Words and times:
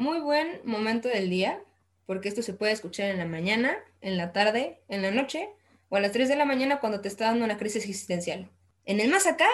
muy 0.00 0.18
buen 0.18 0.62
momento 0.64 1.10
del 1.10 1.28
día, 1.28 1.62
porque 2.06 2.30
esto 2.30 2.40
se 2.40 2.54
puede 2.54 2.72
escuchar 2.72 3.10
en 3.10 3.18
la 3.18 3.26
mañana, 3.26 3.76
en 4.00 4.16
la 4.16 4.32
tarde, 4.32 4.80
en 4.88 5.02
la 5.02 5.10
noche 5.10 5.50
o 5.90 5.96
a 5.96 6.00
las 6.00 6.12
3 6.12 6.26
de 6.26 6.36
la 6.36 6.46
mañana 6.46 6.80
cuando 6.80 7.02
te 7.02 7.08
está 7.08 7.26
dando 7.26 7.44
una 7.44 7.58
crisis 7.58 7.84
existencial. 7.84 8.48
En 8.86 8.98
el 8.98 9.10
más 9.10 9.26
acá, 9.26 9.46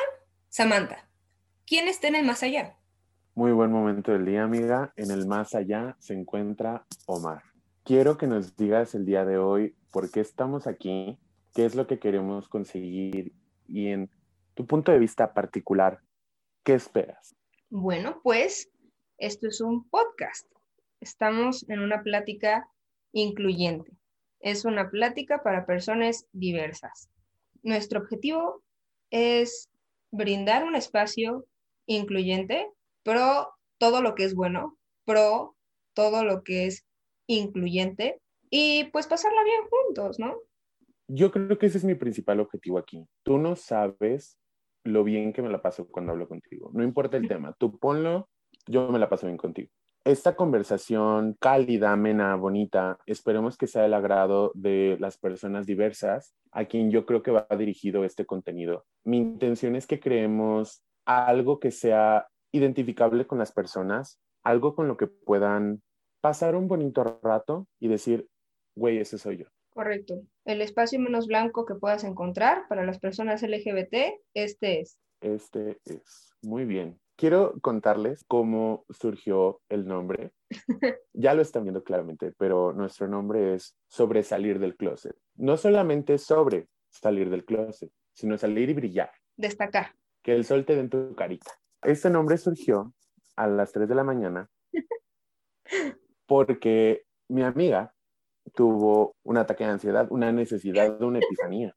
Samantha. 0.49 1.09
¿Quién 1.67 1.89
está 1.89 2.07
en 2.07 2.15
el 2.15 2.25
más 2.25 2.45
allá? 2.45 2.77
Muy 3.35 3.51
buen 3.51 3.73
momento 3.73 4.13
del 4.13 4.25
día, 4.25 4.45
amiga. 4.45 4.93
En 4.95 5.11
el 5.11 5.27
más 5.27 5.57
allá 5.57 5.97
se 5.99 6.15
encuentra 6.15 6.87
Omar. 7.07 7.43
Quiero 7.83 8.17
que 8.17 8.29
nos 8.29 8.57
digas 8.57 8.95
el 8.95 9.05
día 9.05 9.25
de 9.25 9.39
hoy 9.39 9.75
por 9.91 10.13
qué 10.13 10.21
estamos 10.21 10.69
aquí, 10.69 11.19
qué 11.55 11.65
es 11.65 11.75
lo 11.75 11.89
que 11.89 11.99
queremos 11.99 12.49
conseguir 12.49 13.33
y 13.67 13.89
en 13.89 14.11
tu 14.55 14.65
punto 14.65 14.93
de 14.93 15.01
vista 15.01 15.35
particular, 15.35 15.99
¿qué 16.63 16.75
esperas? 16.75 17.35
Bueno, 17.69 18.21
pues 18.23 18.71
esto 19.19 19.49
es 19.49 19.61
un 19.61 19.89
podcast. 19.89 20.47
Estamos 21.01 21.69
en 21.69 21.81
una 21.81 22.03
plática 22.03 22.69
incluyente. 23.13 23.93
Es 24.41 24.65
una 24.65 24.91
plática 24.91 25.43
para 25.43 25.67
personas 25.67 26.27
diversas. 26.33 27.09
Nuestro 27.63 28.01
objetivo 28.01 28.63
es 29.11 29.71
brindar 30.11 30.65
un 30.65 30.77
espacio 30.77 31.47
incluyente, 31.87 32.69
pro 33.03 33.49
todo 33.79 34.03
lo 34.03 34.15
que 34.15 34.25
es 34.25 34.35
bueno, 34.35 34.79
pro 35.05 35.57
todo 35.95 36.25
lo 36.25 36.43
que 36.43 36.67
es 36.67 36.87
incluyente 37.27 38.21
y 38.51 38.85
pues 38.93 39.07
pasarla 39.07 39.43
bien 39.45 39.63
juntos, 39.71 40.19
¿no? 40.19 40.37
Yo 41.09 41.31
creo 41.31 41.59
que 41.59 41.67
ese 41.67 41.79
es 41.79 41.85
mi 41.85 41.95
principal 41.95 42.41
objetivo 42.41 42.79
aquí. 42.79 43.07
Tú 43.23 43.39
no 43.39 43.57
sabes 43.57 44.39
lo 44.85 45.05
bien 45.05 45.33
que 45.33 45.43
me 45.43 45.51
la 45.51 45.63
paso 45.63 45.87
cuando 45.89 46.13
hablo 46.13 46.29
contigo. 46.29 46.71
No 46.73 46.85
importa 46.85 47.17
el 47.17 47.29
tema, 47.29 47.55
tú 47.59 47.79
ponlo, 47.79 48.29
yo 48.67 48.89
me 48.91 48.99
la 48.99 49.09
paso 49.09 49.27
bien 49.27 49.37
contigo. 49.37 49.71
Esta 50.05 50.37
conversación 50.37 51.37
cálida, 51.41 51.93
amena, 51.93 52.37
bonita, 52.37 52.99
esperemos 53.07 53.57
que 53.57 53.67
sea 53.67 53.83
del 53.83 53.95
agrado 53.95 54.53
de 54.55 54.97
las 55.01 55.19
personas 55.19 55.67
diversas 55.67 56.33
a 56.53 56.67
quien 56.67 56.93
yo 56.93 57.05
creo 57.07 57.25
que 57.25 57.33
va 57.33 57.47
dirigido 57.59 58.05
este 58.05 58.25
contenido. 58.25 58.85
Mi 59.05 59.17
intención 59.17 59.75
es 59.75 59.87
que 59.87 59.99
creemos 59.99 60.85
algo 61.05 61.59
que 61.59 61.73
sea 61.73 62.29
identificable 62.53 63.27
con 63.27 63.39
las 63.39 63.51
personas, 63.53 64.21
algo 64.45 64.77
con 64.77 64.87
lo 64.87 64.97
que 64.97 65.09
puedan 65.09 65.83
pasar 66.21 66.55
un 66.55 66.69
bonito 66.69 67.21
rato 67.23 67.67
y 67.81 67.89
decir, 67.89 68.29
güey, 68.77 68.99
ese 68.99 69.19
soy 69.19 69.39
yo. 69.39 69.47
Correcto. 69.71 70.23
El 70.45 70.63
espacio 70.63 70.99
menos 70.99 71.27
blanco 71.27 71.67
que 71.67 71.75
puedas 71.75 72.05
encontrar 72.05 72.67
para 72.69 72.85
las 72.85 72.99
personas 72.99 73.43
LGBT, 73.43 74.21
este 74.35 74.81
es. 74.81 74.99
Este 75.21 75.79
es. 75.85 76.33
Muy 76.43 76.65
bien. 76.65 76.99
Quiero 77.17 77.55
contarles 77.63 78.25
cómo 78.29 78.85
surgió 78.91 79.63
el 79.71 79.87
nombre. 79.87 80.33
ya 81.15 81.33
lo 81.33 81.41
están 81.41 81.63
viendo 81.63 81.83
claramente, 81.83 82.33
pero 82.37 82.75
nuestro 82.75 83.09
nombre 83.09 83.55
es 83.55 83.75
sobre 83.89 84.23
salir 84.23 84.59
del 84.59 84.77
closet. 84.77 85.17
No 85.35 85.57
solamente 85.57 86.19
sobre 86.19 86.69
salir 86.91 87.31
del 87.31 87.47
closet, 87.47 87.91
sino 88.13 88.37
salir 88.37 88.69
y 88.69 88.75
brillar. 88.75 89.11
Destacar. 89.37 89.95
Que 90.23 90.35
el 90.35 90.45
sol 90.45 90.67
te 90.67 90.75
dé 90.75 90.81
en 90.81 90.91
tu 90.91 91.15
carita. 91.15 91.53
Este 91.83 92.11
nombre 92.11 92.37
surgió 92.37 92.93
a 93.37 93.47
las 93.47 93.73
3 93.73 93.89
de 93.89 93.95
la 93.95 94.05
mañana 94.05 94.51
porque 96.27 97.05
mi 97.29 97.43
amiga 97.43 97.95
tuvo 98.55 99.17
un 99.23 99.39
ataque 99.39 99.65
de 99.65 99.71
ansiedad, 99.71 100.07
una 100.11 100.33
necesidad 100.33 100.99
de 100.99 101.05
una 101.05 101.21
epifanía. 101.21 101.75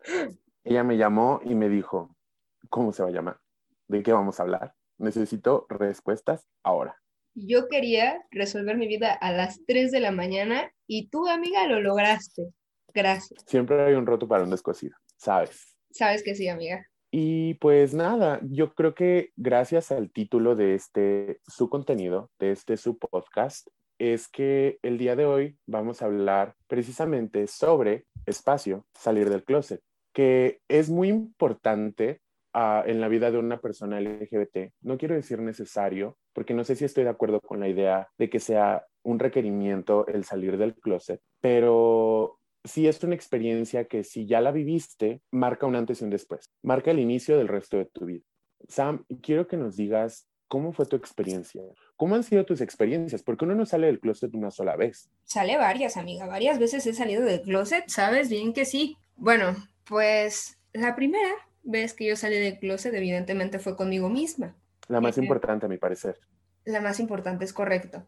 Ella 0.64 0.82
me 0.82 0.96
llamó 0.96 1.40
y 1.44 1.54
me 1.54 1.68
dijo, 1.68 2.16
¿cómo 2.70 2.92
se 2.92 3.02
va 3.02 3.10
a 3.10 3.12
llamar? 3.12 3.38
¿De 3.88 4.02
qué 4.02 4.12
vamos 4.12 4.40
a 4.40 4.42
hablar? 4.42 4.74
Necesito 4.98 5.66
respuestas 5.68 6.46
ahora. 6.62 6.96
Yo 7.34 7.68
quería 7.68 8.24
resolver 8.30 8.76
mi 8.76 8.88
vida 8.88 9.12
a 9.12 9.30
las 9.32 9.60
3 9.66 9.90
de 9.90 10.00
la 10.00 10.10
mañana 10.10 10.72
y 10.86 11.08
tú, 11.08 11.28
amiga, 11.28 11.66
lo 11.66 11.80
lograste. 11.80 12.50
Gracias. 12.94 13.44
Siempre 13.46 13.82
hay 13.82 13.94
un 13.94 14.06
roto 14.06 14.26
para 14.26 14.44
un 14.44 14.50
descosido, 14.50 14.96
¿sabes? 15.16 15.76
Sabes 15.90 16.22
que 16.22 16.34
sí, 16.34 16.48
amiga. 16.48 16.86
Y 17.10 17.54
pues 17.54 17.94
nada, 17.94 18.40
yo 18.42 18.74
creo 18.74 18.94
que 18.94 19.30
gracias 19.36 19.92
al 19.92 20.10
título 20.10 20.56
de 20.56 20.74
este, 20.74 21.40
su 21.46 21.68
contenido, 21.68 22.30
de 22.38 22.52
este, 22.52 22.76
su 22.76 22.98
podcast, 22.98 23.68
es 23.98 24.28
que 24.28 24.78
el 24.82 24.98
día 24.98 25.16
de 25.16 25.26
hoy 25.26 25.58
vamos 25.66 26.02
a 26.02 26.06
hablar 26.06 26.54
precisamente 26.66 27.46
sobre 27.46 28.06
espacio, 28.26 28.86
salir 28.94 29.30
del 29.30 29.44
closet, 29.44 29.80
que 30.12 30.60
es 30.68 30.90
muy 30.90 31.08
importante 31.08 32.20
en 32.86 33.00
la 33.00 33.08
vida 33.08 33.30
de 33.30 33.38
una 33.38 33.60
persona 33.60 34.00
LGBT. 34.00 34.72
No 34.80 34.96
quiero 34.96 35.14
decir 35.14 35.40
necesario, 35.40 36.16
porque 36.32 36.54
no 36.54 36.64
sé 36.64 36.74
si 36.74 36.84
estoy 36.84 37.04
de 37.04 37.10
acuerdo 37.10 37.40
con 37.40 37.60
la 37.60 37.68
idea 37.68 38.08
de 38.18 38.30
que 38.30 38.40
sea 38.40 38.86
un 39.02 39.18
requerimiento 39.18 40.06
el 40.06 40.24
salir 40.24 40.56
del 40.56 40.74
closet, 40.74 41.20
pero 41.40 42.38
sí 42.64 42.88
es 42.88 43.02
una 43.04 43.14
experiencia 43.14 43.84
que 43.84 44.04
si 44.04 44.26
ya 44.26 44.40
la 44.40 44.52
viviste, 44.52 45.20
marca 45.30 45.66
un 45.66 45.76
antes 45.76 46.00
y 46.00 46.04
un 46.04 46.10
después, 46.10 46.50
marca 46.62 46.90
el 46.90 46.98
inicio 46.98 47.36
del 47.36 47.48
resto 47.48 47.76
de 47.76 47.86
tu 47.86 48.06
vida. 48.06 48.24
Sam, 48.68 49.04
quiero 49.22 49.46
que 49.46 49.56
nos 49.56 49.76
digas 49.76 50.28
¿Cómo 50.48 50.72
fue 50.72 50.86
tu 50.86 50.94
experiencia? 50.94 51.60
¿Cómo 51.96 52.14
han 52.14 52.22
sido 52.22 52.44
tus 52.44 52.60
experiencias? 52.60 53.22
Porque 53.22 53.44
uno 53.44 53.56
no 53.56 53.66
sale 53.66 53.88
del 53.88 53.98
closet 53.98 54.32
una 54.34 54.52
sola 54.52 54.76
vez. 54.76 55.10
Sale 55.24 55.56
varias, 55.56 55.96
amiga. 55.96 56.26
Varias 56.26 56.60
veces 56.60 56.86
he 56.86 56.92
salido 56.92 57.24
del 57.24 57.42
closet, 57.42 57.88
sabes 57.88 58.28
bien 58.28 58.52
que 58.52 58.64
sí. 58.64 58.96
Bueno, 59.16 59.56
pues 59.84 60.58
la 60.72 60.94
primera 60.94 61.30
vez 61.66 61.92
que 61.92 62.06
yo 62.06 62.16
salí 62.16 62.36
del 62.38 62.58
closet, 62.58 62.94
evidentemente, 62.94 63.58
fue 63.58 63.76
conmigo 63.76 64.08
misma. 64.08 64.54
La 64.88 65.00
más 65.00 65.18
importante, 65.18 65.66
a 65.66 65.68
mi 65.68 65.76
parecer. 65.76 66.18
La 66.64 66.80
más 66.80 67.00
importante, 67.00 67.44
es 67.44 67.52
correcto. 67.52 68.06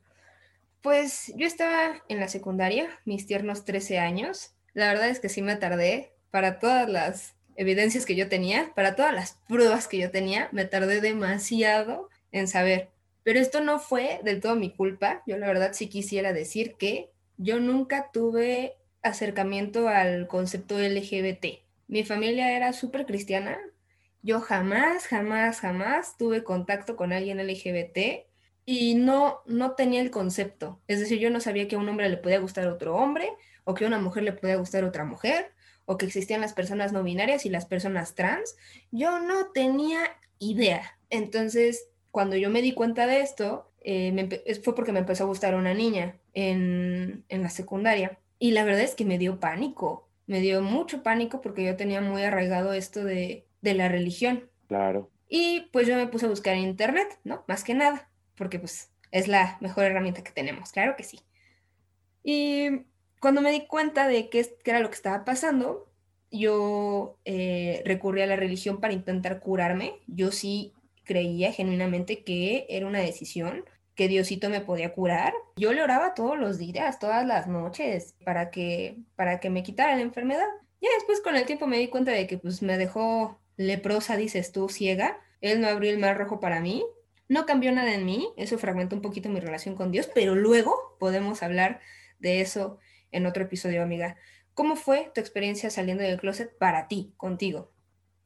Pues 0.80 1.32
yo 1.36 1.46
estaba 1.46 2.02
en 2.08 2.20
la 2.20 2.28
secundaria, 2.28 2.88
mis 3.04 3.26
tiernos 3.26 3.64
13 3.64 3.98
años. 3.98 4.54
La 4.74 4.88
verdad 4.88 5.08
es 5.08 5.20
que 5.20 5.28
sí 5.28 5.42
me 5.42 5.56
tardé 5.56 6.12
para 6.30 6.58
todas 6.58 6.88
las 6.88 7.34
evidencias 7.56 8.06
que 8.06 8.14
yo 8.14 8.28
tenía, 8.28 8.72
para 8.74 8.94
todas 8.94 9.12
las 9.12 9.38
pruebas 9.48 9.88
que 9.88 9.98
yo 9.98 10.10
tenía, 10.10 10.48
me 10.52 10.64
tardé 10.64 11.00
demasiado 11.00 12.08
en 12.30 12.46
saber. 12.46 12.88
Pero 13.24 13.40
esto 13.40 13.60
no 13.60 13.80
fue 13.80 14.20
del 14.22 14.40
todo 14.40 14.54
mi 14.54 14.74
culpa. 14.74 15.22
Yo 15.26 15.36
la 15.36 15.48
verdad 15.48 15.72
sí 15.72 15.88
quisiera 15.88 16.32
decir 16.32 16.76
que 16.76 17.10
yo 17.36 17.58
nunca 17.58 18.10
tuve 18.12 18.76
acercamiento 19.02 19.88
al 19.88 20.28
concepto 20.28 20.78
LGBT. 20.78 21.67
Mi 21.88 22.04
familia 22.04 22.56
era 22.56 22.72
súper 22.72 23.06
cristiana. 23.06 23.58
Yo 24.22 24.40
jamás, 24.40 25.06
jamás, 25.06 25.60
jamás 25.60 26.16
tuve 26.16 26.44
contacto 26.44 26.96
con 26.96 27.12
alguien 27.12 27.38
LGBT 27.44 28.26
y 28.64 28.94
no, 28.94 29.40
no 29.46 29.72
tenía 29.72 30.00
el 30.00 30.10
concepto. 30.10 30.80
Es 30.86 31.00
decir, 31.00 31.18
yo 31.18 31.30
no 31.30 31.40
sabía 31.40 31.66
que 31.66 31.76
a 31.76 31.78
un 31.78 31.88
hombre 31.88 32.08
le 32.08 32.18
podía 32.18 32.38
gustar 32.38 32.68
otro 32.68 32.94
hombre 32.96 33.28
o 33.64 33.74
que 33.74 33.84
a 33.84 33.88
una 33.88 33.98
mujer 33.98 34.22
le 34.22 34.32
podía 34.32 34.56
gustar 34.56 34.84
otra 34.84 35.04
mujer 35.04 35.52
o 35.86 35.96
que 35.96 36.06
existían 36.06 36.42
las 36.42 36.52
personas 36.52 36.92
no 36.92 37.02
binarias 37.02 37.46
y 37.46 37.48
las 37.48 37.64
personas 37.64 38.14
trans. 38.14 38.56
Yo 38.90 39.20
no 39.20 39.52
tenía 39.52 40.00
idea. 40.38 40.98
Entonces, 41.10 41.88
cuando 42.10 42.36
yo 42.36 42.50
me 42.50 42.62
di 42.62 42.72
cuenta 42.72 43.06
de 43.06 43.20
esto, 43.20 43.72
eh, 43.80 44.58
fue 44.62 44.74
porque 44.74 44.92
me 44.92 44.98
empezó 44.98 45.24
a 45.24 45.28
gustar 45.28 45.54
una 45.54 45.72
niña 45.72 46.18
en, 46.34 47.24
la 47.28 47.48
secundaria. 47.48 48.18
Y 48.38 48.50
la 48.50 48.64
verdad 48.64 48.82
es 48.82 48.94
que 48.94 49.04
me 49.04 49.18
dio 49.18 49.40
pánico, 49.40 50.07
me 50.28 50.40
dio 50.40 50.62
mucho 50.62 51.02
pánico 51.02 51.40
porque 51.40 51.64
yo 51.64 51.74
tenía 51.74 52.00
muy 52.00 52.22
arraigado 52.22 52.72
esto 52.72 53.04
de, 53.04 53.48
de 53.60 53.74
la 53.74 53.88
religión. 53.88 54.48
Claro. 54.68 55.10
Y 55.28 55.68
pues 55.72 55.88
yo 55.88 55.96
me 55.96 56.06
puse 56.06 56.26
a 56.26 56.28
buscar 56.28 56.54
en 56.54 56.60
internet, 56.60 57.18
¿no? 57.24 57.44
Más 57.48 57.64
que 57.64 57.74
nada, 57.74 58.08
porque 58.36 58.60
pues 58.60 58.92
es 59.10 59.26
la 59.26 59.58
mejor 59.60 59.84
herramienta 59.84 60.22
que 60.22 60.30
tenemos, 60.30 60.70
claro 60.70 60.94
que 60.96 61.02
sí. 61.02 61.20
Y 62.22 62.84
cuando 63.20 63.40
me 63.40 63.50
di 63.50 63.66
cuenta 63.66 64.06
de 64.06 64.28
qué, 64.28 64.46
qué 64.62 64.70
era 64.70 64.80
lo 64.80 64.90
que 64.90 64.96
estaba 64.96 65.24
pasando, 65.24 65.90
yo 66.30 67.18
eh, 67.24 67.82
recurrí 67.84 68.22
a 68.22 68.26
la 68.26 68.36
religión 68.36 68.80
para 68.80 68.92
intentar 68.92 69.40
curarme. 69.40 69.94
Yo 70.06 70.30
sí 70.30 70.72
creía 71.04 71.52
genuinamente 71.52 72.22
que 72.22 72.66
era 72.68 72.86
una 72.86 73.00
decisión, 73.00 73.64
que 73.98 74.06
Diosito 74.06 74.48
me 74.48 74.60
podía 74.60 74.92
curar. 74.94 75.34
Yo 75.56 75.72
le 75.72 75.82
oraba 75.82 76.14
todos 76.14 76.38
los 76.38 76.56
días, 76.56 77.00
todas 77.00 77.26
las 77.26 77.48
noches, 77.48 78.14
para 78.24 78.52
que, 78.52 78.96
para 79.16 79.40
que 79.40 79.50
me 79.50 79.64
quitara 79.64 79.96
la 79.96 80.02
enfermedad. 80.02 80.46
Ya 80.80 80.88
después 80.94 81.20
con 81.20 81.34
el 81.34 81.46
tiempo 81.46 81.66
me 81.66 81.78
di 81.78 81.88
cuenta 81.88 82.12
de 82.12 82.28
que 82.28 82.38
pues 82.38 82.62
me 82.62 82.78
dejó 82.78 83.40
leprosa, 83.56 84.16
dices 84.16 84.52
tú, 84.52 84.68
ciega. 84.68 85.18
Él 85.40 85.60
no 85.60 85.66
abrió 85.66 85.90
el 85.90 85.98
mar 85.98 86.16
rojo 86.16 86.38
para 86.38 86.60
mí. 86.60 86.86
No 87.28 87.44
cambió 87.44 87.72
nada 87.72 87.92
en 87.92 88.04
mí, 88.04 88.28
eso 88.36 88.56
fragmentó 88.56 88.94
un 88.94 89.02
poquito 89.02 89.30
mi 89.30 89.40
relación 89.40 89.74
con 89.74 89.90
Dios, 89.90 90.08
pero 90.14 90.36
luego 90.36 90.96
podemos 91.00 91.42
hablar 91.42 91.80
de 92.20 92.40
eso 92.40 92.78
en 93.10 93.26
otro 93.26 93.42
episodio, 93.42 93.82
amiga. 93.82 94.16
¿Cómo 94.54 94.76
fue 94.76 95.10
tu 95.12 95.20
experiencia 95.20 95.70
saliendo 95.70 96.04
del 96.04 96.20
closet 96.20 96.56
para 96.56 96.86
ti, 96.86 97.12
contigo? 97.16 97.72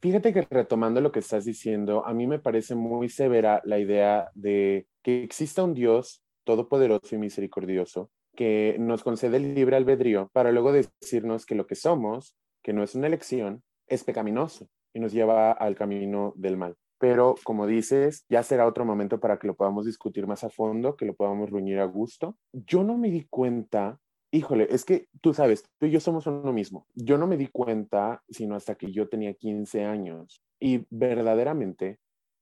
Fíjate 0.03 0.33
que 0.33 0.41
retomando 0.41 0.99
lo 0.99 1.13
que 1.13 1.19
estás 1.19 1.45
diciendo, 1.45 2.05
a 2.05 2.13
mí 2.13 2.27
me 2.27 2.37
parece 2.37 2.75
muy 2.75 3.07
severa 3.07 3.61
la 3.63 3.79
idea 3.79 4.29
de 4.33 4.85
que 5.01 5.23
exista 5.23 5.63
un 5.63 5.73
Dios 5.73 6.21
todopoderoso 6.43 7.15
y 7.15 7.17
misericordioso 7.17 8.11
que 8.35 8.75
nos 8.79 9.01
concede 9.01 9.37
el 9.37 9.55
libre 9.55 9.77
albedrío 9.77 10.29
para 10.33 10.51
luego 10.51 10.73
decirnos 10.73 11.45
que 11.45 11.55
lo 11.55 11.67
que 11.67 11.75
somos, 11.75 12.35
que 12.61 12.73
no 12.73 12.83
es 12.83 12.95
una 12.95 13.07
elección, 13.07 13.63
es 13.87 14.03
pecaminoso 14.03 14.67
y 14.93 14.99
nos 14.99 15.13
lleva 15.13 15.53
al 15.53 15.73
camino 15.73 16.33
del 16.35 16.57
mal. 16.57 16.75
pero 16.99 17.35
como 17.45 17.65
dices, 17.65 18.25
ya 18.27 18.43
será 18.43 18.67
otro 18.67 18.83
momento 18.83 19.21
para 19.21 19.39
que 19.39 19.47
lo 19.47 19.55
podamos 19.55 19.85
discutir 19.85 20.27
más 20.27 20.43
a 20.43 20.49
fondo, 20.49 20.97
que 20.97 21.05
lo 21.05 21.13
podamos 21.13 21.49
reunir 21.49 21.79
a 21.79 21.85
gusto. 21.85 22.35
Yo 22.51 22.83
no 22.83 22.97
me 22.97 23.09
di 23.09 23.25
cuenta, 23.29 23.99
híjole, 24.33 24.67
es 24.71 24.83
que 24.83 25.07
tú 25.21 25.33
sabes, 25.33 25.63
tú 25.77 25.85
y 25.85 25.91
yo 25.91 25.99
somos 25.99 26.25
uno 26.25 26.51
mismo. 26.51 26.87
Yo 26.95 27.17
no 27.17 27.27
me 27.27 27.37
di 27.37 27.47
cuenta 27.47 28.23
sino 28.29 28.55
hasta 28.55 28.75
que 28.75 28.91
yo 28.91 29.07
tenía 29.07 29.35
15 29.35 29.85
años 29.85 30.43
y 30.59 30.85
verdaderamente 30.89 31.99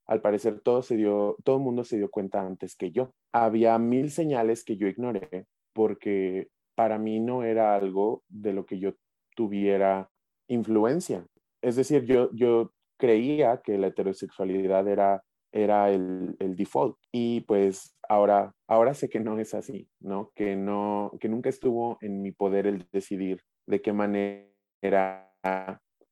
al 0.07 0.21
parecer 0.21 0.61
todo 0.61 0.81
se 0.81 0.95
dio, 0.95 1.35
todo 1.43 1.57
el 1.57 1.63
mundo 1.63 1.83
se 1.83 1.97
dio 1.97 2.09
cuenta 2.09 2.41
antes 2.41 2.75
que 2.75 2.91
yo. 2.91 3.13
Había 3.33 3.77
mil 3.77 4.09
señales 4.09 4.63
que 4.63 4.77
yo 4.77 4.87
ignoré 4.87 5.45
porque 5.73 6.47
para 6.75 6.97
mí 6.97 7.19
no 7.19 7.43
era 7.43 7.75
algo 7.75 8.23
de 8.29 8.53
lo 8.53 8.65
que 8.65 8.79
yo 8.79 8.93
tuviera 9.35 10.09
influencia. 10.47 11.25
Es 11.61 11.75
decir, 11.75 12.05
yo, 12.05 12.29
yo 12.33 12.73
creía 12.97 13.61
que 13.63 13.77
la 13.77 13.87
heterosexualidad 13.87 14.87
era, 14.87 15.23
era 15.51 15.91
el, 15.91 16.35
el, 16.39 16.55
default 16.55 16.97
y 17.11 17.41
pues 17.41 17.97
ahora, 18.07 18.53
ahora 18.67 18.93
sé 18.93 19.09
que 19.09 19.19
no 19.19 19.37
es 19.39 19.53
así, 19.53 19.89
¿no? 19.99 20.31
Que, 20.35 20.55
no, 20.55 21.11
que 21.19 21.29
nunca 21.29 21.49
estuvo 21.49 21.97
en 22.01 22.21
mi 22.21 22.31
poder 22.31 22.67
el 22.67 22.87
decidir 22.91 23.41
de 23.65 23.81
qué 23.81 23.93
manera 23.93 25.31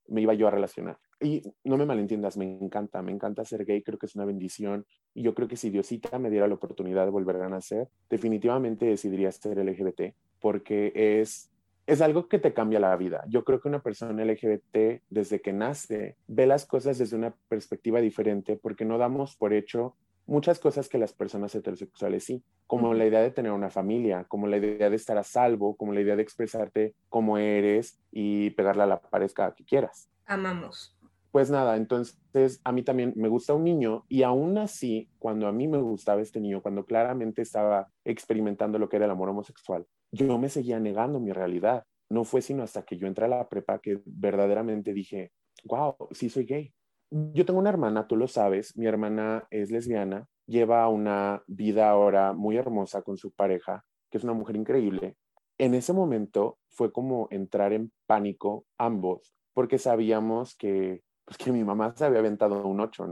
me 0.07 0.21
iba 0.21 0.33
yo 0.33 0.47
a 0.47 0.51
relacionar. 0.51 0.97
Y 1.21 1.41
no 1.65 1.77
me 1.77 1.85
malentiendas, 1.85 2.37
me 2.37 2.45
encanta, 2.45 3.01
me 3.01 3.11
encanta 3.11 3.43
ser 3.43 3.65
gay, 3.65 3.83
creo 3.83 3.99
que 3.99 4.05
es 4.05 4.15
una 4.15 4.25
bendición. 4.25 4.85
Y 5.13 5.23
yo 5.23 5.33
creo 5.33 5.47
que 5.47 5.57
si 5.57 5.69
Diosita 5.69 6.17
me 6.17 6.29
diera 6.29 6.47
la 6.47 6.55
oportunidad 6.55 7.05
de 7.05 7.11
volver 7.11 7.37
a 7.37 7.49
nacer, 7.49 7.89
definitivamente 8.09 8.85
decidiría 8.85 9.31
ser 9.31 9.57
LGBT, 9.57 10.15
porque 10.39 10.93
es, 10.95 11.51
es 11.89 12.01
algo 12.01 12.27
que 12.27 12.37
te 12.37 12.53
cambia 12.53 12.79
la 12.79 12.95
vida. 12.95 13.23
Yo 13.27 13.43
creo 13.43 13.59
que 13.59 13.67
una 13.67 13.81
persona 13.81 14.23
LGBT, 14.23 15.01
desde 15.09 15.41
que 15.41 15.53
nace, 15.53 16.17
ve 16.27 16.45
las 16.45 16.67
cosas 16.67 16.99
desde 16.99 17.15
una 17.15 17.33
perspectiva 17.47 17.99
diferente, 17.99 18.55
porque 18.55 18.85
no 18.85 18.99
damos 18.99 19.35
por 19.35 19.53
hecho 19.53 19.95
muchas 20.27 20.59
cosas 20.59 20.87
que 20.87 20.99
las 20.99 21.13
personas 21.13 21.55
heterosexuales 21.55 22.23
sí, 22.23 22.43
como 22.67 22.93
la 22.93 23.07
idea 23.07 23.21
de 23.21 23.31
tener 23.31 23.51
una 23.51 23.71
familia, 23.71 24.25
como 24.25 24.45
la 24.45 24.57
idea 24.57 24.91
de 24.91 24.95
estar 24.95 25.17
a 25.17 25.23
salvo, 25.23 25.75
como 25.75 25.91
la 25.91 26.01
idea 26.01 26.15
de 26.15 26.21
expresarte 26.21 26.93
como 27.09 27.39
eres 27.39 27.99
y 28.11 28.51
pegarle 28.51 28.83
a 28.83 28.87
la 28.87 29.01
pared 29.01 29.31
cada 29.33 29.55
que 29.55 29.65
quieras. 29.65 30.11
Amamos 30.27 30.95
pues 31.31 31.51
nada, 31.51 31.77
entonces 31.77 32.59
a 32.63 32.71
mí 32.71 32.81
también 32.83 33.13
me 33.15 33.27
gusta 33.27 33.53
un 33.53 33.63
niño 33.63 34.03
y 34.09 34.23
aún 34.23 34.57
así, 34.57 35.09
cuando 35.19 35.47
a 35.47 35.51
mí 35.51 35.67
me 35.67 35.77
gustaba 35.77 36.21
este 36.21 36.39
niño, 36.39 36.61
cuando 36.61 36.85
claramente 36.85 37.41
estaba 37.41 37.87
experimentando 38.03 38.79
lo 38.79 38.89
que 38.89 38.95
era 38.95 39.05
el 39.05 39.11
amor 39.11 39.29
homosexual, 39.29 39.85
yo 40.11 40.37
me 40.37 40.49
seguía 40.49 40.79
negando 40.79 41.19
mi 41.19 41.31
realidad. 41.31 41.83
No 42.09 42.23
fue 42.23 42.41
sino 42.41 42.63
hasta 42.63 42.83
que 42.83 42.97
yo 42.97 43.07
entré 43.07 43.25
a 43.25 43.29
la 43.29 43.49
prepa 43.49 43.79
que 43.79 44.01
verdaderamente 44.05 44.93
dije, 44.93 45.31
wow, 45.65 45.95
sí 46.11 46.29
soy 46.29 46.45
gay. 46.45 46.73
Yo 47.11 47.45
tengo 47.45 47.59
una 47.59 47.69
hermana, 47.69 48.07
tú 48.07 48.15
lo 48.15 48.27
sabes, 48.27 48.75
mi 48.77 48.85
hermana 48.85 49.47
es 49.49 49.71
lesbiana, 49.71 50.27
lleva 50.45 50.87
una 50.87 51.43
vida 51.47 51.89
ahora 51.89 52.33
muy 52.33 52.57
hermosa 52.57 53.01
con 53.01 53.17
su 53.17 53.31
pareja, 53.31 53.83
que 54.11 54.17
es 54.17 54.23
una 54.23 54.33
mujer 54.33 54.55
increíble. 54.55 55.15
En 55.57 55.73
ese 55.73 55.91
momento 55.91 56.59
fue 56.69 56.91
como 56.91 57.27
entrar 57.31 57.73
en 57.73 57.91
pánico 58.05 58.65
ambos, 58.77 59.35
porque 59.53 59.77
sabíamos 59.77 60.55
que 60.55 61.01
pues 61.25 61.37
que 61.37 61.51
mi 61.51 61.63
mamá 61.63 61.93
se 61.95 62.05
había 62.05 62.19
aventado 62.19 62.65
un 62.65 62.79
8, 62.79 63.05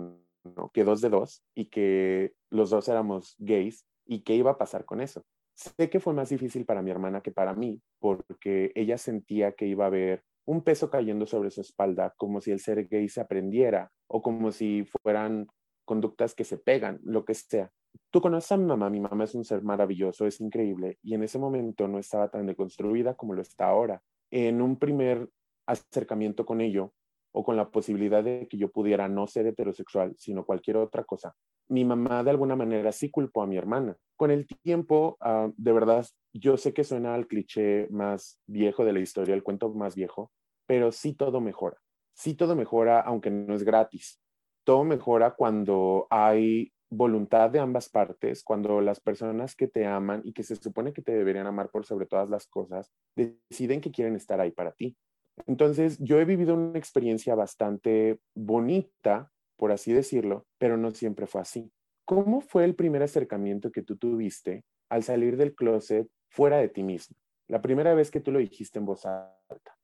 ¿no? 0.56 0.72
que 0.74 0.84
dos 0.84 1.02
de 1.02 1.10
dos, 1.10 1.44
y 1.54 1.66
que 1.66 2.34
los 2.50 2.72
dos 2.72 2.88
éramos 2.88 3.36
gays, 3.38 3.86
y 4.08 4.22
qué 4.22 4.34
iba 4.34 4.52
a 4.52 4.58
pasar 4.58 4.86
con 4.86 5.02
eso. 5.02 5.24
Sé 5.58 5.90
que 5.90 6.00
fue 6.00 6.14
más 6.14 6.30
difícil 6.30 6.66
para 6.66 6.84
mi 6.84 6.92
hermana 6.92 7.22
que 7.22 7.32
para 7.32 7.56
mí, 7.56 7.82
porque 8.00 8.72
ella 8.76 8.98
sentía 9.00 9.54
que 9.54 9.66
iba 9.66 9.86
a 9.86 9.88
haber 9.88 10.24
un 10.46 10.64
peso 10.64 10.92
cayendo 10.92 11.26
sobre 11.26 11.50
su 11.50 11.62
espalda, 11.62 12.14
como 12.16 12.42
si 12.42 12.52
el 12.52 12.60
ser 12.60 12.88
gay 12.88 13.10
se 13.10 13.22
aprendiera, 13.22 13.92
o 14.08 14.22
como 14.22 14.52
si 14.52 14.86
fueran 14.86 15.48
conductas 15.84 16.36
que 16.36 16.44
se 16.44 16.60
pegan, 16.60 17.00
lo 17.02 17.26
que 17.26 17.34
sea. 17.34 17.72
Tú 18.12 18.22
conoces 18.22 18.52
a 18.52 18.58
mi 18.58 18.66
mamá, 18.66 18.92
mi 18.92 19.00
mamá 19.00 19.24
es 19.24 19.34
un 19.34 19.44
ser 19.44 19.64
maravilloso, 19.64 20.28
es 20.28 20.40
increíble, 20.42 21.00
y 21.02 21.16
en 21.16 21.24
ese 21.24 21.40
momento 21.40 21.88
no 21.88 21.98
estaba 21.98 22.30
tan 22.30 22.46
deconstruida 22.46 23.16
como 23.16 23.34
lo 23.34 23.42
está 23.42 23.68
ahora. 23.68 24.04
En 24.30 24.62
un 24.62 24.78
primer 24.78 25.28
acercamiento 25.66 26.46
con 26.46 26.62
ello, 26.62 26.94
o 27.38 27.44
con 27.44 27.56
la 27.56 27.70
posibilidad 27.70 28.24
de 28.24 28.48
que 28.50 28.58
yo 28.58 28.72
pudiera 28.72 29.08
no 29.08 29.28
ser 29.28 29.46
heterosexual, 29.46 30.16
sino 30.18 30.44
cualquier 30.44 30.78
otra 30.78 31.04
cosa. 31.04 31.36
Mi 31.70 31.86
mamá 31.86 32.24
de 32.24 32.32
alguna 32.32 32.56
manera 32.56 32.92
sí 32.92 33.12
culpó 33.12 33.44
a 33.44 33.48
mi 33.48 33.58
hermana. 33.58 33.96
Con 34.16 34.32
el 34.32 34.48
tiempo, 34.48 35.18
ah, 35.22 35.50
de 35.56 35.72
verdad, 35.72 36.04
yo 36.34 36.58
sé 36.58 36.74
que 36.74 36.84
suena 36.84 37.14
al 37.14 37.28
cliché 37.28 37.88
más 37.92 38.40
viejo 38.48 38.84
de 38.84 38.94
la 38.94 39.02
historia, 39.02 39.36
el 39.36 39.44
cuento 39.44 39.72
más 39.72 39.96
viejo, 39.96 40.32
pero 40.66 40.92
sí 40.92 41.14
todo 41.14 41.40
mejora. 41.40 41.78
Sí 42.16 42.34
todo 42.34 42.56
mejora, 42.56 43.02
aunque 43.02 43.30
no 43.30 43.54
es 43.54 43.64
gratis. 43.64 44.20
Todo 44.64 44.84
mejora 44.84 45.36
cuando 45.36 46.08
hay 46.10 46.74
voluntad 46.90 47.52
de 47.52 47.60
ambas 47.60 47.90
partes, 47.90 48.44
cuando 48.44 48.82
las 48.82 49.00
personas 49.00 49.56
que 49.56 49.68
te 49.68 49.86
aman 49.86 50.22
y 50.24 50.34
que 50.34 50.42
se 50.42 50.56
supone 50.56 50.92
que 50.92 51.04
te 51.04 51.12
deberían 51.12 51.46
amar 51.46 51.70
por 51.70 51.86
sobre 51.86 52.08
todas 52.08 52.30
las 52.30 52.48
cosas, 52.48 52.92
deciden 53.16 53.80
que 53.80 53.92
quieren 53.92 54.16
estar 54.16 54.40
ahí 54.40 54.52
para 54.52 54.72
ti. 54.72 54.98
Entonces, 55.46 55.98
yo 56.00 56.20
he 56.20 56.26
vivido 56.26 56.56
una 56.56 56.80
experiencia 56.80 57.36
bastante 57.36 58.20
bonita, 58.34 59.32
por 59.56 59.72
así 59.72 59.94
decirlo, 59.94 60.48
pero 60.58 60.78
no 60.78 60.92
siempre 60.92 61.28
fue 61.28 61.42
así. 61.42 61.72
¿Cómo 62.06 62.42
fue 62.42 62.64
el 62.64 62.76
primer 62.76 63.04
acercamiento 63.04 63.72
que 63.72 63.84
tú 63.84 63.98
tuviste 63.98 64.64
al 64.90 65.04
salir 65.04 65.38
del 65.38 65.54
closet 65.54 66.08
fuera 66.30 66.58
de 66.58 66.70
ti 66.70 66.84
mismo? 66.84 67.18
La 67.48 67.62
primera 67.62 67.94
vez 67.94 68.10
que 68.10 68.20
tú 68.20 68.32
lo 68.32 68.40
dijiste 68.40 68.80
en 68.80 68.86
voz 68.86 69.06
alta. 69.06 69.78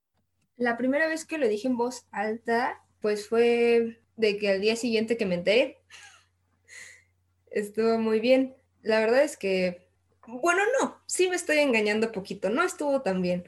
La 0.57 0.77
primera 0.77 1.07
vez 1.07 1.25
que 1.25 1.37
lo 1.37 1.47
dije 1.47 1.67
en 1.67 1.77
voz 1.77 2.07
alta, 2.11 2.81
pues 3.01 3.27
fue 3.27 3.99
de 4.15 4.37
que 4.37 4.49
al 4.49 4.61
día 4.61 4.75
siguiente 4.75 5.17
que 5.17 5.25
me 5.25 5.35
enteré, 5.35 5.77
estuvo 7.51 7.97
muy 7.99 8.19
bien. 8.19 8.55
La 8.81 8.99
verdad 8.99 9.23
es 9.23 9.37
que, 9.37 9.87
bueno, 10.27 10.61
no, 10.81 10.97
sí 11.05 11.29
me 11.29 11.35
estoy 11.35 11.57
engañando 11.59 12.11
poquito, 12.11 12.49
no 12.49 12.63
estuvo 12.63 13.01
tan 13.01 13.21
bien 13.21 13.45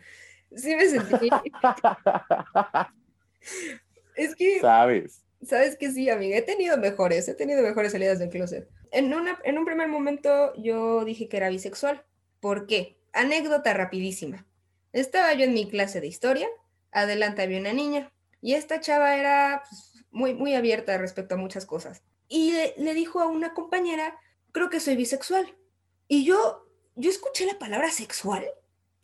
sí 0.56 0.76
me 0.76 0.88
sentí. 0.88 1.30
es 4.16 4.36
que. 4.36 4.60
Sabes. 4.60 5.24
Sabes 5.44 5.78
que 5.78 5.92
sí, 5.92 6.10
amiga. 6.10 6.38
He 6.38 6.42
tenido 6.42 6.78
mejores, 6.78 7.28
he 7.28 7.36
tenido 7.36 7.62
mejores 7.62 7.92
salidas 7.92 8.20
del 8.20 8.30
closet. 8.30 8.70
En, 8.92 9.14
una, 9.14 9.40
en 9.44 9.58
un 9.58 9.66
primer 9.66 9.88
momento 9.88 10.54
yo 10.56 11.06
dije 11.06 11.28
que 11.28 11.38
era 11.38 11.50
bisexual. 11.50 12.04
¿Por 12.40 12.68
qué? 12.68 12.98
Anécdota 13.14 13.74
rapidísima. 13.74 14.48
Estaba 14.92 15.34
yo 15.34 15.44
en 15.44 15.54
mi 15.54 15.70
clase 15.70 16.02
de 16.02 16.08
historia, 16.08 16.48
adelante 16.92 17.42
había 17.42 17.60
una 17.60 17.74
niña, 17.74 18.12
y 18.42 18.54
esta 18.54 18.80
chava 18.80 19.18
era 19.18 19.64
pues, 19.70 20.06
muy, 20.10 20.34
muy 20.34 20.56
abierta 20.56 20.98
respecto 20.98 21.36
a 21.36 21.38
muchas 21.38 21.66
cosas. 21.66 22.02
Y 22.30 22.54
le, 22.54 22.74
le 22.78 22.94
dijo 22.94 23.20
a 23.20 23.28
una 23.28 23.54
compañera, 23.54 24.18
creo 24.52 24.70
que 24.70 24.80
soy 24.80 24.96
bisexual. 24.96 25.54
Y 26.08 26.24
yo, 26.24 26.66
yo 26.96 27.10
escuché 27.10 27.46
la 27.46 27.60
palabra 27.60 27.92
sexual 27.92 28.46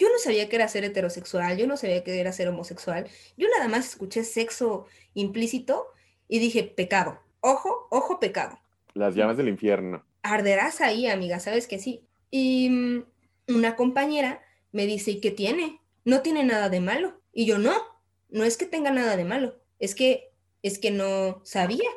yo 0.01 0.09
no 0.09 0.17
sabía 0.17 0.49
que 0.49 0.55
era 0.55 0.67
ser 0.67 0.83
heterosexual, 0.83 1.57
yo 1.57 1.67
no 1.67 1.77
sabía 1.77 2.03
que 2.03 2.19
era 2.19 2.31
ser 2.31 2.47
homosexual, 2.47 3.07
yo 3.37 3.47
nada 3.55 3.67
más 3.67 3.89
escuché 3.89 4.23
sexo 4.23 4.87
implícito 5.13 5.85
y 6.27 6.39
dije, 6.39 6.63
pecado, 6.63 7.19
ojo, 7.39 7.87
ojo, 7.91 8.19
pecado. 8.19 8.59
Las 8.95 9.13
llamas 9.13 9.37
del 9.37 9.47
infierno. 9.47 10.03
Arderás 10.23 10.81
ahí, 10.81 11.05
amiga, 11.05 11.39
sabes 11.39 11.67
que 11.67 11.77
sí. 11.77 12.07
Y 12.31 12.69
mm, 12.71 13.05
una 13.49 13.75
compañera 13.75 14.41
me 14.71 14.87
dice, 14.87 15.11
¿y 15.11 15.19
qué 15.19 15.29
tiene? 15.29 15.81
No 16.03 16.21
tiene 16.21 16.43
nada 16.43 16.69
de 16.69 16.81
malo. 16.81 17.21
Y 17.31 17.45
yo, 17.45 17.59
no, 17.59 17.73
no 18.29 18.43
es 18.43 18.57
que 18.57 18.65
tenga 18.65 18.89
nada 18.89 19.15
de 19.17 19.23
malo, 19.23 19.61
es 19.77 19.93
que, 19.93 20.31
es 20.63 20.79
que 20.79 20.89
no 20.89 21.41
sabía 21.43 21.89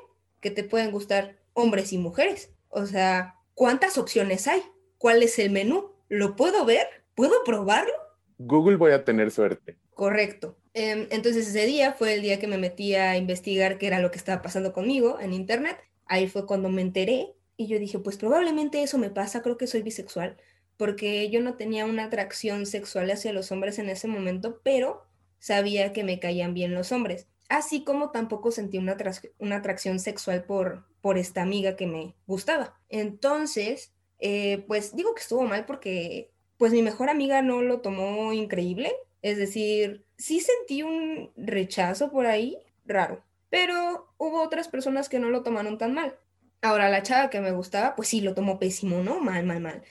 que 0.43 0.51
te 0.51 0.63
pueden 0.63 0.91
gustar 0.91 1.39
hombres 1.55 1.95
y 1.95 1.99
mujeres. 1.99 2.51
O 2.69 2.85
sea, 2.85 3.37
¿cuántas 3.55 3.97
opciones 3.97 4.47
hay? 4.47 4.63
¿Cuál 4.99 5.23
es 5.23 5.39
el 5.39 5.49
menú? 5.51 5.93
¿Lo 6.09 6.37
puedo 6.37 6.67
ver? 6.67 7.04
¿Puedo 7.15 7.45
probarlo? 7.45 7.93
Google 8.39 8.77
voy 8.77 8.93
a 8.93 9.05
tener 9.05 9.31
suerte. 9.31 9.79
Correcto. 9.95 10.57
Em, 10.73 11.07
entonces 11.11 11.49
ese 11.49 11.67
día 11.67 11.93
fue 11.93 12.15
el 12.15 12.23
día 12.23 12.41
que 12.41 12.49
me 12.49 12.59
metí 12.59 12.95
a 12.95 13.17
investigar 13.17 13.79
qué 13.79 13.87
era 13.87 14.01
lo 14.01 14.11
que 14.11 14.19
estaba 14.19 14.43
pasando 14.43 14.73
conmigo 14.73 15.21
en 15.21 15.33
internet. 15.33 15.79
Ahí 16.07 16.29
fue 16.29 16.47
cuando 16.47 16.69
me 16.69 16.83
enteré 16.83 17.35
y 17.57 17.69
yo 17.69 17.79
dije, 17.79 17.99
pues 18.01 18.17
probablemente 18.17 18.83
eso 18.83 18.99
me 18.99 19.11
pasa, 19.11 19.43
creo 19.43 19.57
que 19.57 19.69
soy 19.69 19.83
bisexual, 19.83 20.37
porque 20.77 21.31
yo 21.31 21.41
no 21.41 21.55
tenía 21.55 21.87
una 21.87 22.05
atracción 22.05 22.67
sexual 22.67 23.11
hacia 23.11 23.33
los 23.33 23.53
hombres 23.53 23.79
en 23.79 23.89
ese 23.89 24.09
momento, 24.09 24.61
pero 24.65 25.07
sabía 25.39 25.93
que 25.93 26.03
me 26.03 26.19
caían 26.19 26.55
bien 26.55 26.75
los 26.75 26.91
hombres. 26.91 27.29
Así 27.49 27.85
como 27.85 28.11
tampoco 28.11 28.51
sentí 28.51 28.79
una, 28.79 28.97
una 29.39 29.57
atracción 29.57 30.01
sexual 30.01 30.45
por, 30.45 30.87
por 31.01 31.19
esta 31.19 31.43
amiga 31.43 31.77
que 31.77 31.87
me 31.87 32.17
gustaba. 32.27 32.81
Entonces, 32.89 33.93
eh, 34.19 34.65
pues 34.67 34.97
digo 34.97 35.15
que 35.15 35.21
estuvo 35.21 35.43
mal 35.43 35.67
porque 35.67 36.34
pues 36.59 36.73
mi 36.73 36.83
mejor 36.83 37.11
amiga 37.11 37.43
no 37.43 37.63
lo 37.63 37.81
tomó 37.81 38.33
increíble. 38.33 38.93
Es 39.23 39.39
decir, 39.39 40.05
sí 40.19 40.41
sentí 40.41 40.83
un 40.83 41.33
rechazo 41.37 42.11
por 42.11 42.27
ahí, 42.27 42.59
raro, 42.85 43.25
pero 43.49 44.13
hubo 44.19 44.43
otras 44.43 44.69
personas 44.69 45.09
que 45.09 45.19
no 45.19 45.31
lo 45.31 45.43
tomaron 45.43 45.79
tan 45.79 45.95
mal. 45.95 46.19
Ahora, 46.61 46.89
la 46.89 47.03
chava 47.03 47.31
que 47.31 47.41
me 47.41 47.53
gustaba, 47.53 47.95
pues 47.95 48.09
sí, 48.09 48.21
lo 48.21 48.35
tomó 48.35 48.59
pésimo, 48.59 49.03
¿no? 49.03 49.21
Mal, 49.21 49.45
mal, 49.45 49.61
mal. 49.61 49.83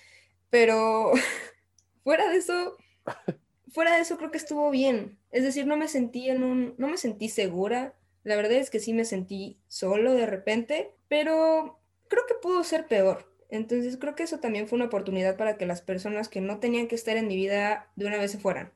Pero 0.49 1.11
fuera 2.03 2.29
de 2.29 2.37
eso, 2.37 2.77
fuera 3.71 3.95
de 3.95 4.01
eso 4.01 4.17
creo 4.17 4.31
que 4.31 4.37
estuvo 4.37 4.69
bien. 4.69 5.19
Es 5.31 5.43
decir, 5.43 5.65
no 5.67 5.77
me 5.77 5.87
sentí 5.87 6.29
en 6.29 6.43
un, 6.43 6.75
no 6.77 6.87
me 6.87 6.97
sentí 6.97 7.29
segura 7.29 7.95
La 8.23 8.35
verdad 8.35 8.53
es 8.53 8.69
que 8.69 8.79
sí 8.79 8.93
me 8.93 9.05
sentí 9.05 9.59
solo 9.67 10.13
de 10.13 10.25
repente, 10.25 10.95
pero 11.07 11.79
creo 12.07 12.25
que 12.27 12.35
pudo 12.35 12.63
ser 12.63 12.87
peor. 12.87 13.32
Entonces 13.53 13.97
creo 13.97 14.15
que 14.15 14.23
eso 14.23 14.39
también 14.39 14.67
fue 14.67 14.77
una 14.77 14.85
oportunidad 14.85 15.37
para 15.37 15.57
que 15.57 15.67
las 15.67 15.83
personas 15.83 16.27
que 16.27 16.41
no 16.41 16.57
tenían 16.57 16.87
que 16.87 16.95
estar 16.95 17.17
en 17.17 17.27
mi 17.27 17.35
vida 17.35 17.87
de 17.95 18.07
una 18.07 18.17
vez 18.17 18.31
se 18.31 18.39
fueran. 18.39 18.71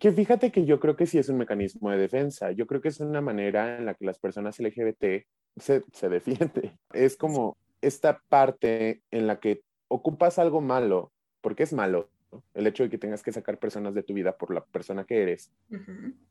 Que 0.00 0.10
fíjate 0.10 0.50
que 0.50 0.64
yo 0.64 0.80
creo 0.80 0.96
que 0.96 1.04
sí 1.04 1.18
es 1.18 1.28
un 1.28 1.36
mecanismo 1.36 1.90
de 1.90 1.98
defensa. 1.98 2.50
Yo 2.52 2.66
creo 2.66 2.80
que 2.80 2.88
es 2.88 2.98
una 3.00 3.20
manera 3.20 3.76
en 3.76 3.84
la 3.84 3.92
que 3.92 4.06
las 4.06 4.18
personas 4.18 4.58
LGBT 4.58 5.26
se, 5.58 5.84
se 5.92 6.08
defiende. 6.08 6.78
Es 6.94 7.18
como 7.18 7.58
esta 7.82 8.22
parte 8.30 9.02
en 9.10 9.26
la 9.26 9.38
que 9.38 9.60
ocupas 9.88 10.38
algo 10.38 10.62
malo, 10.62 11.12
porque 11.42 11.64
es 11.64 11.74
malo, 11.74 12.08
el 12.54 12.66
hecho 12.66 12.84
de 12.84 12.88
que 12.88 12.96
tengas 12.96 13.22
que 13.22 13.32
sacar 13.32 13.58
personas 13.58 13.94
de 13.94 14.02
tu 14.02 14.14
vida 14.14 14.38
por 14.38 14.50
la 14.50 14.64
persona 14.64 15.04
que 15.04 15.20
eres, 15.20 15.52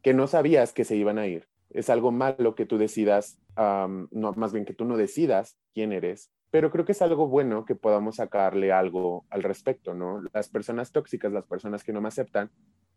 que 0.01 0.15
no 0.15 0.25
sabías 0.25 0.74
que 0.74 0.86
se 0.86 0.96
iban 0.96 1.20
a 1.20 1.27
ir. 1.27 1.48
Es 1.70 1.92
algo 1.92 2.12
malo 2.12 2.56
que 2.56 2.65
tú 2.65 2.80
decidas, 2.80 3.38
no, 3.56 4.34
más 4.36 4.54
bien 4.54 4.65
que 4.65 4.74
tú 4.74 4.86
no 4.86 4.98
decidas 4.98 5.56
quién 5.75 5.94
eres, 5.94 6.32
pero 6.56 6.72
creo 6.72 6.86
que 6.86 6.94
es 6.94 7.02
algo 7.02 7.28
bueno 7.28 7.66
que 7.66 7.76
podamos 7.76 8.16
sacarle 8.16 8.72
algo 8.72 9.26
al 9.30 9.44
respecto, 9.44 9.94
¿no? 9.94 10.22
Las 10.34 10.48
personas 10.48 10.94
tóxicas, 10.94 11.34
las 11.34 11.46
personas 11.46 11.84
que 11.84 11.92
no 11.92 12.00
me 12.00 12.08
aceptan, 12.08 12.50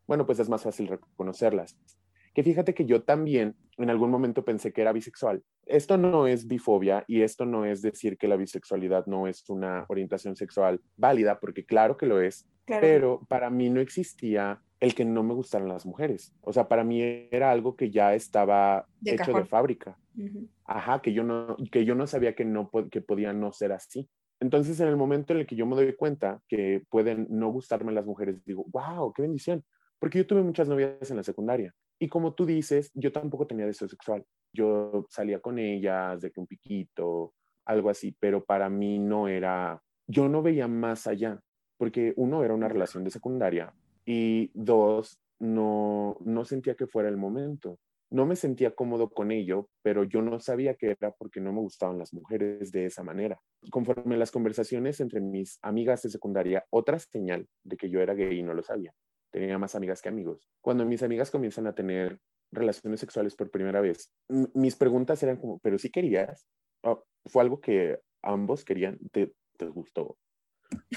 bueno, 0.07 0.27
pues 0.27 0.39
es 0.39 0.49
más 0.49 0.63
fácil 0.63 0.87
reconocerlas. 0.87 1.77
Que 2.35 2.45
fíjate 2.45 2.73
que 2.73 2.87
yo 2.87 3.03
también 3.03 3.57
en 3.77 3.91
algún 3.91 4.13
momento 4.13 4.45
pensé 4.45 4.73
que 4.73 4.83
era 4.83 4.93
bisexual. 4.93 5.43
Esto 5.67 5.99
no 5.99 6.29
es 6.29 6.47
bifobia 6.47 7.03
y 7.09 7.23
esto 7.23 7.47
no 7.47 7.65
es 7.65 7.83
decir 7.83 8.17
que 8.17 8.29
la 8.29 8.37
bisexualidad 8.37 9.07
no 9.07 9.27
es 9.27 9.43
una 9.51 9.87
orientación 9.89 10.37
sexual 10.37 10.81
válida, 10.97 11.41
porque 11.41 11.67
claro 11.67 11.97
que 11.97 12.07
lo 12.07 12.21
es, 12.21 12.47
pero 12.65 13.27
para 13.27 13.51
mí 13.51 13.71
no 13.71 13.81
existía 13.81 14.63
el 14.79 14.95
que 14.95 15.05
no 15.05 15.25
me 15.25 15.35
gustaran 15.35 15.67
las 15.67 15.85
mujeres. 15.85 16.33
O 16.43 16.53
sea, 16.53 16.69
para 16.69 16.85
mí 16.85 17.03
era 17.03 17.51
algo 17.51 17.75
que 17.75 17.91
ya 17.91 18.15
estaba 18.15 18.87
hecho 19.05 19.33
de 19.33 19.47
fábrica. 19.47 19.99
Ajá, 20.65 21.01
que 21.01 21.13
yo 21.13 21.23
no, 21.25 21.57
que 21.71 21.85
yo 21.85 21.95
no 21.95 22.07
sabía 22.07 22.35
que, 22.35 22.45
no, 22.45 22.71
que 22.91 23.01
podía 23.01 23.33
no 23.33 23.53
ser 23.53 23.73
así. 23.73 24.09
Entonces, 24.41 24.79
en 24.81 24.89
el 24.89 24.97
momento 24.97 25.33
en 25.33 25.41
el 25.41 25.47
que 25.47 25.57
yo 25.57 25.67
me 25.67 25.77
doy 25.77 25.95
cuenta 25.95 26.41
que 26.49 26.83
pueden 26.91 27.27
no 27.31 27.51
gustarme 27.51 27.93
las 27.93 28.07
mujeres, 28.07 28.45
digo, 28.45 28.65
wow, 28.69 29.13
qué 29.13 29.23
bendición. 29.23 29.65
Porque 29.99 30.19
yo 30.19 30.27
tuve 30.27 30.43
muchas 30.43 30.69
novias 30.69 31.11
en 31.11 31.17
la 31.17 31.25
secundaria. 31.25 31.75
Y 31.99 32.09
como 32.09 32.35
tú 32.35 32.47
dices, 32.47 32.91
yo 32.95 33.11
tampoco 33.11 33.47
tenía 33.47 33.67
deseo 33.67 33.89
sexual. 33.89 34.25
Yo 34.53 35.07
salía 35.11 35.41
con 35.41 35.59
ellas, 35.59 36.21
de 36.21 36.31
que 36.31 36.41
un 36.41 36.47
piquito, 36.47 37.35
algo 37.69 37.91
así, 37.91 38.17
pero 38.19 38.45
para 38.45 38.71
mí 38.71 38.99
no 38.99 39.29
era, 39.29 39.83
yo 40.07 40.29
no 40.29 40.43
veía 40.43 40.69
más 40.69 41.07
allá, 41.07 41.41
porque 41.77 42.15
uno 42.17 42.43
era 42.43 42.55
una 42.55 42.69
relación 42.69 43.05
de 43.05 43.11
secundaria 43.11 43.75
y 44.07 44.51
dos, 44.55 45.21
no, 45.39 46.17
no 46.25 46.45
sentía 46.45 46.75
que 46.75 46.87
fuera 46.87 47.09
el 47.09 47.19
momento. 47.19 47.79
No 48.11 48.27
me 48.27 48.37
sentía 48.37 48.75
cómodo 48.75 49.11
con 49.11 49.31
ello, 49.31 49.69
pero 49.83 50.05
yo 50.05 50.23
no 50.23 50.41
sabía 50.41 50.75
que 50.75 50.97
era 50.99 51.13
porque 51.13 51.41
no 51.41 51.53
me 51.53 51.61
gustaban 51.61 51.99
las 51.99 52.15
mujeres 52.15 52.73
de 52.73 52.87
esa 52.87 53.03
manera. 53.03 53.39
Conforme 53.71 54.17
las 54.17 54.31
conversaciones 54.31 55.01
entre 55.01 55.21
mis 55.21 55.59
amigas 55.63 56.03
de 56.03 56.11
secundaria, 56.11 56.65
otra 56.71 56.99
señal 56.99 57.47
de 57.65 57.77
que 57.77 57.91
yo 57.91 58.01
era 58.01 58.15
gay 58.15 58.39
y 58.39 58.43
no 58.43 58.55
lo 58.55 58.63
sabía 58.63 58.95
tenía 59.31 59.59
más 59.59 59.75
amigas 59.75 60.03
que 60.03 60.09
amigos. 60.09 60.49
Cuando 60.61 60.85
mis 60.85 61.03
amigas 61.03 61.31
comienzan 61.31 61.67
a 61.67 61.75
tener 61.75 62.19
relaciones 62.51 63.01
sexuales 63.01 63.35
por 63.35 63.51
primera 63.51 63.81
vez, 63.81 64.13
mis 64.55 64.77
preguntas 64.77 65.23
eran 65.23 65.37
como, 65.37 65.59
¿pero 65.59 65.79
si 65.79 65.91
querías? 65.91 66.47
¿Fue 67.27 67.43
algo 67.43 67.61
que 67.61 67.99
ambos 68.23 68.65
querían? 68.65 68.99
¿Te, 69.13 69.33
te 69.57 69.67
gustó? 69.67 70.17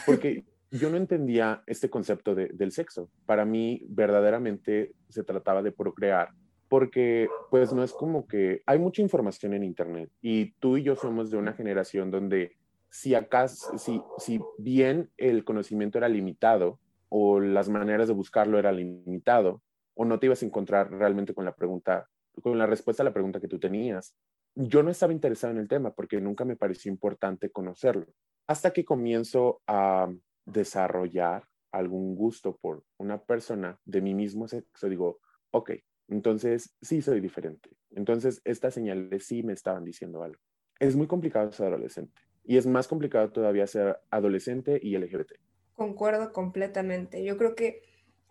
Porque 0.06 0.46
yo 0.72 0.90
no 0.90 0.98
entendía 0.98 1.64
este 1.68 1.90
concepto 1.90 2.36
de, 2.36 2.48
del 2.54 2.72
sexo. 2.72 3.10
Para 3.26 3.46
mí, 3.46 3.84
verdaderamente 3.90 4.94
se 5.10 5.24
trataba 5.24 5.62
de 5.62 5.74
procrear, 5.74 6.30
porque 6.72 7.28
pues 7.50 7.74
no 7.74 7.84
es 7.84 7.92
como 7.92 8.26
que 8.26 8.64
hay 8.66 8.80
mucha 8.80 9.02
información 9.02 9.54
en 9.54 9.66
Internet 9.66 10.10
y 10.22 10.54
tú 10.54 10.78
y 10.78 10.84
yo 10.84 10.96
somos 10.96 11.30
de 11.30 11.36
una 11.36 11.52
generación 11.52 12.10
donde 12.12 12.56
si 12.90 13.14
acaso, 13.14 13.78
si, 13.78 14.02
si 14.20 14.40
bien 14.58 15.10
el 15.18 15.44
conocimiento 15.44 15.98
era 15.98 16.08
limitado, 16.08 16.80
o 17.10 17.42
las 17.42 17.68
maneras 17.68 18.08
de 18.08 18.14
buscarlo 18.14 18.58
era 18.58 18.72
limitado 18.72 19.62
o 19.96 20.06
no 20.06 20.18
te 20.18 20.28
ibas 20.28 20.44
a 20.44 20.46
encontrar 20.46 20.90
realmente 20.90 21.34
con 21.34 21.44
la 21.44 21.54
pregunta, 21.54 22.08
con 22.42 22.58
la 22.58 22.68
respuesta 22.68 23.04
a 23.04 23.06
la 23.06 23.12
pregunta 23.12 23.42
que 23.42 23.50
tú 23.50 23.60
tenías. 23.60 24.16
Yo 24.56 24.82
no 24.82 24.92
estaba 24.92 25.12
interesado 25.12 25.52
en 25.52 25.60
el 25.60 25.68
tema 25.68 25.94
porque 25.94 26.22
nunca 26.22 26.46
me 26.46 26.56
pareció 26.56 26.90
importante 26.90 27.50
conocerlo. 27.50 28.06
Hasta 28.48 28.72
que 28.72 28.86
comienzo 28.86 29.62
a 29.68 30.10
desarrollar 30.46 31.44
algún 31.74 32.16
gusto 32.16 32.58
por 32.62 32.86
una 32.98 33.22
persona 33.22 33.78
de 33.84 34.00
mi 34.00 34.14
mismo 34.14 34.48
sexo, 34.48 34.88
digo, 34.88 35.20
ok, 35.52 35.72
entonces 36.12 36.76
sí 36.82 37.02
soy 37.02 37.22
diferente. 37.22 37.70
Entonces 37.92 38.42
estas 38.44 38.74
señales 38.74 39.26
sí 39.26 39.44
me 39.44 39.54
estaban 39.54 39.86
diciendo 39.86 40.24
algo. 40.24 40.40
Es 40.80 40.96
muy 40.96 41.08
complicado 41.08 41.52
ser 41.52 41.68
adolescente 41.68 42.22
y 42.44 42.58
es 42.58 42.68
más 42.68 42.88
complicado 42.88 43.32
todavía 43.32 43.66
ser 43.66 43.98
adolescente 44.10 44.80
y 44.82 44.98
LGBT. 44.98 45.34
Concuerdo 45.74 46.34
completamente. 46.34 47.24
Yo 47.24 47.38
creo 47.38 47.56
que 47.56 47.82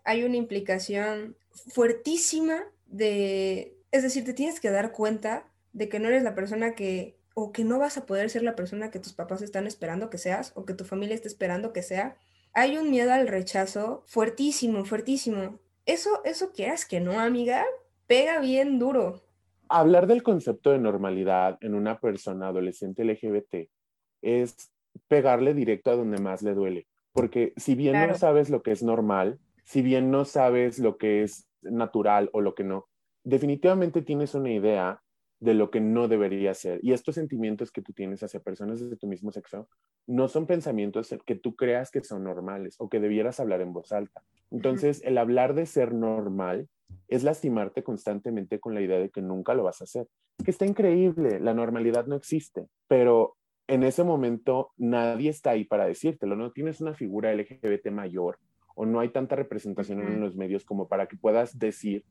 hay 0.03 0.23
una 0.23 0.37
implicación 0.37 1.35
fuertísima 1.49 2.63
de, 2.85 3.75
es 3.91 4.03
decir, 4.03 4.25
te 4.25 4.33
tienes 4.33 4.59
que 4.59 4.69
dar 4.69 4.91
cuenta 4.91 5.51
de 5.73 5.89
que 5.89 5.99
no 5.99 6.07
eres 6.07 6.23
la 6.23 6.35
persona 6.35 6.75
que, 6.75 7.17
o 7.33 7.51
que 7.51 7.63
no 7.63 7.79
vas 7.79 7.97
a 7.97 8.05
poder 8.05 8.29
ser 8.29 8.43
la 8.43 8.55
persona 8.55 8.91
que 8.91 8.99
tus 8.99 9.13
papás 9.13 9.41
están 9.41 9.65
esperando 9.65 10.09
que 10.09 10.19
seas, 10.19 10.51
o 10.55 10.65
que 10.65 10.73
tu 10.73 10.85
familia 10.85 11.15
está 11.15 11.27
esperando 11.27 11.73
que 11.73 11.81
sea. 11.81 12.15
Hay 12.53 12.77
un 12.77 12.91
miedo 12.91 13.11
al 13.11 13.27
rechazo 13.27 14.03
fuertísimo, 14.05 14.85
fuertísimo. 14.85 15.59
Eso, 15.85 16.23
eso 16.25 16.51
quieras 16.51 16.85
que 16.85 16.99
no, 16.99 17.19
amiga, 17.19 17.65
pega 18.07 18.39
bien 18.39 18.79
duro. 18.79 19.21
Hablar 19.69 20.07
del 20.07 20.21
concepto 20.21 20.71
de 20.71 20.79
normalidad 20.79 21.57
en 21.61 21.75
una 21.75 21.99
persona 21.99 22.47
adolescente 22.47 23.03
LGBT 23.03 23.69
es 24.21 24.71
pegarle 25.07 25.53
directo 25.53 25.91
a 25.91 25.95
donde 25.95 26.19
más 26.19 26.41
le 26.41 26.53
duele. 26.53 26.87
Porque 27.13 27.53
si 27.57 27.75
bien 27.75 27.93
no 28.07 28.15
sabes 28.15 28.49
lo 28.49 28.61
que 28.61 28.71
es 28.71 28.83
normal, 28.83 29.39
si 29.63 29.81
bien 29.81 30.11
no 30.11 30.25
sabes 30.25 30.79
lo 30.79 30.97
que 30.97 31.23
es 31.23 31.47
natural 31.61 32.29
o 32.33 32.41
lo 32.41 32.55
que 32.55 32.63
no, 32.63 32.87
definitivamente 33.23 34.01
tienes 34.01 34.33
una 34.35 34.51
idea 34.51 35.01
de 35.41 35.55
lo 35.55 35.71
que 35.71 35.81
no 35.81 36.07
debería 36.07 36.53
ser. 36.53 36.79
Y 36.83 36.93
estos 36.93 37.15
sentimientos 37.15 37.71
que 37.71 37.81
tú 37.81 37.93
tienes 37.93 38.21
hacia 38.21 38.39
personas 38.39 38.79
de 38.79 38.95
tu 38.95 39.07
mismo 39.07 39.31
sexo 39.31 39.67
no 40.05 40.27
son 40.27 40.45
pensamientos 40.45 41.13
que 41.25 41.35
tú 41.35 41.55
creas 41.55 41.89
que 41.89 42.03
son 42.03 42.23
normales 42.23 42.75
o 42.77 42.89
que 42.89 42.99
debieras 42.99 43.39
hablar 43.39 43.61
en 43.61 43.73
voz 43.73 43.91
alta. 43.91 44.23
Entonces, 44.51 45.01
el 45.03 45.17
hablar 45.17 45.55
de 45.55 45.65
ser 45.65 45.93
normal 45.93 46.69
es 47.07 47.23
lastimarte 47.23 47.83
constantemente 47.83 48.59
con 48.59 48.75
la 48.75 48.81
idea 48.81 48.99
de 48.99 49.09
que 49.09 49.23
nunca 49.23 49.55
lo 49.55 49.63
vas 49.63 49.81
a 49.81 49.85
hacer. 49.85 50.07
Que 50.45 50.51
está 50.51 50.65
increíble, 50.65 51.39
la 51.39 51.55
normalidad 51.55 52.05
no 52.05 52.15
existe, 52.15 52.67
pero 52.87 53.35
en 53.67 53.83
ese 53.83 54.03
momento 54.03 54.71
nadie 54.77 55.31
está 55.31 55.51
ahí 55.51 55.63
para 55.63 55.87
decírtelo, 55.87 56.35
no 56.35 56.51
tienes 56.51 56.81
una 56.81 56.93
figura 56.93 57.33
LGBT 57.33 57.89
mayor 57.89 58.37
o 58.75 58.85
no 58.85 58.99
hay 58.99 59.09
tanta 59.09 59.35
representación 59.35 60.01
en 60.01 60.19
los 60.19 60.35
medios 60.35 60.65
como 60.65 60.87
para 60.87 61.07
que 61.07 61.17
puedas 61.17 61.57
decir, 61.57 62.05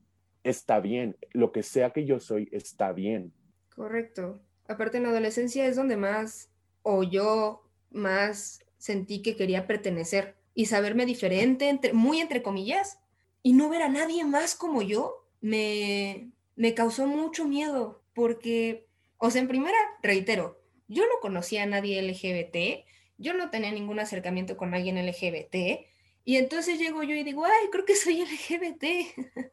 está 0.44 0.80
bien, 0.80 1.16
lo 1.32 1.52
que 1.52 1.62
sea 1.62 1.90
que 1.90 2.04
yo 2.04 2.18
soy 2.18 2.48
está 2.52 2.92
bien. 2.92 3.32
Correcto. 3.74 4.40
Aparte 4.68 4.98
en 4.98 5.04
la 5.04 5.10
adolescencia 5.10 5.66
es 5.66 5.76
donde 5.76 5.96
más, 5.96 6.50
o 6.82 7.02
yo 7.02 7.68
más 7.90 8.64
sentí 8.78 9.22
que 9.22 9.36
quería 9.36 9.66
pertenecer 9.66 10.36
y 10.54 10.66
saberme 10.66 11.06
diferente, 11.06 11.68
entre, 11.68 11.92
muy 11.92 12.20
entre 12.20 12.42
comillas, 12.42 12.98
y 13.42 13.52
no 13.52 13.68
ver 13.68 13.82
a 13.82 13.88
nadie 13.88 14.24
más 14.24 14.54
como 14.54 14.82
yo, 14.82 15.28
me, 15.40 16.30
me 16.56 16.74
causó 16.74 17.06
mucho 17.06 17.46
miedo, 17.46 18.02
porque, 18.14 18.86
o 19.18 19.30
sea, 19.30 19.40
en 19.40 19.48
primera, 19.48 19.78
reitero, 20.02 20.60
yo 20.88 21.04
no 21.04 21.20
conocía 21.20 21.62
a 21.62 21.66
nadie 21.66 22.02
LGBT, 22.02 22.86
yo 23.16 23.34
no 23.34 23.50
tenía 23.50 23.72
ningún 23.72 24.00
acercamiento 24.00 24.56
con 24.56 24.74
alguien 24.74 25.04
LGBT, 25.04 25.86
y 26.24 26.36
entonces 26.36 26.78
llego 26.78 27.02
yo 27.02 27.14
y 27.14 27.22
digo, 27.22 27.44
ay, 27.44 27.68
creo 27.70 27.84
que 27.84 27.96
soy 27.96 28.22
LGBT. 28.22 28.84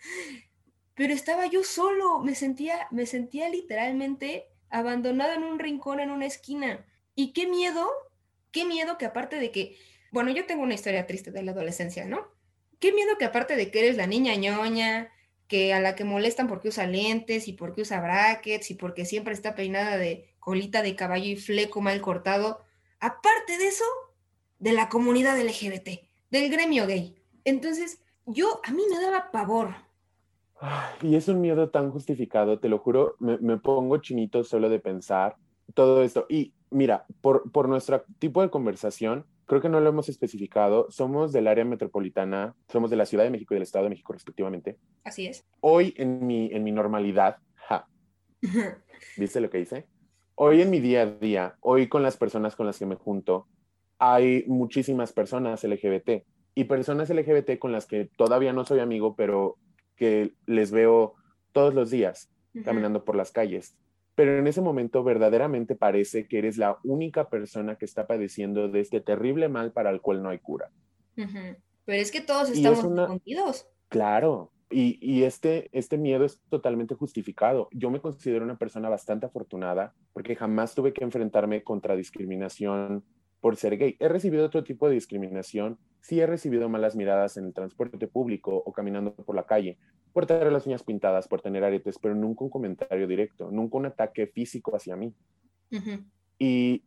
Pero 0.98 1.14
estaba 1.14 1.46
yo 1.46 1.64
solo, 1.64 2.20
me 2.20 2.34
sentía, 2.34 2.88
me 2.90 3.06
sentía 3.06 3.50
literalmente 3.50 4.48
abandonada 4.72 5.36
en 5.36 5.44
un 5.44 5.60
rincón, 5.60 6.00
en 6.00 6.10
una 6.10 6.26
esquina. 6.26 6.84
Y 7.14 7.34
qué 7.34 7.46
miedo, 7.46 7.88
qué 8.52 8.66
miedo 8.66 8.98
que 8.98 9.06
aparte 9.06 9.36
de 9.36 9.52
que, 9.52 9.78
bueno, 10.12 10.32
yo 10.32 10.48
tengo 10.48 10.64
una 10.64 10.74
historia 10.74 11.06
triste 11.06 11.30
de 11.30 11.44
la 11.44 11.52
adolescencia, 11.52 12.06
¿no? 12.06 12.28
Qué 12.80 12.92
miedo 12.94 13.16
que 13.20 13.26
aparte 13.26 13.56
de 13.56 13.70
que 13.70 13.78
eres 13.78 13.96
la 13.96 14.08
niña 14.08 14.34
ñoña, 14.34 15.12
que 15.48 15.72
a 15.72 15.80
la 15.80 15.96
que 15.96 16.04
molestan 16.04 16.48
porque 16.48 16.70
usa 16.70 16.88
lentes 16.88 17.48
y 17.48 17.54
porque 17.54 17.82
usa 17.82 18.02
brackets 18.02 18.72
y 18.72 18.74
porque 18.74 19.06
siempre 19.06 19.36
está 19.36 19.54
peinada 19.54 19.98
de 19.98 20.34
colita 20.40 20.82
de 20.82 20.96
caballo 20.96 21.26
y 21.26 21.36
fleco 21.36 21.80
mal 21.80 22.02
cortado, 22.02 22.66
aparte 23.00 23.60
de 23.60 23.68
eso, 23.68 23.86
de 24.58 24.72
la 24.72 24.90
comunidad 24.90 25.40
LGBT, 25.40 26.10
del 26.32 26.50
gremio 26.50 26.88
gay. 26.88 27.22
Entonces, 27.46 28.00
yo, 28.26 28.62
a 28.64 28.72
mí 28.72 28.82
me 28.90 29.00
daba 29.00 29.30
pavor. 29.30 29.87
Y 31.02 31.16
es 31.16 31.28
un 31.28 31.42
miedo 31.42 31.70
tan 31.70 31.92
justificado, 31.92 32.60
te 32.60 32.70
lo 32.70 32.80
juro, 32.80 33.16
me, 33.20 33.58
pongo 33.58 33.98
chinito 33.98 34.44
solo 34.44 34.70
de 34.70 34.80
pensar 34.80 35.36
todo 35.74 36.02
esto. 36.02 36.26
Y 36.30 36.54
mira, 36.72 37.06
por, 37.22 37.52
por 37.52 37.70
nuestro 37.70 38.04
tipo 38.20 38.42
de 38.42 38.50
conversación, 38.50 39.26
creo 39.46 39.62
que 39.62 39.70
no 39.70 39.80
lo 39.80 39.90
hemos 39.90 40.10
especificado, 40.10 40.88
somos 40.90 41.32
del 41.32 41.48
área 41.48 41.64
metropolitana, 41.64 42.56
somos 42.70 42.90
de 42.90 42.96
la 42.96 43.06
Ciudad 43.06 43.24
de 43.24 43.30
México 43.30 43.54
y 43.54 43.58
del 43.58 43.64
Estado 43.64 43.84
de 43.84 43.92
México 43.92 44.14
respectivamente. 44.14 44.78
Así 45.04 45.28
es. 45.28 45.46
Hoy 45.62 45.94
en 45.98 46.26
mi, 46.26 46.50
en 46.52 46.64
mi 46.64 46.72
normalidad, 46.72 47.38
¿Viste 49.18 49.42
lo 49.42 49.50
que 49.50 49.60
hice? 49.60 49.88
Hoy 50.36 50.62
en 50.62 50.70
mi 50.70 50.80
día 50.80 51.02
a 51.02 51.06
día, 51.06 51.56
hoy 51.62 51.88
con 51.88 52.04
las 52.04 52.18
personas 52.18 52.56
con 52.56 52.66
las 52.66 52.78
que 52.78 52.86
me 52.86 52.96
junto, 52.96 53.48
hay 53.98 54.44
muchísimas 54.48 55.12
personas 55.12 55.64
LGBT 55.64 56.24
y 56.54 56.64
personas 56.66 57.10
LGBT 57.10 57.58
con 57.58 57.72
las 57.72 57.88
que 57.88 58.10
todavía 58.16 58.54
no 58.54 58.64
soy 58.66 58.80
amigo, 58.80 59.16
pero 59.16 59.58
que 59.98 60.34
les 60.46 60.72
veo 60.72 61.16
todos 61.52 61.74
los 61.74 61.90
días 61.90 62.30
caminando 62.64 63.04
por 63.04 63.16
las 63.16 63.32
calles. 63.32 63.76
Pero 64.16 64.38
en 64.40 64.48
ese 64.48 64.62
momento 64.62 65.04
verdaderamente 65.04 65.76
parece 65.76 66.28
que 66.28 66.40
eres 66.40 66.58
la 66.58 66.80
única 66.84 67.30
persona 67.30 67.76
que 67.78 67.86
está 67.86 68.08
padeciendo 68.08 68.70
de 68.70 68.80
este 68.80 69.02
terrible 69.02 69.50
mal 69.50 69.74
para 69.74 69.90
el 69.90 70.02
cual 70.02 70.24
no 70.24 70.30
hay 70.30 70.40
cura. 70.40 70.72
Pero 71.16 72.02
es 72.02 72.12
que 72.12 72.22
todos 72.22 72.50
estamos 72.50 72.80
confundidos. 72.80 73.68
Claro, 73.90 74.52
y, 74.70 74.98
y, 75.02 75.24
este, 75.24 75.70
este 75.72 75.98
miedo 75.98 76.26
es 76.26 76.42
totalmente 76.50 76.96
justificado. 76.96 77.70
Yo 77.72 77.90
me 77.90 78.02
considero 78.02 78.44
una 78.44 78.58
persona 78.58 78.90
bastante 78.90 79.26
afortunada 79.26 79.94
porque 80.14 80.36
jamás 80.36 80.76
tuve 80.76 80.94
que 80.94 81.04
enfrentarme 81.04 81.64
contra 81.64 81.96
discriminación 81.96 83.06
por 83.40 83.56
ser 83.56 83.78
gay. 83.78 83.96
He 84.00 84.10
recibido 84.10 84.46
otro 84.46 84.64
tipo 84.64 84.88
de 84.90 84.96
discriminación. 84.96 85.80
Sí 86.02 86.20
he 86.20 86.26
recibido 86.26 86.70
malas 86.70 86.96
miradas 86.96 87.38
en 87.38 87.46
el 87.46 87.54
transporte 87.54 88.08
público 88.08 88.56
o 88.66 88.72
caminando 88.72 89.14
por 89.14 89.36
la 89.36 89.46
calle, 89.46 89.78
por 90.14 90.26
tener 90.26 90.52
las 90.52 90.66
uñas 90.66 90.84
pintadas, 90.84 91.28
por 91.28 91.42
tener 91.42 91.64
aretes, 91.64 92.00
pero 92.00 92.16
nunca 92.16 92.44
un 92.44 92.50
comentario 92.50 93.08
directo, 93.08 93.52
nunca 93.52 93.78
un 93.78 93.86
ataque 93.88 94.28
físico 94.28 94.76
hacia 94.76 94.96
mí. 94.96 95.14
Y 96.40 96.84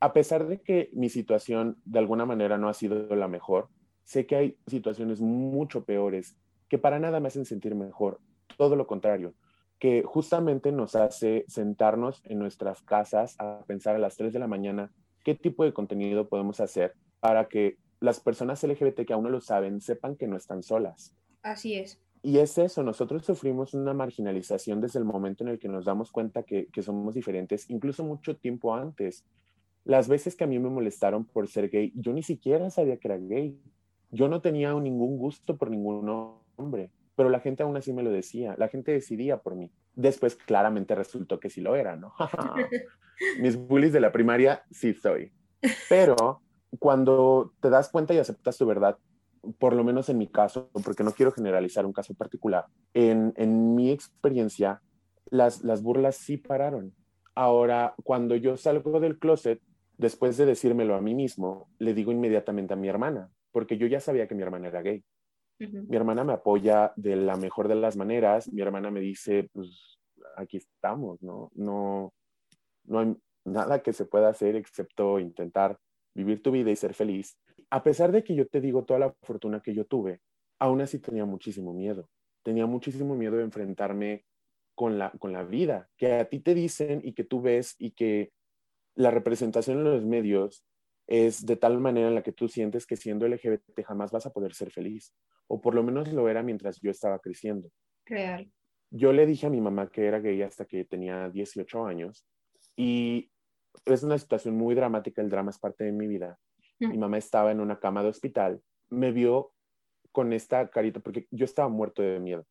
a 0.00 0.12
pesar 0.12 0.46
de 0.46 0.60
que 0.60 0.90
mi 0.92 1.08
situación 1.08 1.76
de 1.84 1.98
alguna 1.98 2.26
manera 2.26 2.58
no 2.58 2.68
ha 2.68 2.74
sido 2.74 3.14
la 3.14 3.28
mejor, 3.28 3.68
sé 4.04 4.26
que 4.26 4.36
hay 4.36 4.58
situaciones 4.66 5.20
mucho 5.20 5.84
peores 5.84 6.36
que 6.68 6.78
para 6.78 6.98
nada 6.98 7.20
me 7.20 7.28
hacen 7.28 7.44
sentir 7.44 7.74
mejor, 7.74 8.18
todo 8.56 8.76
lo 8.76 8.86
contrario, 8.86 9.34
que 9.78 10.02
justamente 10.04 10.72
nos 10.72 10.94
hace 10.94 11.44
sentarnos 11.48 12.22
en 12.24 12.38
nuestras 12.38 12.82
casas 12.82 13.36
a 13.38 13.64
pensar 13.66 13.96
a 13.96 13.98
las 13.98 14.16
3 14.16 14.32
de 14.32 14.38
la 14.38 14.46
mañana 14.46 14.92
qué 15.24 15.34
tipo 15.34 15.64
de 15.64 15.72
contenido 15.72 16.28
podemos 16.28 16.60
hacer 16.60 16.94
para 17.20 17.46
que 17.46 17.76
las 18.02 18.20
personas 18.20 18.62
LGBT 18.62 19.06
que 19.06 19.12
aún 19.12 19.22
no 19.24 19.30
lo 19.30 19.40
saben 19.40 19.80
sepan 19.80 20.16
que 20.16 20.26
no 20.26 20.36
están 20.36 20.62
solas. 20.62 21.14
Así 21.42 21.74
es. 21.74 22.00
Y 22.20 22.38
es 22.38 22.58
eso, 22.58 22.82
nosotros 22.82 23.24
sufrimos 23.24 23.74
una 23.74 23.94
marginalización 23.94 24.80
desde 24.80 24.98
el 24.98 25.04
momento 25.04 25.44
en 25.44 25.50
el 25.50 25.58
que 25.58 25.68
nos 25.68 25.84
damos 25.84 26.10
cuenta 26.12 26.42
que, 26.42 26.66
que 26.66 26.82
somos 26.82 27.14
diferentes, 27.14 27.70
incluso 27.70 28.04
mucho 28.04 28.36
tiempo 28.36 28.74
antes. 28.74 29.24
Las 29.84 30.08
veces 30.08 30.36
que 30.36 30.44
a 30.44 30.46
mí 30.46 30.58
me 30.58 30.68
molestaron 30.68 31.24
por 31.24 31.48
ser 31.48 31.68
gay, 31.70 31.92
yo 31.96 32.12
ni 32.12 32.22
siquiera 32.22 32.70
sabía 32.70 32.96
que 32.96 33.08
era 33.08 33.18
gay. 33.18 33.60
Yo 34.10 34.28
no 34.28 34.40
tenía 34.40 34.72
ningún 34.74 35.16
gusto 35.16 35.56
por 35.56 35.70
ningún 35.70 36.08
hombre, 36.56 36.90
pero 37.16 37.28
la 37.28 37.40
gente 37.40 37.62
aún 37.62 37.76
así 37.76 37.92
me 37.92 38.02
lo 38.02 38.10
decía, 38.10 38.54
la 38.58 38.68
gente 38.68 38.92
decidía 38.92 39.38
por 39.38 39.54
mí. 39.54 39.70
Después 39.94 40.36
claramente 40.36 40.94
resultó 40.94 41.38
que 41.40 41.50
sí 41.50 41.60
lo 41.60 41.76
era, 41.76 41.96
¿no? 41.96 42.14
Mis 43.40 43.56
bullies 43.56 43.92
de 43.92 44.00
la 44.00 44.12
primaria 44.12 44.64
sí 44.70 44.94
soy. 44.94 45.32
Pero 45.88 46.42
cuando 46.78 47.52
te 47.60 47.70
das 47.70 47.88
cuenta 47.90 48.14
y 48.14 48.18
aceptas 48.18 48.58
tu 48.58 48.66
verdad, 48.66 48.98
por 49.58 49.74
lo 49.74 49.84
menos 49.84 50.08
en 50.08 50.18
mi 50.18 50.28
caso, 50.28 50.70
porque 50.84 51.02
no 51.02 51.12
quiero 51.12 51.32
generalizar 51.32 51.84
un 51.84 51.92
caso 51.92 52.14
particular, 52.14 52.66
en, 52.94 53.32
en 53.36 53.74
mi 53.74 53.90
experiencia, 53.90 54.80
las, 55.26 55.62
las 55.62 55.82
burlas 55.82 56.16
sí 56.16 56.36
pararon. 56.36 56.94
Ahora, 57.34 57.94
cuando 58.04 58.36
yo 58.36 58.56
salgo 58.56 59.00
del 59.00 59.18
closet, 59.18 59.60
después 59.96 60.36
de 60.36 60.46
decírmelo 60.46 60.94
a 60.94 61.00
mí 61.00 61.14
mismo, 61.14 61.68
le 61.78 61.94
digo 61.94 62.12
inmediatamente 62.12 62.74
a 62.74 62.76
mi 62.76 62.88
hermana, 62.88 63.30
porque 63.50 63.78
yo 63.78 63.86
ya 63.86 64.00
sabía 64.00 64.26
que 64.26 64.34
mi 64.34 64.42
hermana 64.42 64.68
era 64.68 64.82
gay. 64.82 65.04
Mi 65.58 65.96
hermana 65.96 66.24
me 66.24 66.32
apoya 66.32 66.92
de 66.96 67.14
la 67.14 67.36
mejor 67.36 67.68
de 67.68 67.76
las 67.76 67.96
maneras. 67.96 68.52
Mi 68.52 68.62
hermana 68.62 68.90
me 68.90 68.98
dice, 68.98 69.48
pues 69.52 70.00
aquí 70.36 70.56
estamos, 70.56 71.22
¿no? 71.22 71.52
No, 71.54 72.12
no 72.84 72.98
hay 72.98 73.16
nada 73.44 73.80
que 73.80 73.92
se 73.92 74.04
pueda 74.04 74.28
hacer 74.28 74.56
excepto 74.56 75.20
intentar 75.20 75.78
vivir 76.14 76.42
tu 76.42 76.50
vida 76.50 76.70
y 76.70 76.76
ser 76.76 76.94
feliz. 76.94 77.38
A 77.70 77.82
pesar 77.82 78.12
de 78.12 78.22
que 78.22 78.34
yo 78.34 78.46
te 78.46 78.60
digo 78.60 78.84
toda 78.84 79.00
la 79.00 79.14
fortuna 79.22 79.60
que 79.60 79.74
yo 79.74 79.84
tuve, 79.84 80.20
aún 80.58 80.80
así 80.80 80.98
tenía 80.98 81.24
muchísimo 81.24 81.72
miedo. 81.72 82.08
Tenía 82.42 82.66
muchísimo 82.66 83.14
miedo 83.14 83.36
de 83.36 83.44
enfrentarme 83.44 84.24
con 84.74 84.98
la, 84.98 85.10
con 85.12 85.32
la 85.32 85.42
vida, 85.42 85.88
que 85.96 86.14
a 86.14 86.28
ti 86.28 86.40
te 86.40 86.54
dicen 86.54 87.00
y 87.04 87.12
que 87.12 87.24
tú 87.24 87.40
ves 87.40 87.74
y 87.78 87.92
que 87.92 88.32
la 88.94 89.10
representación 89.10 89.78
en 89.78 89.84
los 89.84 90.04
medios 90.04 90.64
es 91.06 91.44
de 91.44 91.56
tal 91.56 91.78
manera 91.78 92.08
en 92.08 92.14
la 92.14 92.22
que 92.22 92.32
tú 92.32 92.48
sientes 92.48 92.86
que 92.86 92.96
siendo 92.96 93.26
LGBT 93.26 93.82
jamás 93.84 94.10
vas 94.12 94.26
a 94.26 94.32
poder 94.32 94.54
ser 94.54 94.70
feliz, 94.70 95.14
o 95.46 95.60
por 95.60 95.74
lo 95.74 95.82
menos 95.82 96.12
lo 96.12 96.28
era 96.28 96.42
mientras 96.42 96.80
yo 96.80 96.90
estaba 96.90 97.18
creciendo. 97.18 97.70
Real. 98.06 98.50
Yo 98.90 99.12
le 99.12 99.26
dije 99.26 99.46
a 99.46 99.50
mi 99.50 99.60
mamá 99.60 99.90
que 99.90 100.06
era 100.06 100.20
gay 100.20 100.42
hasta 100.42 100.64
que 100.64 100.84
tenía 100.84 101.28
18 101.28 101.86
años 101.86 102.26
y 102.76 103.31
es 103.86 104.02
una 104.02 104.18
situación 104.18 104.56
muy 104.56 104.74
dramática, 104.74 105.22
el 105.22 105.30
drama 105.30 105.50
es 105.50 105.58
parte 105.58 105.84
de 105.84 105.92
mi 105.92 106.06
vida. 106.06 106.38
Mi 106.80 106.98
mamá 106.98 107.18
estaba 107.18 107.52
en 107.52 107.60
una 107.60 107.78
cama 107.78 108.02
de 108.02 108.08
hospital, 108.08 108.60
me 108.90 109.12
vio 109.12 109.52
con 110.10 110.32
esta 110.32 110.68
carita, 110.68 111.00
porque 111.00 111.26
yo 111.30 111.44
estaba 111.44 111.68
muerto 111.68 112.02
de 112.02 112.18
miedo. 112.18 112.44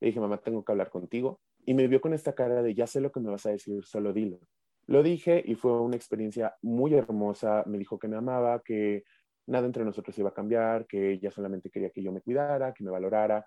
Le 0.00 0.08
dije, 0.08 0.20
mamá, 0.20 0.38
tengo 0.38 0.64
que 0.64 0.72
hablar 0.72 0.90
contigo. 0.90 1.40
Y 1.64 1.74
me 1.74 1.86
vio 1.86 2.00
con 2.00 2.12
esta 2.12 2.34
cara 2.34 2.62
de, 2.62 2.74
ya 2.74 2.86
sé 2.86 3.00
lo 3.00 3.10
que 3.10 3.20
me 3.20 3.30
vas 3.30 3.46
a 3.46 3.50
decir, 3.50 3.84
solo 3.84 4.12
dilo. 4.12 4.40
Lo 4.86 5.02
dije 5.02 5.42
y 5.44 5.54
fue 5.54 5.80
una 5.80 5.96
experiencia 5.96 6.54
muy 6.62 6.94
hermosa. 6.94 7.64
Me 7.66 7.78
dijo 7.78 7.98
que 7.98 8.08
me 8.08 8.16
amaba, 8.16 8.60
que 8.62 9.04
nada 9.46 9.66
entre 9.66 9.84
nosotros 9.84 10.16
iba 10.18 10.30
a 10.30 10.34
cambiar, 10.34 10.86
que 10.86 11.12
ella 11.12 11.30
solamente 11.30 11.70
quería 11.70 11.90
que 11.90 12.02
yo 12.02 12.12
me 12.12 12.20
cuidara, 12.20 12.72
que 12.72 12.84
me 12.84 12.90
valorara, 12.90 13.44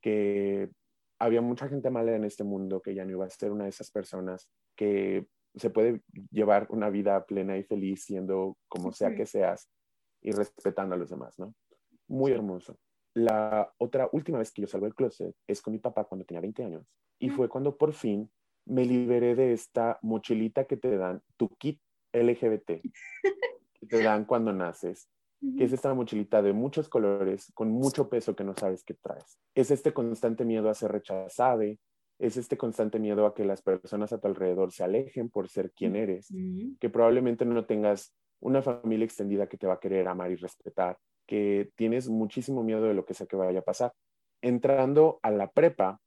que 0.00 0.70
había 1.18 1.42
mucha 1.42 1.68
gente 1.68 1.90
mala 1.90 2.14
en 2.16 2.24
este 2.24 2.44
mundo, 2.44 2.80
que 2.80 2.92
ella 2.92 3.04
no 3.04 3.12
iba 3.12 3.26
a 3.26 3.30
ser 3.30 3.52
una 3.52 3.64
de 3.64 3.70
esas 3.70 3.90
personas, 3.90 4.48
que 4.74 5.26
se 5.54 5.70
puede 5.70 6.02
llevar 6.30 6.66
una 6.70 6.90
vida 6.90 7.24
plena 7.26 7.56
y 7.56 7.64
feliz 7.64 8.04
siendo 8.04 8.56
como 8.68 8.92
sea 8.92 9.14
que 9.14 9.26
seas 9.26 9.68
y 10.22 10.32
respetando 10.32 10.94
a 10.94 10.98
los 10.98 11.10
demás, 11.10 11.38
¿no? 11.38 11.54
Muy 12.08 12.32
hermoso. 12.32 12.78
La 13.14 13.72
otra 13.78 14.08
última 14.12 14.38
vez 14.38 14.52
que 14.52 14.62
yo 14.62 14.68
salgo 14.68 14.86
del 14.86 14.94
closet 14.94 15.34
es 15.46 15.60
con 15.60 15.72
mi 15.72 15.78
papá 15.78 16.04
cuando 16.04 16.24
tenía 16.24 16.40
20 16.40 16.64
años 16.64 16.86
y 17.18 17.28
fue 17.30 17.48
cuando 17.48 17.76
por 17.76 17.92
fin 17.92 18.30
me 18.66 18.84
liberé 18.84 19.34
de 19.34 19.52
esta 19.52 19.98
mochilita 20.02 20.64
que 20.64 20.76
te 20.76 20.96
dan, 20.96 21.22
tu 21.36 21.48
kit 21.56 21.80
LGBT, 22.12 22.66
que 23.74 23.86
te 23.88 24.02
dan 24.02 24.24
cuando 24.24 24.52
naces, 24.52 25.08
que 25.56 25.64
es 25.64 25.72
esta 25.72 25.92
mochilita 25.94 26.42
de 26.42 26.52
muchos 26.52 26.88
colores, 26.88 27.50
con 27.54 27.70
mucho 27.70 28.08
peso 28.08 28.36
que 28.36 28.44
no 28.44 28.54
sabes 28.54 28.84
qué 28.84 28.94
traes. 28.94 29.38
Es 29.54 29.70
este 29.70 29.92
constante 29.92 30.44
miedo 30.44 30.68
a 30.68 30.74
ser 30.74 30.92
rechazado, 30.92 31.62
es 32.20 32.36
este 32.36 32.58
constante 32.58 32.98
miedo 32.98 33.24
a 33.24 33.34
que 33.34 33.46
las 33.46 33.62
personas 33.62 34.12
a 34.12 34.20
tu 34.20 34.28
alrededor 34.28 34.72
se 34.72 34.84
alejen 34.84 35.30
por 35.30 35.48
ser 35.48 35.72
quien 35.72 35.96
eres, 35.96 36.28
que 36.78 36.90
probablemente 36.90 37.46
no 37.46 37.64
tengas 37.64 38.14
una 38.40 38.60
familia 38.60 39.06
extendida 39.06 39.48
que 39.48 39.56
te 39.56 39.66
va 39.66 39.74
a 39.74 39.80
querer 39.80 40.06
amar 40.06 40.30
y 40.30 40.36
respetar, 40.36 40.98
que 41.26 41.72
tienes 41.76 42.10
muchísimo 42.10 42.62
miedo 42.62 42.82
de 42.82 42.92
lo 42.92 43.06
que 43.06 43.14
sea 43.14 43.26
que 43.26 43.36
vaya 43.36 43.60
a 43.60 43.64
pasar. 43.64 43.94
Entrando 44.42 45.18
a 45.22 45.30
la 45.30 45.50
prepa, 45.50 45.98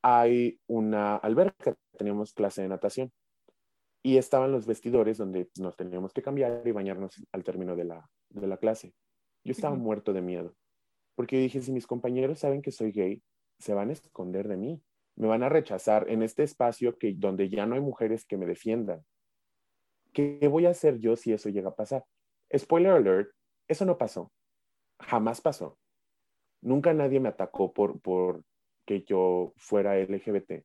hay 0.00 0.60
una 0.68 1.16
alberca, 1.16 1.74
teníamos 1.98 2.32
clase 2.32 2.62
de 2.62 2.68
natación 2.68 3.12
y 4.00 4.18
estaban 4.18 4.52
los 4.52 4.66
vestidores 4.66 5.18
donde 5.18 5.50
nos 5.58 5.76
teníamos 5.76 6.12
que 6.12 6.22
cambiar 6.22 6.62
y 6.64 6.70
bañarnos 6.70 7.20
al 7.32 7.42
término 7.42 7.74
de 7.74 7.84
la, 7.84 8.08
de 8.30 8.46
la 8.46 8.58
clase. 8.58 8.94
Yo 9.42 9.50
estaba 9.50 9.74
muerto 9.74 10.12
de 10.12 10.22
miedo, 10.22 10.54
porque 11.16 11.38
dije, 11.38 11.60
si 11.62 11.72
mis 11.72 11.88
compañeros 11.88 12.38
saben 12.38 12.62
que 12.62 12.70
soy 12.70 12.92
gay, 12.92 13.20
se 13.58 13.74
van 13.74 13.90
a 13.90 13.92
esconder 13.92 14.46
de 14.46 14.56
mí, 14.56 14.80
me 15.16 15.28
van 15.28 15.42
a 15.42 15.48
rechazar 15.48 16.08
en 16.08 16.22
este 16.22 16.42
espacio 16.42 16.98
que, 16.98 17.14
donde 17.16 17.48
ya 17.48 17.66
no 17.66 17.74
hay 17.74 17.80
mujeres 17.80 18.24
que 18.24 18.36
me 18.36 18.46
defiendan. 18.46 19.04
¿Qué 20.12 20.46
voy 20.48 20.66
a 20.66 20.70
hacer 20.70 20.98
yo 20.98 21.16
si 21.16 21.32
eso 21.32 21.48
llega 21.48 21.70
a 21.70 21.74
pasar? 21.74 22.04
Spoiler 22.56 22.92
alert, 22.92 23.30
eso 23.68 23.84
no 23.84 23.96
pasó, 23.96 24.32
jamás 25.00 25.40
pasó. 25.40 25.78
Nunca 26.60 26.92
nadie 26.92 27.20
me 27.20 27.28
atacó 27.28 27.72
por, 27.72 28.00
por 28.00 28.44
que 28.84 29.02
yo 29.02 29.52
fuera 29.56 29.98
LGBT. 29.98 30.64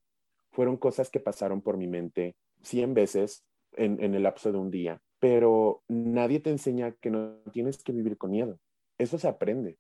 Fueron 0.52 0.78
cosas 0.78 1.10
que 1.10 1.20
pasaron 1.20 1.62
por 1.62 1.78
mi 1.78 1.88
mente 1.88 2.36
cien 2.62 2.94
veces 2.94 3.46
en, 3.74 4.04
en 4.04 4.16
el 4.16 4.24
lapso 4.24 4.52
de 4.52 4.58
un 4.58 4.72
día, 4.72 5.02
pero 5.20 5.84
nadie 5.88 6.40
te 6.40 6.50
enseña 6.50 6.92
que 6.94 7.10
no 7.10 7.38
tienes 7.52 7.84
que 7.84 7.92
vivir 7.92 8.18
con 8.18 8.32
miedo. 8.32 8.60
Eso 8.98 9.18
se 9.18 9.28
aprende. 9.28 9.78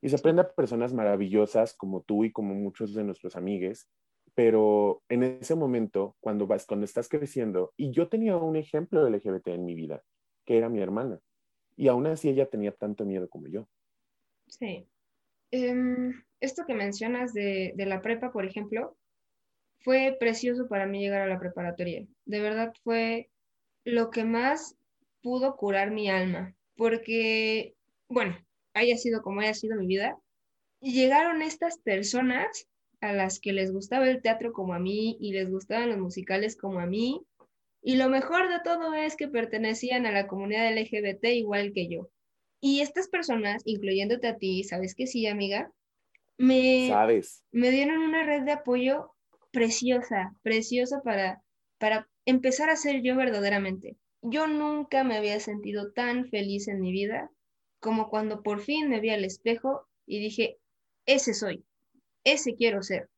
Y 0.00 0.08
se 0.08 0.16
aprende 0.16 0.42
a 0.42 0.52
personas 0.52 0.92
maravillosas 0.92 1.74
como 1.74 2.02
tú 2.02 2.24
y 2.24 2.32
como 2.32 2.54
muchos 2.54 2.94
de 2.94 3.04
nuestros 3.04 3.36
amigos, 3.36 3.88
pero 4.34 5.02
en 5.08 5.24
ese 5.24 5.56
momento, 5.56 6.16
cuando 6.20 6.46
vas, 6.46 6.66
cuando 6.66 6.84
estás 6.84 7.08
creciendo, 7.08 7.72
y 7.76 7.90
yo 7.90 8.08
tenía 8.08 8.36
un 8.36 8.56
ejemplo 8.56 9.08
LGBT 9.08 9.48
en 9.48 9.64
mi 9.64 9.74
vida, 9.74 10.02
que 10.44 10.56
era 10.56 10.68
mi 10.68 10.80
hermana, 10.80 11.20
y 11.76 11.88
aún 11.88 12.06
así 12.06 12.28
ella 12.28 12.48
tenía 12.48 12.72
tanto 12.72 13.04
miedo 13.04 13.28
como 13.28 13.48
yo. 13.48 13.68
Sí. 14.46 14.88
Em, 15.50 16.22
esto 16.40 16.64
que 16.66 16.74
mencionas 16.74 17.32
de, 17.32 17.72
de 17.74 17.86
la 17.86 18.00
prepa, 18.00 18.30
por 18.30 18.44
ejemplo, 18.44 18.96
fue 19.80 20.16
precioso 20.18 20.68
para 20.68 20.86
mí 20.86 21.00
llegar 21.00 21.22
a 21.22 21.26
la 21.26 21.40
preparatoria. 21.40 22.06
De 22.24 22.40
verdad 22.40 22.72
fue 22.84 23.30
lo 23.84 24.10
que 24.10 24.24
más 24.24 24.76
pudo 25.22 25.56
curar 25.56 25.90
mi 25.90 26.10
alma, 26.10 26.54
porque, 26.76 27.74
bueno, 28.08 28.36
haya 28.78 28.96
sido 28.96 29.22
como 29.22 29.40
haya 29.40 29.54
sido 29.54 29.76
mi 29.76 29.86
vida, 29.86 30.18
llegaron 30.80 31.42
estas 31.42 31.78
personas 31.78 32.68
a 33.00 33.12
las 33.12 33.40
que 33.40 33.52
les 33.52 33.72
gustaba 33.72 34.08
el 34.08 34.22
teatro 34.22 34.52
como 34.52 34.74
a 34.74 34.78
mí 34.78 35.16
y 35.20 35.32
les 35.32 35.50
gustaban 35.50 35.88
los 35.88 35.98
musicales 35.98 36.56
como 36.56 36.80
a 36.80 36.86
mí. 36.86 37.22
Y 37.80 37.96
lo 37.96 38.08
mejor 38.08 38.48
de 38.48 38.60
todo 38.64 38.94
es 38.94 39.16
que 39.16 39.28
pertenecían 39.28 40.04
a 40.06 40.12
la 40.12 40.26
comunidad 40.26 40.72
LGBT 40.76 41.24
igual 41.26 41.72
que 41.72 41.88
yo. 41.88 42.10
Y 42.60 42.80
estas 42.80 43.08
personas, 43.08 43.62
incluyéndote 43.64 44.26
a 44.26 44.36
ti, 44.36 44.64
¿sabes 44.64 44.94
que 44.96 45.06
sí, 45.06 45.26
amiga? 45.28 45.70
Me, 46.38 46.88
¿Sabes? 46.88 47.44
me 47.52 47.70
dieron 47.70 47.98
una 47.98 48.24
red 48.24 48.42
de 48.42 48.52
apoyo 48.52 49.12
preciosa, 49.52 50.34
preciosa 50.42 51.00
para, 51.02 51.42
para 51.78 52.08
empezar 52.26 52.68
a 52.68 52.76
ser 52.76 53.02
yo 53.02 53.16
verdaderamente. 53.16 53.96
Yo 54.22 54.48
nunca 54.48 55.04
me 55.04 55.16
había 55.16 55.38
sentido 55.38 55.92
tan 55.92 56.28
feliz 56.28 56.66
en 56.66 56.80
mi 56.80 56.90
vida 56.90 57.30
como 57.80 58.08
cuando 58.08 58.42
por 58.42 58.60
fin 58.60 58.88
me 58.88 59.00
vi 59.00 59.10
al 59.10 59.24
espejo 59.24 59.88
y 60.06 60.20
dije, 60.20 60.58
ese 61.06 61.34
soy, 61.34 61.64
ese 62.24 62.54
quiero 62.54 62.82
ser. 62.82 63.08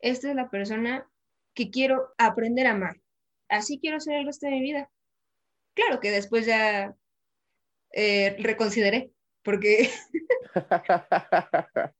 Esta 0.00 0.30
es 0.30 0.36
la 0.36 0.50
persona 0.50 1.08
que 1.54 1.70
quiero 1.70 2.12
aprender 2.18 2.66
a 2.66 2.72
amar. 2.72 3.00
Así 3.48 3.78
quiero 3.78 4.00
ser 4.00 4.16
el 4.16 4.26
resto 4.26 4.46
de 4.46 4.52
mi 4.52 4.62
vida. 4.62 4.90
Claro 5.74 6.00
que 6.00 6.10
después 6.10 6.46
ya 6.46 6.96
eh, 7.92 8.36
reconsideré, 8.38 9.12
porque, 9.42 9.90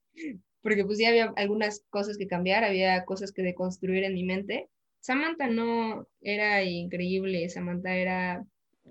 porque 0.63 0.85
pues 0.85 0.99
ya 0.99 1.09
había 1.09 1.33
algunas 1.37 1.85
cosas 1.91 2.17
que 2.19 2.27
cambiar, 2.27 2.65
había 2.65 3.05
cosas 3.05 3.33
que 3.33 3.43
deconstruir 3.43 4.05
en 4.05 4.15
mi 4.15 4.25
mente. 4.25 4.69
Samantha 5.01 5.49
no 5.49 6.09
era 6.21 6.63
increíble, 6.63 7.49
Samantha 7.49 7.95
era, 7.95 8.45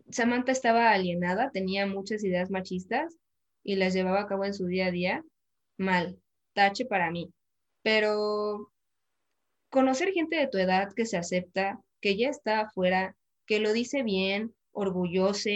Samantha 0.09 0.51
estaba 0.51 0.91
alienada, 0.91 1.51
tenía 1.51 1.85
muchas 1.85 2.23
ideas 2.23 2.51
machistas 2.51 3.17
y 3.63 3.75
las 3.75 3.93
llevaba 3.93 4.21
a 4.21 4.27
cabo 4.27 4.45
en 4.45 4.53
su 4.53 4.65
día 4.65 4.87
a 4.87 4.91
día 4.91 5.23
mal, 5.77 6.19
tache 6.53 6.85
para 6.85 7.11
mí. 7.11 7.33
Pero 7.83 8.71
conocer 9.69 10.11
gente 10.11 10.35
de 10.35 10.47
tu 10.47 10.57
edad 10.57 10.93
que 10.95 11.05
se 11.05 11.17
acepta, 11.17 11.79
que 12.01 12.17
ya 12.17 12.29
está 12.29 12.61
afuera, 12.61 13.15
que 13.45 13.59
lo 13.59 13.73
dice 13.73 14.03
bien, 14.03 14.53
orgulloso, 14.71 15.49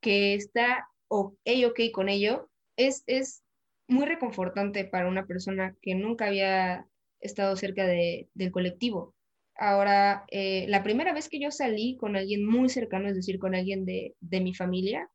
que 0.00 0.34
está 0.34 0.88
ok, 1.08 1.36
ok 1.66 1.80
con 1.92 2.08
ello, 2.08 2.48
es, 2.76 3.02
es 3.06 3.42
muy 3.88 4.06
reconfortante 4.06 4.84
para 4.84 5.08
una 5.08 5.26
persona 5.26 5.76
que 5.82 5.94
nunca 5.94 6.26
había 6.26 6.86
estado 7.20 7.56
cerca 7.56 7.86
de, 7.86 8.28
del 8.34 8.52
colectivo. 8.52 9.15
Ahora, 9.58 10.24
eh, 10.30 10.66
la 10.68 10.82
primera 10.82 11.12
vez 11.12 11.28
que 11.28 11.40
yo 11.40 11.50
salí 11.50 11.96
con 11.96 12.16
alguien 12.16 12.46
muy 12.46 12.68
cercano, 12.68 13.08
es 13.08 13.16
decir, 13.16 13.38
con 13.38 13.54
alguien 13.54 13.84
de, 13.84 14.14
de 14.20 14.40
mi 14.40 14.54
familia, 14.54 15.10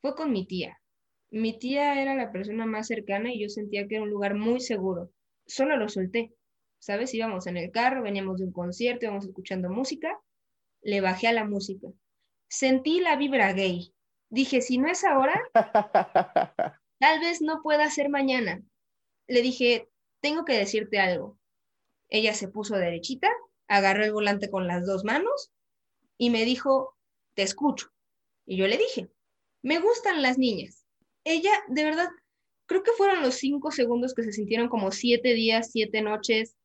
fue 0.00 0.14
con 0.14 0.32
mi 0.32 0.46
tía. 0.46 0.78
Mi 1.30 1.58
tía 1.58 2.00
era 2.00 2.14
la 2.14 2.32
persona 2.32 2.66
más 2.66 2.86
cercana 2.88 3.32
y 3.32 3.40
yo 3.40 3.48
sentía 3.48 3.88
que 3.88 3.96
era 3.96 4.04
un 4.04 4.10
lugar 4.10 4.34
muy 4.34 4.60
seguro. 4.60 5.10
Solo 5.46 5.76
lo 5.76 5.88
solté, 5.88 6.34
¿sabes? 6.78 7.14
Íbamos 7.14 7.46
en 7.46 7.56
el 7.56 7.70
carro, 7.70 8.02
veníamos 8.02 8.38
de 8.38 8.44
un 8.44 8.52
concierto, 8.52 9.06
íbamos 9.06 9.24
escuchando 9.26 9.70
música, 9.70 10.18
le 10.82 11.00
bajé 11.00 11.28
a 11.28 11.32
la 11.32 11.44
música. 11.44 11.88
Sentí 12.48 13.00
la 13.00 13.16
vibra 13.16 13.52
gay. 13.52 13.94
Dije, 14.30 14.60
si 14.60 14.78
no 14.78 14.88
es 14.88 15.04
ahora, 15.04 15.40
tal 16.98 17.20
vez 17.20 17.40
no 17.40 17.62
pueda 17.62 17.88
ser 17.90 18.08
mañana. 18.08 18.62
Le 19.28 19.42
dije, 19.42 19.88
tengo 20.20 20.44
que 20.44 20.58
decirte 20.58 20.98
algo. 20.98 21.38
Ella 22.08 22.34
se 22.34 22.48
puso 22.48 22.76
derechita, 22.76 23.30
agarró 23.76 24.04
el 24.04 24.12
volante 24.12 24.50
con 24.50 24.66
las 24.66 24.86
dos 24.86 25.04
manos 25.04 25.52
y 26.18 26.30
me 26.30 26.44
dijo, 26.44 26.96
te 27.34 27.42
escucho. 27.42 27.88
Y 28.46 28.56
yo 28.56 28.66
le 28.66 28.76
dije, 28.76 29.10
me 29.62 29.78
gustan 29.78 30.22
las 30.22 30.38
niñas 30.38 30.82
ella, 31.24 31.50
de 31.68 31.84
verdad, 31.84 32.08
creo 32.66 32.82
que 32.82 32.92
fueron 32.92 33.22
los 33.22 33.36
cinco 33.36 33.70
segundos 33.70 34.14
que 34.14 34.22
se 34.22 34.32
sintieron 34.32 34.68
como 34.68 34.90
siete 34.90 35.34
días, 35.34 35.70
siete 35.70 36.02
noches, 36.02 36.56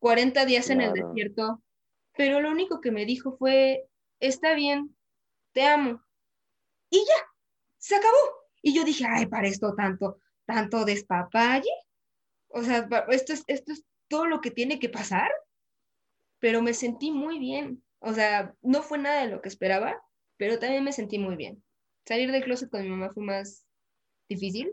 40 0.00 0.44
días 0.46 0.68
en 0.70 0.80
el 0.80 0.92
desierto, 0.92 1.62
pero 2.16 2.40
lo 2.40 2.50
único 2.50 2.80
que 2.80 2.90
me 2.90 3.06
dijo 3.06 3.36
fue, 3.36 3.86
está 4.20 4.54
bien, 4.54 4.96
te 5.52 5.62
amo. 5.62 6.02
Y 6.90 6.98
ya, 6.98 7.26
se 7.78 7.96
acabó. 7.96 8.18
Y 8.60 8.74
yo 8.74 8.84
dije, 8.84 9.04
ay, 9.08 9.26
para 9.26 9.48
esto 9.48 9.74
tanto, 9.74 10.18
tanto 10.44 10.84
despapalle. 10.84 11.70
O 12.48 12.62
sea, 12.62 12.88
esto 13.08 13.32
es, 13.32 13.44
esto 13.46 13.72
es 13.72 13.84
todo 14.08 14.26
lo 14.26 14.40
que 14.40 14.50
tiene 14.50 14.78
que 14.78 14.88
pasar. 14.88 15.30
Pero 16.42 16.60
me 16.60 16.74
sentí 16.74 17.10
muy 17.10 17.38
bien. 17.38 17.82
O 18.00 18.12
sea, 18.12 18.54
no 18.60 18.82
fue 18.82 18.98
nada 18.98 19.22
de 19.22 19.30
lo 19.30 19.40
que 19.40 19.48
esperaba, 19.48 20.02
pero 20.36 20.58
también 20.58 20.84
me 20.84 20.92
sentí 20.92 21.18
muy 21.18 21.36
bien. 21.36 21.62
Salir 22.04 22.32
del 22.32 22.42
closet 22.42 22.68
con 22.68 22.82
mi 22.82 22.88
mamá 22.88 23.10
fue 23.14 23.24
más, 23.24 23.64
difícil 24.28 24.70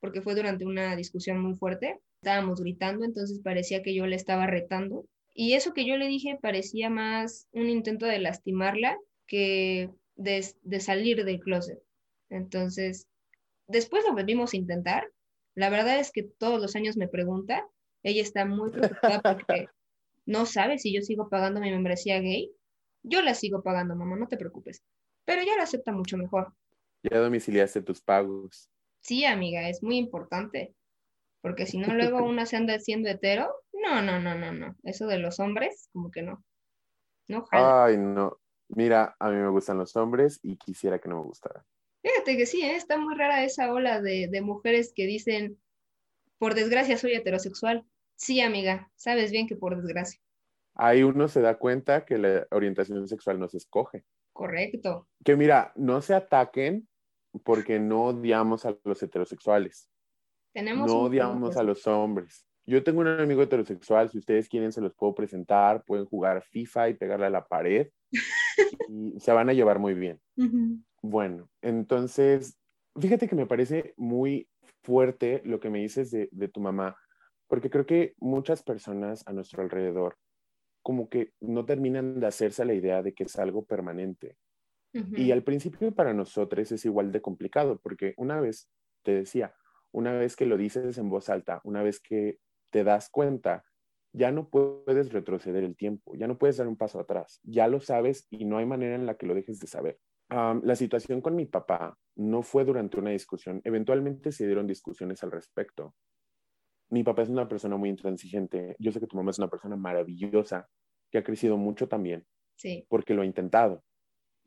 porque 0.00 0.20
fue 0.20 0.34
durante 0.34 0.64
una 0.64 0.96
discusión 0.96 1.40
muy 1.40 1.54
fuerte. 1.54 2.00
Estábamos 2.20 2.60
gritando, 2.60 3.04
entonces 3.04 3.40
parecía 3.42 3.82
que 3.82 3.94
yo 3.94 4.06
le 4.06 4.16
estaba 4.16 4.46
retando. 4.46 5.06
Y 5.32 5.54
eso 5.54 5.72
que 5.72 5.86
yo 5.86 5.96
le 5.96 6.08
dije 6.08 6.38
parecía 6.42 6.90
más 6.90 7.46
un 7.52 7.68
intento 7.68 8.06
de 8.06 8.18
lastimarla 8.18 8.98
que 9.26 9.90
de, 10.16 10.44
de 10.62 10.80
salir 10.80 11.24
del 11.24 11.38
closet. 11.38 11.78
Entonces, 12.30 13.06
después 13.68 14.04
lo 14.04 14.12
volvimos 14.12 14.52
a 14.52 14.56
intentar. 14.56 15.08
La 15.54 15.70
verdad 15.70 16.00
es 16.00 16.10
que 16.10 16.24
todos 16.24 16.60
los 16.60 16.74
años 16.74 16.96
me 16.96 17.08
pregunta. 17.08 17.64
Ella 18.02 18.22
está 18.22 18.44
muy 18.44 18.70
preocupada 18.70 19.22
porque 19.22 19.66
no 20.26 20.46
sabe 20.46 20.78
si 20.78 20.94
yo 20.94 21.02
sigo 21.02 21.28
pagando 21.28 21.60
mi 21.60 21.70
membresía 21.70 22.20
gay. 22.20 22.52
Yo 23.02 23.22
la 23.22 23.34
sigo 23.34 23.62
pagando, 23.62 23.96
mamá, 23.96 24.16
no 24.16 24.28
te 24.28 24.36
preocupes. 24.36 24.82
Pero 25.24 25.42
ella 25.42 25.56
lo 25.56 25.62
acepta 25.62 25.92
mucho 25.92 26.16
mejor. 26.16 26.52
Ya 27.02 27.18
domiciliaste 27.18 27.82
tus 27.82 28.00
pagos. 28.00 28.70
Sí, 29.00 29.24
amiga, 29.24 29.68
es 29.68 29.82
muy 29.82 29.96
importante, 29.96 30.74
porque 31.40 31.66
si 31.66 31.78
no, 31.78 31.88
luego 31.94 32.24
una 32.24 32.46
se 32.46 32.56
anda 32.56 32.78
siendo 32.78 33.08
hetero. 33.08 33.52
No, 33.72 34.00
no, 34.02 34.20
no, 34.20 34.34
no, 34.36 34.52
no. 34.52 34.76
Eso 34.84 35.06
de 35.06 35.18
los 35.18 35.40
hombres, 35.40 35.88
como 35.92 36.10
que 36.10 36.22
no. 36.22 36.44
No 37.28 37.44
Ay, 37.50 37.96
no. 37.98 38.38
Mira, 38.68 39.16
a 39.18 39.30
mí 39.30 39.36
me 39.36 39.48
gustan 39.48 39.78
los 39.78 39.96
hombres 39.96 40.38
y 40.42 40.56
quisiera 40.56 40.98
que 40.98 41.08
no 41.08 41.16
me 41.16 41.24
gustara. 41.24 41.64
Fíjate 42.02 42.36
que 42.36 42.46
sí, 42.46 42.62
¿eh? 42.62 42.74
está 42.74 42.98
muy 42.98 43.14
rara 43.14 43.44
esa 43.44 43.72
ola 43.72 44.00
de, 44.00 44.28
de 44.28 44.40
mujeres 44.40 44.92
que 44.94 45.06
dicen, 45.06 45.60
por 46.38 46.54
desgracia 46.54 46.96
soy 46.96 47.14
heterosexual. 47.14 47.84
Sí, 48.16 48.40
amiga, 48.40 48.90
sabes 48.94 49.30
bien 49.30 49.46
que 49.46 49.56
por 49.56 49.80
desgracia. 49.80 50.20
Ahí 50.74 51.02
uno 51.02 51.28
se 51.28 51.40
da 51.40 51.58
cuenta 51.58 52.04
que 52.04 52.18
la 52.18 52.46
orientación 52.50 53.06
sexual 53.08 53.38
no 53.38 53.48
se 53.48 53.58
escoge. 53.58 54.04
Correcto. 54.32 55.08
Que 55.24 55.36
mira, 55.36 55.72
no 55.76 56.00
se 56.00 56.14
ataquen 56.14 56.88
porque 57.44 57.78
no 57.78 58.06
odiamos 58.06 58.64
a 58.64 58.76
los 58.84 59.02
heterosexuales. 59.02 59.90
Tenemos 60.52 60.86
no 60.86 61.00
odiamos 61.00 61.56
a 61.56 61.62
los 61.62 61.86
hombres. 61.86 62.46
Yo 62.64 62.84
tengo 62.84 63.00
un 63.00 63.08
amigo 63.08 63.42
heterosexual, 63.42 64.10
si 64.10 64.18
ustedes 64.18 64.48
quieren 64.48 64.72
se 64.72 64.80
los 64.80 64.94
puedo 64.94 65.14
presentar, 65.14 65.82
pueden 65.84 66.06
jugar 66.06 66.42
FIFA 66.42 66.90
y 66.90 66.94
pegarle 66.94 67.26
a 67.26 67.30
la 67.30 67.46
pared 67.46 67.88
y 68.88 69.18
se 69.18 69.32
van 69.32 69.48
a 69.48 69.52
llevar 69.52 69.78
muy 69.78 69.94
bien. 69.94 70.20
Bueno, 71.02 71.50
entonces, 71.60 72.56
fíjate 72.98 73.26
que 73.26 73.34
me 73.34 73.46
parece 73.46 73.94
muy 73.96 74.48
fuerte 74.82 75.42
lo 75.44 75.58
que 75.58 75.70
me 75.70 75.80
dices 75.80 76.10
de, 76.10 76.28
de 76.30 76.48
tu 76.48 76.60
mamá, 76.60 76.96
porque 77.52 77.68
creo 77.68 77.84
que 77.84 78.14
muchas 78.16 78.62
personas 78.62 79.28
a 79.28 79.32
nuestro 79.34 79.62
alrededor 79.62 80.16
como 80.80 81.10
que 81.10 81.34
no 81.38 81.66
terminan 81.66 82.18
de 82.18 82.26
hacerse 82.26 82.64
la 82.64 82.72
idea 82.72 83.02
de 83.02 83.12
que 83.12 83.24
es 83.24 83.38
algo 83.38 83.66
permanente. 83.66 84.38
Y 84.94 85.32
al 85.32 85.42
principio 85.42 85.94
para 85.94 86.14
nosotros 86.14 86.72
es 86.72 86.82
igual 86.86 87.12
de 87.12 87.20
complicado, 87.20 87.78
porque 87.82 88.14
una 88.16 88.40
vez, 88.40 88.70
te 89.02 89.12
decía, 89.12 89.54
una 89.90 90.14
vez 90.14 90.34
que 90.34 90.46
lo 90.46 90.56
dices 90.56 90.96
en 90.96 91.10
voz 91.10 91.28
alta, 91.28 91.60
una 91.64 91.82
vez 91.82 92.00
que 92.00 92.38
te 92.70 92.84
das 92.84 93.10
cuenta, 93.10 93.66
ya 94.14 94.32
no 94.32 94.48
puedes 94.48 95.12
retroceder 95.12 95.62
el 95.62 95.76
tiempo, 95.76 96.14
ya 96.14 96.28
no 96.28 96.38
puedes 96.38 96.56
dar 96.56 96.68
un 96.68 96.78
paso 96.78 97.00
atrás, 97.00 97.38
ya 97.42 97.68
lo 97.68 97.82
sabes 97.82 98.26
y 98.30 98.46
no 98.46 98.56
hay 98.56 98.64
manera 98.64 98.94
en 98.94 99.04
la 99.04 99.18
que 99.18 99.26
lo 99.26 99.34
dejes 99.34 99.60
de 99.60 99.66
saber. 99.66 99.98
la 100.30 100.74
situación 100.74 101.20
con 101.20 101.36
mi 101.36 101.44
papá 101.44 101.98
no 102.16 102.42
fue 102.42 102.64
durante 102.64 102.98
una 102.98 103.10
discusión, 103.10 103.60
eventualmente 103.64 104.32
se 104.32 104.46
dieron 104.46 104.66
discusiones 104.66 105.22
al 105.22 105.32
respecto. 105.32 105.94
Mi 106.92 107.02
papá 107.02 107.22
es 107.22 107.28
una 107.28 107.48
persona 107.48 107.76
muy 107.76 107.88
intransigente, 107.88 108.76
yo 108.78 108.92
sé 108.92 109.00
que 109.00 109.06
tu 109.06 109.16
mamá 109.16 109.30
es 109.30 109.38
una 109.38 109.48
persona 109.48 109.76
maravillosa, 109.76 110.68
que 111.10 111.18
ha 111.18 111.24
crecido 111.24 111.56
mucho 111.56 111.88
también, 111.88 112.26
sí. 112.54 112.86
porque 112.88 113.14
lo 113.14 113.22
ha 113.22 113.26
intentado, 113.26 113.82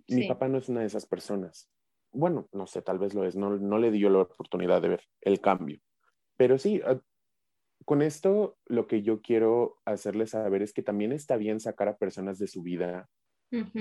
mi 0.08 0.28
papá 0.28 0.48
no 0.48 0.58
es 0.58 0.70
una 0.70 0.82
de 0.82 0.86
esas 0.88 1.06
personas. 1.06 1.70
Bueno, 2.12 2.48
no 2.54 2.68
sé, 2.68 2.82
tal 2.82 3.00
vez 3.00 3.14
lo 3.14 3.26
es, 3.26 3.36
no, 3.36 3.58
no 3.58 3.78
le 3.78 3.92
dio 3.92 4.10
la 4.10 4.20
oportunidad 4.20 4.82
de 4.82 4.90
ver 4.90 5.02
el 5.22 5.42
cambio. 5.42 5.80
Pero 6.38 6.58
sí, 6.58 6.82
ah, 6.86 7.00
con 7.84 8.02
esto 8.02 8.58
lo 8.66 8.88
que 8.88 9.02
yo 9.02 9.22
quiero 9.22 9.78
hacerles 9.86 10.32
saber 10.32 10.62
es 10.62 10.74
que 10.74 10.84
también 10.84 11.12
está 11.12 11.38
bien 11.38 11.60
sacar 11.60 11.88
a 11.88 11.98
personas 11.98 12.40
de 12.40 12.48
su 12.48 12.62
vida, 12.64 13.10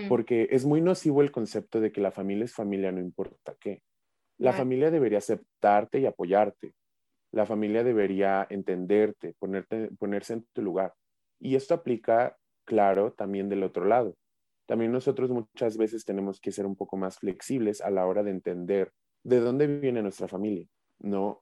porque 0.08 0.48
es 0.50 0.64
muy 0.64 0.80
nocivo 0.80 1.20
el 1.20 1.32
concepto 1.32 1.80
de 1.80 1.90
que 1.90 2.00
la 2.00 2.12
familia 2.12 2.44
es 2.44 2.54
familia, 2.54 2.92
no 2.92 3.00
importa 3.00 3.56
qué. 3.58 3.82
La 4.38 4.52
familia 4.52 4.90
debería 4.90 5.18
aceptarte 5.18 6.00
y 6.00 6.06
apoyarte. 6.06 6.74
La 7.34 7.46
familia 7.46 7.82
debería 7.82 8.46
entenderte, 8.48 9.34
ponerte, 9.40 9.90
ponerse 9.98 10.34
en 10.34 10.46
tu 10.52 10.62
lugar. 10.62 10.94
Y 11.40 11.56
esto 11.56 11.74
aplica, 11.74 12.36
claro, 12.64 13.12
también 13.12 13.48
del 13.48 13.64
otro 13.64 13.86
lado. 13.86 14.14
También 14.66 14.92
nosotros 14.92 15.30
muchas 15.30 15.76
veces 15.76 16.04
tenemos 16.04 16.40
que 16.40 16.52
ser 16.52 16.64
un 16.64 16.76
poco 16.76 16.96
más 16.96 17.18
flexibles 17.18 17.80
a 17.80 17.90
la 17.90 18.06
hora 18.06 18.22
de 18.22 18.30
entender 18.30 18.92
de 19.24 19.40
dónde 19.40 19.66
viene 19.66 20.00
nuestra 20.00 20.28
familia, 20.28 20.66
¿no? 21.00 21.40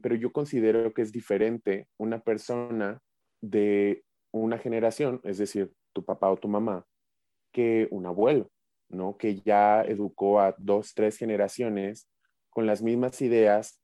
pero 0.00 0.14
yo 0.14 0.32
considero 0.32 0.94
que 0.94 1.02
es 1.02 1.12
diferente 1.12 1.88
una 1.98 2.20
persona 2.20 3.00
de 3.42 4.04
una 4.32 4.56
generación, 4.56 5.20
es 5.24 5.36
decir, 5.36 5.72
tu 5.92 6.04
papá 6.04 6.30
o 6.30 6.36
tu 6.36 6.48
mamá, 6.48 6.86
que 7.52 7.88
un 7.90 8.06
abuelo, 8.06 8.50
¿no? 8.88 9.16
Que 9.16 9.40
ya 9.40 9.82
educó 9.82 10.40
a 10.40 10.54
dos, 10.58 10.94
tres 10.94 11.18
generaciones 11.18 12.08
con 12.50 12.66
las 12.66 12.82
mismas 12.82 13.20
ideas 13.20 13.80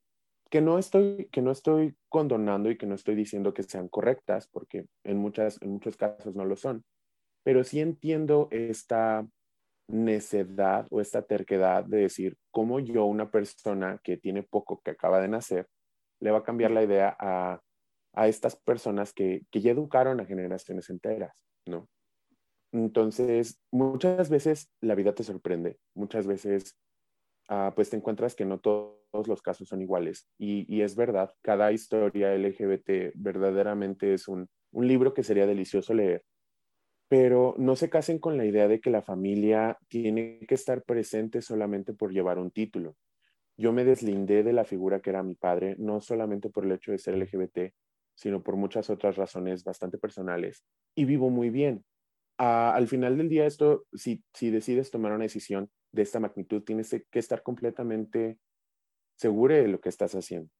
que 0.54 0.60
no 0.60 0.78
estoy, 0.78 1.28
que 1.32 1.42
no 1.42 1.50
estoy 1.50 1.96
condonando 2.08 2.70
y 2.70 2.78
que 2.78 2.86
no 2.86 2.94
estoy 2.94 3.16
diciendo 3.16 3.52
que 3.52 3.64
sean 3.64 3.88
correctas, 3.88 4.46
porque 4.46 4.86
en, 5.02 5.18
muchas, 5.18 5.60
en 5.62 5.70
muchos 5.70 5.96
casos 5.96 6.36
no 6.36 6.44
lo 6.44 6.54
son, 6.54 6.84
pero 7.42 7.64
sí 7.64 7.80
entiendo 7.80 8.46
esta 8.52 9.26
necedad 9.88 10.86
o 10.92 11.00
esta 11.00 11.22
terquedad 11.22 11.82
de 11.82 12.02
decir 12.02 12.36
cómo 12.52 12.78
yo, 12.78 13.04
una 13.04 13.32
persona 13.32 13.98
que 14.04 14.16
tiene 14.16 14.44
poco, 14.44 14.80
que 14.84 14.92
acaba 14.92 15.20
de 15.20 15.26
nacer, 15.26 15.66
le 16.20 16.30
va 16.30 16.38
a 16.38 16.44
cambiar 16.44 16.70
la 16.70 16.84
idea 16.84 17.16
a, 17.18 17.60
a 18.12 18.28
estas 18.28 18.54
personas 18.54 19.12
que, 19.12 19.42
que 19.50 19.60
ya 19.60 19.72
educaron 19.72 20.20
a 20.20 20.24
generaciones 20.24 20.88
enteras, 20.88 21.34
¿no? 21.66 21.88
Entonces, 22.70 23.58
muchas 23.72 24.30
veces 24.30 24.70
la 24.80 24.94
vida 24.94 25.16
te 25.16 25.24
sorprende, 25.24 25.78
muchas 25.96 26.28
veces 26.28 26.76
ah, 27.48 27.72
pues 27.74 27.90
te 27.90 27.96
encuentras 27.96 28.34
que 28.34 28.44
no 28.44 28.58
todos 28.60 29.28
los 29.28 29.42
casos 29.42 29.68
son 29.68 29.82
iguales. 29.82 30.28
Y, 30.38 30.82
es 30.82 30.96
verdad, 30.96 31.32
cada 31.42 31.72
historia 31.72 32.34
LGBT 32.36 33.12
verdaderamente 33.14 34.14
es 34.14 34.28
un, 34.28 34.48
libro 34.72 35.14
que 35.14 35.22
sería 35.22 35.46
delicioso 35.46 35.94
leer, 35.94 36.24
pero 37.08 37.54
no 37.58 37.76
se 37.76 37.88
casen 37.88 38.18
con 38.18 38.36
la 38.36 38.44
idea 38.44 38.66
de 38.66 38.80
que 38.80 38.90
la 38.90 39.02
familia 39.02 39.78
tiene 39.88 40.40
que 40.48 40.56
estar 40.56 40.82
presente 40.82 41.42
solamente 41.42 41.94
por 41.94 42.12
llevar 42.12 42.40
un 42.40 42.50
título. 42.50 42.96
Yo 43.56 43.72
me 43.72 43.84
deslindé 43.84 44.42
de 44.42 44.52
la 44.52 44.64
figura 44.64 45.00
que 45.00 45.10
era 45.10 45.22
mi 45.22 45.36
padre, 45.36 45.76
no 45.78 46.00
solamente 46.00 46.50
por 46.50 46.64
el 46.64 46.72
hecho 46.72 46.90
de 46.90 46.98
ser 46.98 47.16
LGBT, 47.16 47.72
sino 48.16 48.42
por 48.42 48.56
muchas 48.56 48.90
otras 48.90 49.14
razones 49.14 49.62
bastante 49.62 49.96
personales, 49.96 50.64
y 50.96 51.04
vivo 51.04 51.30
muy 51.30 51.50
bien 51.50 51.84
al 52.38 52.88
final 52.88 53.16
del 53.16 53.28
día, 53.28 53.46
esto, 53.46 53.86
si 53.92 54.50
decides 54.50 54.90
tomar 54.90 55.12
una 55.12 55.24
decisión 55.24 55.70
de 55.94 56.02
esta 56.02 56.20
magnitud, 56.20 56.62
tienes 56.62 56.90
que 56.90 57.18
estar 57.18 57.42
completamente 57.42 58.38
seguro 59.16 59.54
de 59.54 59.68
lo 59.68 59.80
que 59.80 59.88
estás 59.88 60.14
haciendo. 60.14 60.50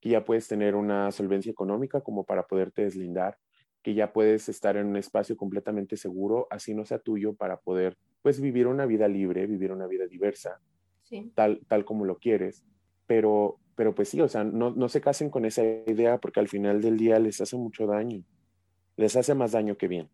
Que 0.00 0.10
ya 0.10 0.24
puedes 0.24 0.48
tener 0.48 0.74
una 0.74 1.10
solvencia 1.12 1.50
económica 1.50 2.00
como 2.00 2.24
para 2.24 2.46
poderte 2.46 2.82
deslindar, 2.82 3.38
que 3.82 3.94
ya 3.94 4.12
puedes 4.12 4.48
estar 4.48 4.76
en 4.76 4.86
un 4.86 4.96
espacio 4.96 5.36
completamente 5.36 5.96
seguro, 5.96 6.46
así 6.50 6.74
no 6.74 6.84
sea 6.84 6.98
tuyo, 6.98 7.34
para 7.34 7.58
poder 7.58 7.96
pues 8.22 8.40
vivir 8.40 8.66
una 8.66 8.86
vida 8.86 9.08
libre, 9.08 9.46
vivir 9.46 9.72
una 9.72 9.86
vida 9.86 10.06
diversa, 10.06 10.60
tal, 11.34 11.60
tal 11.68 11.84
como 11.84 12.04
lo 12.04 12.18
quieres. 12.18 12.64
Pero, 13.06 13.58
pero 13.74 13.94
pues 13.94 14.08
sí, 14.08 14.20
o 14.20 14.28
sea, 14.28 14.44
no, 14.44 14.70
no 14.70 14.88
se 14.88 15.00
casen 15.00 15.30
con 15.30 15.44
esa 15.44 15.64
idea 15.64 16.18
porque 16.18 16.40
al 16.40 16.48
final 16.48 16.82
del 16.82 16.98
día 16.98 17.18
les 17.18 17.40
hace 17.40 17.56
mucho 17.56 17.86
daño. 17.86 18.22
Les 18.96 19.16
hace 19.16 19.34
más 19.34 19.52
daño 19.52 19.76
que 19.76 19.88
bien 19.88 20.10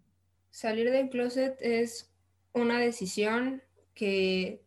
salir 0.54 0.92
del 0.92 1.08
closet 1.08 1.56
es 1.58 2.14
una 2.52 2.78
decisión 2.78 3.60
que 3.94 4.62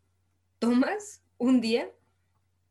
tomas 0.59 1.21
un 1.37 1.61
día 1.61 1.91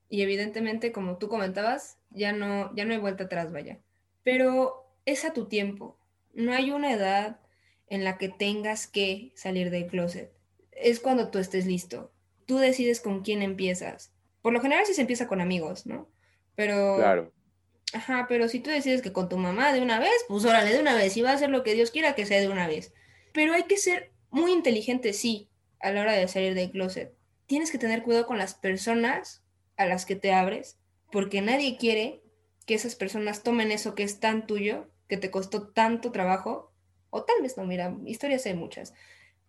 y 0.09 0.23
evidentemente, 0.23 0.93
como 0.93 1.19
tú 1.19 1.29
comentabas, 1.29 1.99
ya 2.11 2.33
no, 2.33 2.75
ya 2.75 2.85
no 2.85 2.93
hay 2.93 2.99
vuelta 2.99 3.25
atrás, 3.25 3.53
vaya. 3.53 3.81
Pero 4.23 4.89
es 5.05 5.25
a 5.25 5.33
tu 5.33 5.47
tiempo. 5.47 5.99
No 6.33 6.53
hay 6.53 6.71
una 6.71 6.93
edad 6.93 7.41
en 7.89 8.05
la 8.05 8.19
que 8.19 8.29
tengas 8.29 8.87
que 8.87 9.33
salir 9.35 9.71
del 9.71 9.87
closet. 9.87 10.33
Es 10.73 11.01
cuando 11.01 11.31
tú 11.31 11.39
estés 11.39 11.67
listo. 11.67 12.13
Tú 12.47 12.59
decides 12.59 13.01
con 13.01 13.23
quién 13.23 13.43
empiezas. 13.43 14.13
Por 14.43 14.53
lo 14.53 14.61
general 14.61 14.87
sí 14.87 14.95
se 14.95 15.01
empieza 15.01 15.27
con 15.27 15.41
amigos, 15.41 15.87
¿no? 15.87 16.09
Pero... 16.55 16.97
Claro. 16.97 17.33
Ajá, 17.93 18.27
pero 18.29 18.49
si 18.49 18.61
tú 18.61 18.71
decides 18.71 19.01
que 19.01 19.13
con 19.13 19.29
tu 19.29 19.39
mamá 19.39 19.73
de 19.73 19.81
una 19.81 20.01
vez, 20.01 20.25
pues 20.29 20.45
órale 20.45 20.73
de 20.73 20.81
una 20.81 20.95
vez. 20.95 21.17
Y 21.17 21.23
va 21.23 21.31
a 21.31 21.35
hacer 21.35 21.51
lo 21.51 21.63
que 21.63 21.75
Dios 21.75 21.91
quiera 21.91 22.15
que 22.15 22.27
sea 22.27 22.41
de 22.41 22.49
una 22.49 22.67
vez. 22.67 22.93
Pero 23.33 23.55
hay 23.55 23.65
que 23.65 23.77
ser 23.77 24.13
muy 24.31 24.53
inteligente, 24.53 25.13
sí, 25.13 25.49
a 25.81 25.91
la 25.91 26.03
hora 26.03 26.13
de 26.13 26.29
salir 26.29 26.55
del 26.55 26.71
closet. 26.71 27.15
Tienes 27.47 27.71
que 27.71 27.79
tener 27.79 28.03
cuidado 28.03 28.27
con 28.27 28.39
las 28.39 28.55
personas 28.55 29.43
a 29.77 29.87
las 29.87 30.07
que 30.07 30.17
te 30.17 30.33
abres, 30.33 30.79
porque 31.13 31.43
nadie 31.43 31.77
quiere 31.77 32.23
que 32.67 32.75
esas 32.75 32.97
personas 32.97 33.43
tomen 33.43 33.71
eso 33.71 33.95
que 33.95 34.03
es 34.03 34.21
tan 34.21 34.47
tuyo, 34.47 34.91
que 35.09 35.17
te 35.17 35.31
costó 35.31 35.69
tanto 35.69 36.11
trabajo, 36.11 36.73
o 37.11 37.25
tal 37.25 37.43
vez 37.43 37.57
no, 37.57 37.65
mira, 37.65 37.97
historias 38.05 38.47
hay 38.47 38.55
muchas, 38.55 38.93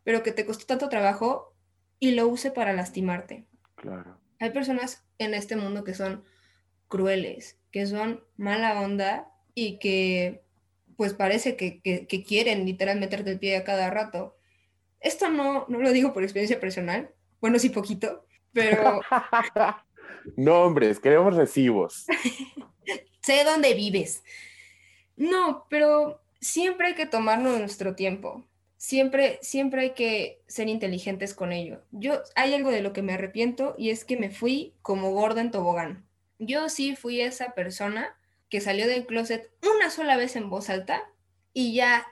pero 0.03 0.23
que 0.23 0.31
te 0.31 0.45
costó 0.45 0.65
tanto 0.65 0.89
trabajo 0.89 1.55
y 1.99 2.11
lo 2.11 2.27
use 2.27 2.51
para 2.51 2.73
lastimarte. 2.73 3.45
Claro. 3.75 4.19
Hay 4.39 4.51
personas 4.51 5.03
en 5.17 5.33
este 5.33 5.55
mundo 5.55 5.83
que 5.83 5.95
son 5.95 6.23
crueles, 6.87 7.57
que 7.71 7.87
son 7.87 8.23
mala 8.37 8.79
onda 8.81 9.31
y 9.55 9.79
que 9.79 10.43
pues 10.95 11.13
parece 11.13 11.55
que, 11.55 11.79
quieren 12.27 12.65
literal 12.65 12.99
meterte 12.99 13.31
el 13.31 13.39
pie 13.39 13.55
a 13.55 13.63
cada 13.63 13.89
rato. 13.89 14.36
Esto 14.99 15.29
no, 15.29 15.65
no 15.67 15.79
lo 15.79 15.91
digo 15.91 16.13
por 16.13 16.23
experiencia 16.23 16.59
personal, 16.59 17.11
bueno, 17.39 17.59
sí 17.59 17.69
poquito, 17.69 18.25
pero... 18.51 19.01
no, 20.37 20.63
hombres, 20.63 20.99
queremos 20.99 21.35
recibos. 21.35 22.05
sé 23.21 23.43
dónde 23.43 23.73
vives. 23.73 24.23
No, 25.15 25.65
pero 25.69 26.21
siempre 26.39 26.87
hay 26.87 26.95
que 26.95 27.05
tomarnos 27.05 27.59
nuestro 27.59 27.95
tiempo. 27.95 28.45
Siempre, 28.77 29.39
siempre 29.41 29.81
hay 29.81 29.89
que 29.91 30.41
ser 30.47 30.69
inteligentes 30.69 31.33
con 31.33 31.51
ello. 31.51 31.81
Yo, 31.91 32.21
hay 32.35 32.53
algo 32.53 32.69
de 32.69 32.81
lo 32.81 32.93
que 32.93 33.01
me 33.01 33.13
arrepiento 33.13 33.75
y 33.77 33.89
es 33.89 34.05
que 34.05 34.17
me 34.17 34.29
fui 34.29 34.75
como 34.81 35.11
gorda 35.11 35.41
en 35.41 35.51
tobogán. 35.51 36.05
Yo 36.39 36.69
sí 36.69 36.95
fui 36.95 37.21
esa 37.21 37.53
persona 37.53 38.15
que 38.49 38.61
salió 38.61 38.87
del 38.87 39.05
closet 39.05 39.51
una 39.63 39.89
sola 39.89 40.15
vez 40.15 40.35
en 40.35 40.49
voz 40.49 40.69
alta 40.69 41.03
y 41.53 41.73
ya 41.73 42.05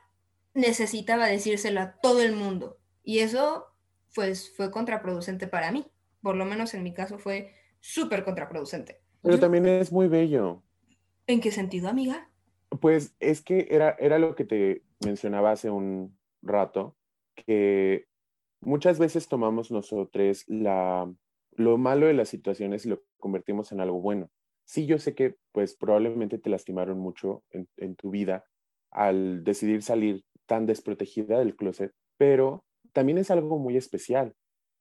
necesitaba 0.55 1.27
decírselo 1.27 1.81
a 1.81 1.91
todo 2.01 2.23
el 2.23 2.35
mundo. 2.35 2.79
Y 3.03 3.19
eso, 3.19 3.67
pues, 4.15 4.51
fue 4.55 4.71
contraproducente 4.71 5.47
para 5.47 5.71
mí. 5.71 5.85
Por 6.23 6.35
lo 6.35 6.45
menos 6.45 6.73
en 6.73 6.81
mi 6.81 6.93
caso 6.93 7.19
fue 7.19 7.53
súper 7.79 8.23
contraproducente. 8.23 8.99
Pero 9.21 9.39
también 9.39 9.67
es 9.67 9.91
muy 9.91 10.07
bello. 10.07 10.63
¿En 11.27 11.39
qué 11.39 11.51
sentido, 11.51 11.89
amiga? 11.89 12.29
Pues 12.81 13.15
es 13.19 13.41
que 13.41 13.67
era, 13.69 13.95
era 13.99 14.17
lo 14.17 14.35
que 14.35 14.45
te 14.45 14.83
mencionaba 15.03 15.51
hace 15.51 15.69
un 15.69 16.17
rato, 16.41 16.95
que 17.35 18.07
muchas 18.59 18.97
veces 18.97 19.27
tomamos 19.27 19.69
nosotros 19.69 20.45
la, 20.47 21.11
lo 21.51 21.77
malo 21.77 22.07
de 22.07 22.13
las 22.13 22.29
situaciones 22.29 22.85
y 22.85 22.89
lo 22.89 23.03
convertimos 23.19 23.71
en 23.71 23.81
algo 23.81 24.01
bueno 24.01 24.31
sí, 24.65 24.85
yo 24.85 24.99
sé 24.99 25.15
que 25.15 25.37
pues 25.51 25.75
probablemente 25.75 26.37
te 26.37 26.49
lastimaron 26.49 26.99
mucho 26.99 27.43
en, 27.51 27.95
tu 27.95 28.09
vida 28.09 28.45
al 28.91 29.43
decidir 29.43 29.83
salir 29.83 30.25
tan 30.45 30.65
desprotegida 30.65 31.39
del 31.39 31.55
closet, 31.55 31.91
pero 32.17 32.63
también 32.93 33.17
es 33.17 33.31
algo 33.31 33.57
muy 33.57 33.77
especial, 33.77 34.33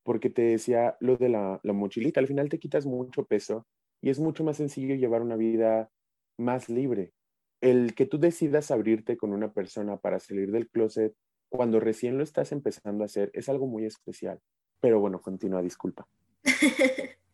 porque 0.02 0.30
te 0.30 0.42
decía 0.42 0.96
lo 1.00 1.16
de 1.16 1.28
la, 1.28 1.60
la 1.62 1.72
mochilita, 1.72 2.20
al 2.20 2.26
final 2.26 2.48
te 2.48 2.58
quitas 2.58 2.86
mucho 2.86 3.24
peso 3.24 3.66
y 4.00 4.10
es 4.10 4.20
mucho 4.20 4.44
más 4.44 4.58
sencillo 4.58 4.94
llevar 4.94 5.22
una 5.22 5.36
vida 5.36 5.90
más 6.38 6.68
libre. 6.68 7.12
El 7.60 7.94
que 7.94 8.06
tú 8.06 8.18
decidas 8.18 8.70
abrirte 8.70 9.16
con 9.16 9.32
una 9.32 9.52
persona 9.52 9.96
para 9.96 10.20
salir 10.20 10.52
del 10.52 10.68
closet 10.68 11.14
cuando 11.48 11.80
recién 11.80 12.18
lo 12.18 12.24
estás 12.24 12.52
empezando 12.52 13.04
a 13.04 13.06
hacer 13.06 13.30
es 13.32 13.48
algo 13.48 13.66
muy 13.66 13.86
especial. 13.86 14.40
Pero 14.80 15.00
bueno, 15.00 15.22
continúa, 15.22 15.62
disculpa. 15.62 16.06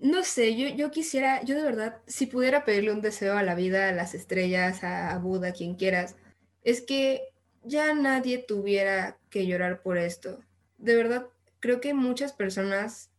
No 0.00 0.22
sé, 0.22 0.54
yo, 0.54 0.68
yo 0.68 0.90
quisiera, 0.90 1.42
yo 1.44 1.54
de 1.54 1.62
verdad, 1.62 2.02
si 2.06 2.26
pudiera 2.26 2.66
pedirle 2.66 2.92
un 2.92 3.00
deseo 3.00 3.38
a 3.38 3.42
la 3.42 3.54
vida, 3.54 3.88
a 3.88 3.92
las 3.92 4.14
estrellas, 4.14 4.84
a, 4.84 5.18
Buda, 5.18 5.48
a 5.48 5.52
quien 5.52 5.76
quieras, 5.76 6.16
es 6.64 6.80
que 6.80 7.22
ya 7.62 7.94
nadie 7.94 8.38
tuviera 8.38 9.18
que 9.30 9.46
llorar 9.46 9.82
por 9.82 9.98
esto. 9.98 10.40
De 10.78 10.96
verdad, 10.96 11.26
creo 11.60 11.80
que 11.80 11.94
muchas 11.94 12.32
personas 12.32 13.10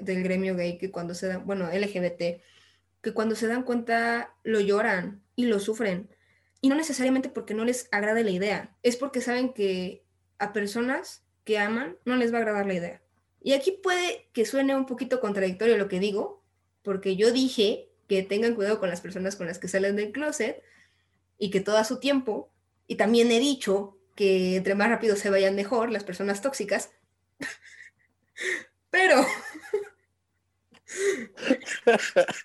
del 0.00 0.22
gremio 0.22 0.56
gay 0.56 0.78
que 0.78 0.90
cuando 0.90 1.14
se 1.14 1.28
dan, 1.28 1.46
bueno, 1.46 1.70
LGBT, 1.70 2.40
que 3.02 3.12
cuando 3.12 3.36
se 3.36 3.46
dan 3.46 3.62
cuenta 3.62 4.34
lo 4.42 4.60
lloran 4.60 5.22
y 5.36 5.46
lo 5.46 5.60
sufren. 5.60 6.08
Y 6.60 6.68
no 6.68 6.76
necesariamente 6.76 7.28
porque 7.28 7.54
no 7.54 7.64
les 7.64 7.88
agrade 7.92 8.24
la 8.24 8.30
idea, 8.30 8.76
es 8.82 8.96
porque 8.96 9.20
saben 9.20 9.52
que 9.52 10.02
a 10.38 10.52
personas 10.52 11.24
que 11.44 11.58
aman 11.58 11.98
no 12.04 12.16
les 12.16 12.32
va 12.32 12.38
a 12.38 12.40
agradar 12.40 12.66
la 12.66 12.74
idea. 12.74 13.02
Y 13.42 13.52
aquí 13.52 13.78
puede 13.82 14.28
que 14.32 14.46
suene 14.46 14.74
un 14.74 14.86
poquito 14.86 15.20
contradictorio 15.20 15.76
lo 15.76 15.88
que 15.88 16.00
digo, 16.00 16.42
porque 16.82 17.16
yo 17.16 17.30
dije 17.30 17.90
que 18.08 18.22
tengan 18.22 18.54
cuidado 18.54 18.80
con 18.80 18.88
las 18.88 19.02
personas 19.02 19.36
con 19.36 19.46
las 19.46 19.58
que 19.58 19.68
salen 19.68 19.96
del 19.96 20.12
closet 20.12 20.62
y 21.38 21.50
que 21.50 21.60
todo 21.60 21.76
a 21.76 21.84
su 21.84 22.00
tiempo, 22.00 22.50
y 22.86 22.96
también 22.96 23.32
he 23.32 23.40
dicho 23.40 23.98
que 24.14 24.56
entre 24.56 24.74
más 24.74 24.88
rápido 24.88 25.16
se 25.16 25.30
vayan 25.30 25.56
mejor 25.56 25.90
las 25.90 26.04
personas 26.04 26.40
tóxicas, 26.40 26.92
pero... 28.90 29.24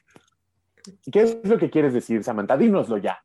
¿Qué 1.12 1.22
es 1.22 1.38
lo 1.44 1.60
que 1.60 1.70
quieres 1.70 1.94
decir, 1.94 2.24
Samantha? 2.24 2.58
Dínoslo 2.58 2.98
ya. 2.98 3.24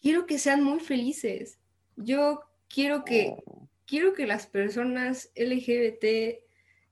Quiero 0.00 0.26
que 0.26 0.38
sean 0.38 0.62
muy 0.62 0.80
felices. 0.80 1.58
Yo 1.96 2.42
quiero 2.68 3.04
que, 3.04 3.36
oh. 3.44 3.68
quiero 3.86 4.14
que 4.14 4.26
las 4.26 4.46
personas 4.46 5.30
LGBT 5.36 6.42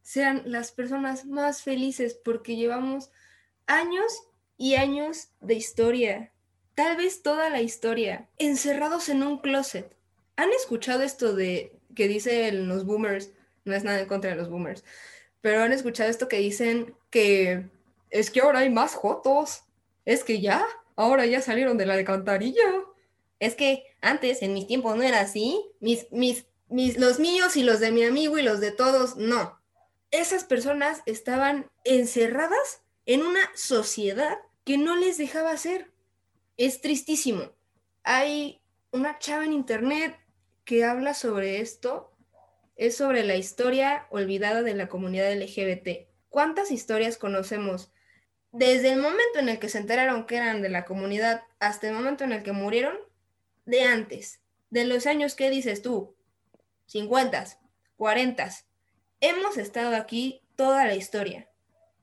sean 0.03 0.43
las 0.45 0.73
personas 0.73 1.27
más 1.27 1.63
felices 1.63 2.21
porque 2.23 2.57
llevamos 2.57 3.11
años 3.67 4.25
y 4.57 4.75
años 4.75 5.31
de 5.41 5.55
historia. 5.55 6.33
Tal 6.75 6.97
vez 6.97 7.23
toda 7.23 7.51
la 7.51 7.63
historia, 7.63 8.29
encerrados 8.39 9.09
en 9.09 9.23
un 9.23 9.39
closet. 9.39 9.97
¿Han 10.37 10.51
escuchado 10.53 11.03
esto 11.03 11.35
de 11.35 11.79
que 11.95 12.09
dicen 12.09 12.69
los 12.69 12.85
boomers? 12.87 13.31
No 13.65 13.75
es 13.75 13.85
nada 13.85 14.01
en 14.01 14.07
contra 14.07 14.31
de 14.31 14.37
los 14.37 14.49
boomers, 14.49 14.85
pero 15.41 15.63
han 15.63 15.73
escuchado 15.73 16.09
esto 16.11 16.29
que 16.29 16.39
dicen 16.39 16.95
que 17.11 17.69
es 18.11 18.31
que 18.31 18.41
ahora 18.41 18.61
hay 18.61 18.71
más 18.71 18.93
fotos. 18.93 19.63
Es 20.05 20.25
que 20.25 20.41
ya, 20.41 20.67
ahora 20.97 21.27
ya 21.27 21.41
salieron 21.41 21.79
de 21.79 21.87
la 21.87 21.95
alcantarilla. 21.95 22.65
Es 23.39 23.55
que 23.55 23.85
antes, 24.01 24.43
en 24.43 24.53
mis 24.53 24.67
tiempos, 24.67 24.97
no 24.97 25.03
era 25.03 25.21
así. 25.21 25.65
Mis, 25.81 26.11
mis, 26.11 26.47
mis, 26.69 26.99
los 26.99 27.19
míos 27.19 27.57
y 27.57 27.63
los 27.63 27.81
de 27.81 27.93
mi 27.93 28.05
amigo 28.05 28.39
y 28.39 28.43
los 28.43 28.61
de 28.61 28.73
todos, 28.73 29.17
no. 29.17 29.59
Esas 30.11 30.45
personas 30.45 31.03
estaban 31.07 31.71
encerradas 31.85 32.83
en 33.07 33.23
una 33.23 33.41
sociedad 33.55 34.39
que 34.65 34.77
no 34.77 34.97
les 34.97 35.17
dejaba 35.17 35.57
ser. 35.57 35.91
Es 36.61 36.83
tristísimo. 36.83 37.55
Hay 38.03 38.61
una 38.93 39.19
chava 39.19 39.47
en 39.47 39.55
internet 39.55 40.15
que 40.67 40.85
habla 40.85 41.15
sobre 41.15 41.63
esto. 41.63 42.13
Es 42.77 42.99
sobre 42.99 43.25
la 43.25 43.37
historia 43.37 44.07
olvidada 44.11 44.63
de 44.63 44.75
la 44.75 44.87
comunidad 44.87 45.33
LGBT. 45.33 46.11
¿Cuántas 46.29 46.71
historias 46.71 47.17
conocemos? 47.17 47.91
Desde 48.53 48.93
el 48.93 49.01
momento 49.01 49.39
en 49.39 49.49
el 49.49 49.59
que 49.59 49.71
se 49.71 49.79
enteraron 49.79 50.27
que 50.27 50.37
eran 50.37 50.61
de 50.61 50.69
la 50.69 50.85
comunidad 50.85 51.45
hasta 51.61 51.89
el 51.89 51.95
momento 51.95 52.25
en 52.25 52.33
el 52.33 52.43
que 52.43 52.53
murieron, 52.53 52.99
de 53.65 53.85
antes, 53.85 54.43
de 54.69 54.85
los 54.85 55.07
años 55.07 55.35
que 55.35 55.49
dices 55.49 55.81
tú, 55.81 56.15
50, 56.89 57.59
40. 57.97 58.51
Hemos 59.23 59.57
estado 59.57 59.97
aquí 59.97 60.43
toda 60.57 60.85
la 60.85 60.95
historia. 60.95 61.49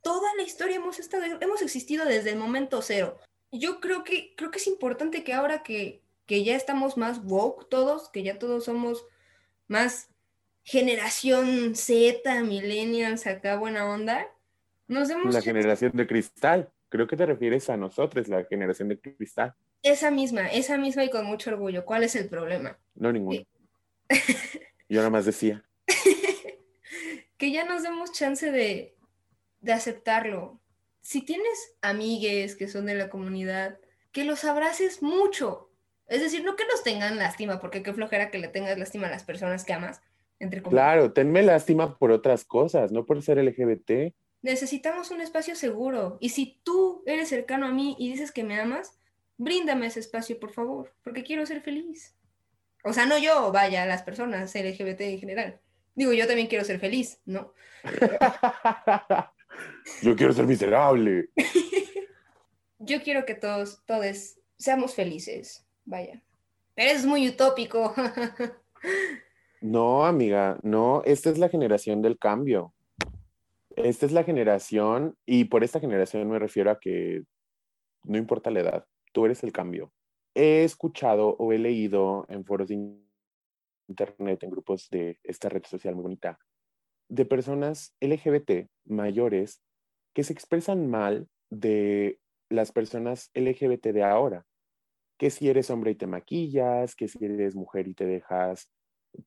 Toda 0.01 0.33
la 0.35 0.41
historia 0.41 0.77
hemos 0.77 0.97
estado, 0.97 1.25
hemos 1.41 1.61
existido 1.61 2.05
desde 2.05 2.31
el 2.31 2.39
momento 2.39 2.81
cero. 2.81 3.19
Yo 3.51 3.79
creo 3.79 4.03
que, 4.03 4.33
creo 4.35 4.51
que 4.51 4.59
es 4.59 4.67
importante 4.67 5.23
que 5.23 5.33
ahora 5.33 5.63
que, 5.63 6.01
que 6.25 6.43
ya 6.43 6.55
estamos 6.55 6.97
más 6.97 7.21
woke 7.23 7.69
todos, 7.69 8.09
que 8.09 8.23
ya 8.23 8.37
todos 8.39 8.65
somos 8.65 9.05
más 9.67 10.09
generación 10.63 11.75
Z, 11.75 12.43
millennials, 12.43 13.25
acá 13.25 13.57
buena 13.57 13.89
onda, 13.89 14.27
nos 14.87 15.07
demos... 15.07 15.33
La 15.33 15.41
generación 15.41 15.93
de 15.93 16.07
cristal. 16.07 16.69
Creo 16.89 17.07
que 17.07 17.17
te 17.17 17.25
refieres 17.25 17.69
a 17.69 17.77
nosotros, 17.77 18.27
la 18.27 18.43
generación 18.45 18.89
de 18.89 18.99
cristal. 18.99 19.55
Esa 19.81 20.11
misma, 20.11 20.47
esa 20.47 20.77
misma 20.77 21.03
y 21.03 21.09
con 21.09 21.25
mucho 21.25 21.51
orgullo. 21.51 21.85
¿Cuál 21.85 22.03
es 22.03 22.15
el 22.15 22.27
problema? 22.27 22.77
No, 22.95 23.11
ninguno. 23.11 23.41
Yo 24.89 24.97
nada 24.99 25.09
más 25.09 25.25
decía. 25.25 25.63
que 27.37 27.51
ya 27.51 27.65
nos 27.65 27.83
demos 27.83 28.11
chance 28.11 28.51
de, 28.51 28.95
de 29.61 29.73
aceptarlo. 29.73 30.59
Si 31.07 31.21
tienes 31.21 31.73
amigues 31.81 32.57
que 32.57 32.67
son 32.67 32.85
de 32.85 32.93
la 32.93 33.09
comunidad, 33.09 33.79
que 34.11 34.25
los 34.25 34.43
abraces 34.43 35.01
mucho. 35.01 35.71
Es 36.05 36.19
decir, 36.19 36.43
no 36.43 36.57
que 36.57 36.65
nos 36.65 36.83
tengan 36.83 37.15
lástima, 37.15 37.61
porque 37.61 37.81
qué 37.81 37.93
flojera 37.93 38.29
que 38.29 38.39
le 38.39 38.49
tengas 38.49 38.77
lástima 38.77 39.07
a 39.07 39.11
las 39.11 39.23
personas 39.23 39.63
que 39.63 39.71
amas. 39.71 40.01
Entre 40.37 40.61
claro, 40.61 41.13
tenme 41.13 41.43
lástima 41.43 41.97
por 41.97 42.11
otras 42.11 42.43
cosas, 42.43 42.91
no 42.91 43.05
por 43.05 43.21
ser 43.23 43.41
LGBT. 43.41 44.13
Necesitamos 44.41 45.09
un 45.11 45.21
espacio 45.21 45.55
seguro. 45.55 46.17
Y 46.19 46.27
si 46.27 46.59
tú 46.65 47.03
eres 47.05 47.29
cercano 47.29 47.67
a 47.67 47.71
mí 47.71 47.95
y 47.97 48.11
dices 48.11 48.33
que 48.33 48.43
me 48.43 48.59
amas, 48.59 48.99
bríndame 49.37 49.85
ese 49.85 50.01
espacio, 50.01 50.37
por 50.37 50.51
favor, 50.51 50.93
porque 51.05 51.23
quiero 51.23 51.45
ser 51.45 51.61
feliz. 51.61 52.17
O 52.83 52.91
sea, 52.91 53.05
no 53.05 53.17
yo, 53.17 53.53
vaya, 53.53 53.85
las 53.85 54.03
personas 54.03 54.53
LGBT 54.53 54.99
en 54.99 55.19
general. 55.19 55.61
Digo, 55.95 56.11
yo 56.11 56.27
también 56.27 56.49
quiero 56.49 56.65
ser 56.65 56.81
feliz, 56.81 57.21
¿no? 57.23 57.53
yo 60.01 60.15
quiero 60.15 60.33
ser 60.33 60.45
miserable. 60.45 61.29
yo 62.79 63.01
quiero 63.01 63.25
que 63.25 63.35
todos, 63.35 63.83
todos 63.85 64.37
seamos 64.57 64.95
felices, 64.95 65.65
vaya. 65.85 66.23
Pero 66.75 66.91
es 66.91 67.05
muy 67.05 67.27
utópico. 67.27 67.93
no, 69.61 70.05
amiga, 70.05 70.59
no, 70.63 71.01
esta 71.05 71.29
es 71.29 71.37
la 71.37 71.49
generación 71.49 72.01
del 72.01 72.17
cambio. 72.17 72.73
Esta 73.75 74.05
es 74.05 74.11
la 74.11 74.23
generación, 74.23 75.15
y 75.25 75.45
por 75.45 75.63
esta 75.63 75.79
generación 75.79 76.27
me 76.29 76.39
refiero 76.39 76.71
a 76.71 76.79
que 76.79 77.23
no 78.03 78.17
importa 78.17 78.49
la 78.49 78.61
edad, 78.61 78.85
tú 79.11 79.25
eres 79.25 79.43
el 79.43 79.51
cambio. 79.51 79.91
He 80.33 80.63
escuchado 80.63 81.35
o 81.37 81.51
he 81.51 81.59
leído 81.59 82.25
en 82.29 82.45
foros 82.45 82.69
de 82.69 82.75
internet, 83.87 84.43
en 84.43 84.49
grupos 84.49 84.89
de 84.89 85.19
esta 85.23 85.49
red 85.49 85.63
social 85.65 85.95
muy 85.95 86.03
bonita, 86.03 86.39
de 87.09 87.25
personas 87.25 87.95
LGBT 88.01 88.67
mayores 88.85 89.61
que 90.17 90.23
se 90.23 90.33
expresan 90.33 90.89
mal 90.89 91.27
de 91.51 92.19
las 92.49 92.71
personas 92.71 93.29
LGBT 93.35 93.93
de 93.93 94.01
ahora. 94.01 94.47
Que 95.19 95.29
si 95.29 95.47
eres 95.47 95.69
hombre 95.69 95.91
y 95.91 95.95
te 95.95 96.07
maquillas, 96.07 96.95
que 96.95 97.07
si 97.07 97.23
eres 97.23 97.55
mujer 97.55 97.87
y 97.87 97.93
te 97.93 98.07
dejas 98.07 98.67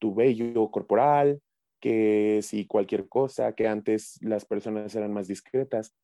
tu 0.01 0.17
vello 0.17 0.69
corporal, 0.73 1.41
que 1.81 2.41
si 2.43 2.67
cualquier 2.67 3.09
cosa, 3.09 3.53
que 3.53 3.69
antes 3.69 4.19
las 4.21 4.45
personas 4.45 4.93
eran 4.97 5.13
más 5.13 5.29
discretas. 5.29 5.95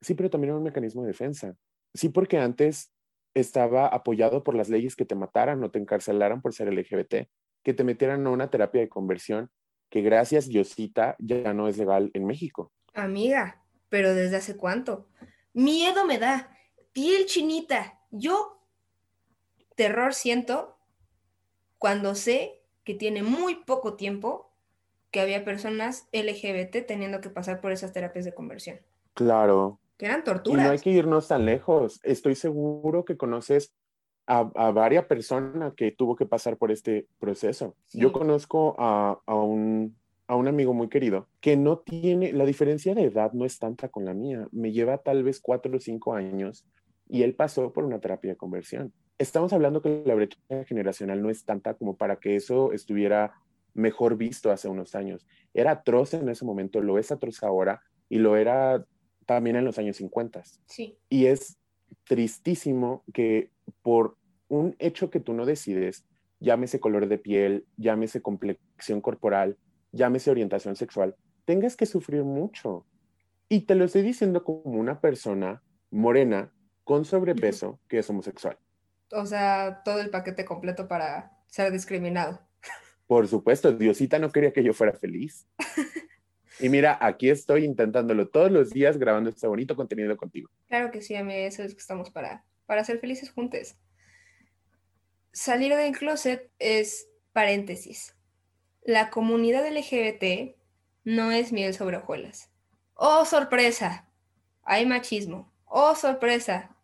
Sí, 0.00 0.14
pero 0.14 0.30
también 0.30 0.52
era 0.52 0.56
un 0.56 0.64
mecanismo 0.64 1.02
de 1.02 1.08
defensa. 1.08 1.54
Sí, 1.92 2.08
porque 2.08 2.38
antes 2.38 2.90
estaba 3.34 3.86
apoyado 3.86 4.42
por 4.44 4.54
las 4.54 4.70
leyes 4.70 4.96
que 4.96 5.04
te 5.04 5.14
mataran 5.14 5.62
o 5.62 5.70
te 5.70 5.78
encarcelaran 5.78 6.40
por 6.40 6.54
ser 6.54 6.72
LGBT, 6.72 7.28
que 7.62 7.74
te 7.74 7.84
metieran 7.84 8.26
a 8.26 8.30
una 8.30 8.48
terapia 8.48 8.80
de 8.80 8.88
conversión 8.88 9.50
que 9.90 10.00
gracias 10.00 10.48
Diosita 10.48 11.16
ya 11.18 11.52
no 11.52 11.68
es 11.68 11.76
legal 11.76 12.10
en 12.14 12.24
México. 12.24 12.72
Amiga, 12.94 13.61
pero 13.92 14.14
¿desde 14.14 14.36
hace 14.36 14.56
cuánto? 14.56 15.06
Miedo 15.52 16.06
me 16.06 16.18
da, 16.18 16.56
piel 16.94 17.26
chinita. 17.26 18.00
Yo 18.10 18.58
terror 19.74 20.14
siento 20.14 20.78
cuando 21.76 22.14
sé 22.14 22.62
que 22.84 22.94
tiene 22.94 23.22
muy 23.22 23.56
poco 23.66 23.92
tiempo 23.92 24.50
que 25.10 25.20
había 25.20 25.44
personas 25.44 26.08
LGBT 26.10 26.86
teniendo 26.86 27.20
que 27.20 27.28
pasar 27.28 27.60
por 27.60 27.70
esas 27.70 27.92
terapias 27.92 28.24
de 28.24 28.32
conversión. 28.32 28.80
Claro. 29.12 29.78
Que 29.98 30.06
eran 30.06 30.24
torturas. 30.24 30.64
Y 30.64 30.66
no 30.66 30.72
hay 30.72 30.78
que 30.78 30.88
irnos 30.88 31.28
tan 31.28 31.44
lejos. 31.44 32.00
Estoy 32.02 32.34
seguro 32.34 33.04
que 33.04 33.18
conoces 33.18 33.74
a, 34.26 34.50
a 34.54 34.70
varias 34.70 35.04
personas 35.04 35.74
que 35.74 35.90
tuvo 35.90 36.16
que 36.16 36.24
pasar 36.24 36.56
por 36.56 36.72
este 36.72 37.08
proceso. 37.18 37.76
Yo 37.92 38.10
conozco 38.10 38.74
a, 38.78 39.20
a, 39.26 39.34
un, 39.34 39.98
a 40.32 40.36
un 40.36 40.48
amigo 40.48 40.72
muy 40.72 40.88
querido 40.88 41.28
que 41.42 41.58
no 41.58 41.80
tiene, 41.80 42.32
la 42.32 42.46
diferencia 42.46 42.94
de 42.94 43.02
edad 43.02 43.34
no 43.34 43.44
es 43.44 43.58
tanta 43.58 43.90
con 43.90 44.06
la 44.06 44.14
mía. 44.14 44.48
Me 44.50 44.72
lleva 44.72 44.96
tal 44.96 45.22
vez 45.22 45.40
cuatro 45.40 45.76
o 45.76 45.78
cinco 45.78 46.14
años 46.14 46.66
y 47.06 47.22
él 47.22 47.34
pasó 47.34 47.70
por 47.74 47.84
una 47.84 48.00
terapia 48.00 48.30
de 48.30 48.38
conversión. 48.38 48.94
Estamos 49.18 49.52
hablando 49.52 49.82
que 49.82 50.02
la 50.06 50.14
brecha 50.14 50.38
generacional 50.66 51.20
no 51.20 51.28
es 51.28 51.44
tanta 51.44 51.74
como 51.74 51.98
para 51.98 52.16
que 52.16 52.34
eso 52.34 52.72
estuviera 52.72 53.34
mejor 53.74 54.16
visto 54.16 54.50
hace 54.50 54.68
unos 54.68 54.94
años. 54.94 55.26
Era 55.52 55.72
atroz 55.72 56.14
en 56.14 56.26
ese 56.30 56.46
momento, 56.46 56.80
lo 56.80 56.98
es 56.98 57.12
atroz 57.12 57.42
ahora 57.42 57.82
y 58.08 58.16
lo 58.16 58.38
era 58.38 58.86
también 59.26 59.56
en 59.56 59.66
los 59.66 59.78
años 59.78 59.98
50. 59.98 60.44
Sí. 60.64 60.96
Y 61.10 61.26
es 61.26 61.58
tristísimo 62.04 63.04
que 63.12 63.50
por 63.82 64.16
un 64.48 64.76
hecho 64.78 65.10
que 65.10 65.20
tú 65.20 65.34
no 65.34 65.44
decides, 65.44 66.06
llámese 66.40 66.80
color 66.80 67.06
de 67.06 67.18
piel, 67.18 67.66
llámese 67.76 68.22
complexión 68.22 69.02
corporal, 69.02 69.58
llámese 69.92 70.30
orientación 70.30 70.76
sexual, 70.76 71.16
tengas 71.44 71.76
que 71.76 71.86
sufrir 71.86 72.24
mucho. 72.24 72.86
Y 73.48 73.62
te 73.62 73.74
lo 73.74 73.84
estoy 73.84 74.02
diciendo 74.02 74.44
como 74.44 74.80
una 74.80 75.00
persona 75.00 75.62
morena 75.90 76.52
con 76.84 77.04
sobrepeso 77.04 77.78
que 77.88 77.98
es 77.98 78.10
homosexual. 78.10 78.58
O 79.12 79.26
sea, 79.26 79.82
todo 79.84 80.00
el 80.00 80.10
paquete 80.10 80.44
completo 80.44 80.88
para 80.88 81.38
ser 81.46 81.70
discriminado. 81.70 82.40
Por 83.06 83.28
supuesto, 83.28 83.72
Diosita 83.72 84.18
no 84.18 84.30
quería 84.30 84.52
que 84.52 84.64
yo 84.64 84.72
fuera 84.72 84.94
feliz. 84.94 85.46
Y 86.60 86.68
mira, 86.68 86.96
aquí 87.00 87.28
estoy 87.28 87.64
intentándolo 87.64 88.28
todos 88.28 88.50
los 88.52 88.70
días 88.70 88.96
grabando 88.96 89.30
este 89.30 89.48
bonito 89.48 89.74
contenido 89.74 90.16
contigo. 90.16 90.48
Claro 90.68 90.92
que 90.92 91.02
sí, 91.02 91.20
mí 91.22 91.34
eso 91.34 91.62
es 91.64 91.74
que 91.74 91.80
estamos 91.80 92.10
para, 92.10 92.44
para 92.66 92.84
ser 92.84 93.00
felices 93.00 93.32
juntos. 93.32 93.74
Salir 95.32 95.74
del 95.74 95.96
closet 95.96 96.50
es 96.60 97.08
paréntesis. 97.32 98.14
La 98.84 99.10
comunidad 99.10 99.64
LGBT 99.64 100.56
no 101.04 101.30
es 101.30 101.52
miel 101.52 101.72
sobre 101.72 101.98
hojuelas. 101.98 102.50
¡Oh, 102.94 103.24
sorpresa! 103.24 104.08
Hay 104.64 104.86
machismo. 104.86 105.52
¡Oh, 105.66 105.94
sorpresa! 105.94 106.74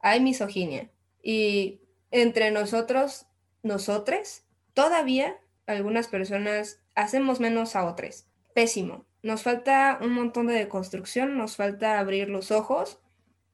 Hay 0.00 0.20
misoginia. 0.20 0.90
Y 1.22 1.80
entre 2.10 2.50
nosotros, 2.50 3.24
nosotres, 3.62 4.44
todavía 4.74 5.38
algunas 5.66 6.08
personas 6.08 6.82
hacemos 6.94 7.40
menos 7.40 7.74
a 7.74 7.86
otras. 7.86 8.26
Pésimo. 8.54 9.06
Nos 9.22 9.42
falta 9.42 9.98
un 10.02 10.12
montón 10.12 10.48
de 10.48 10.54
deconstrucción, 10.54 11.38
nos 11.38 11.56
falta 11.56 11.98
abrir 11.98 12.28
los 12.28 12.50
ojos, 12.50 13.00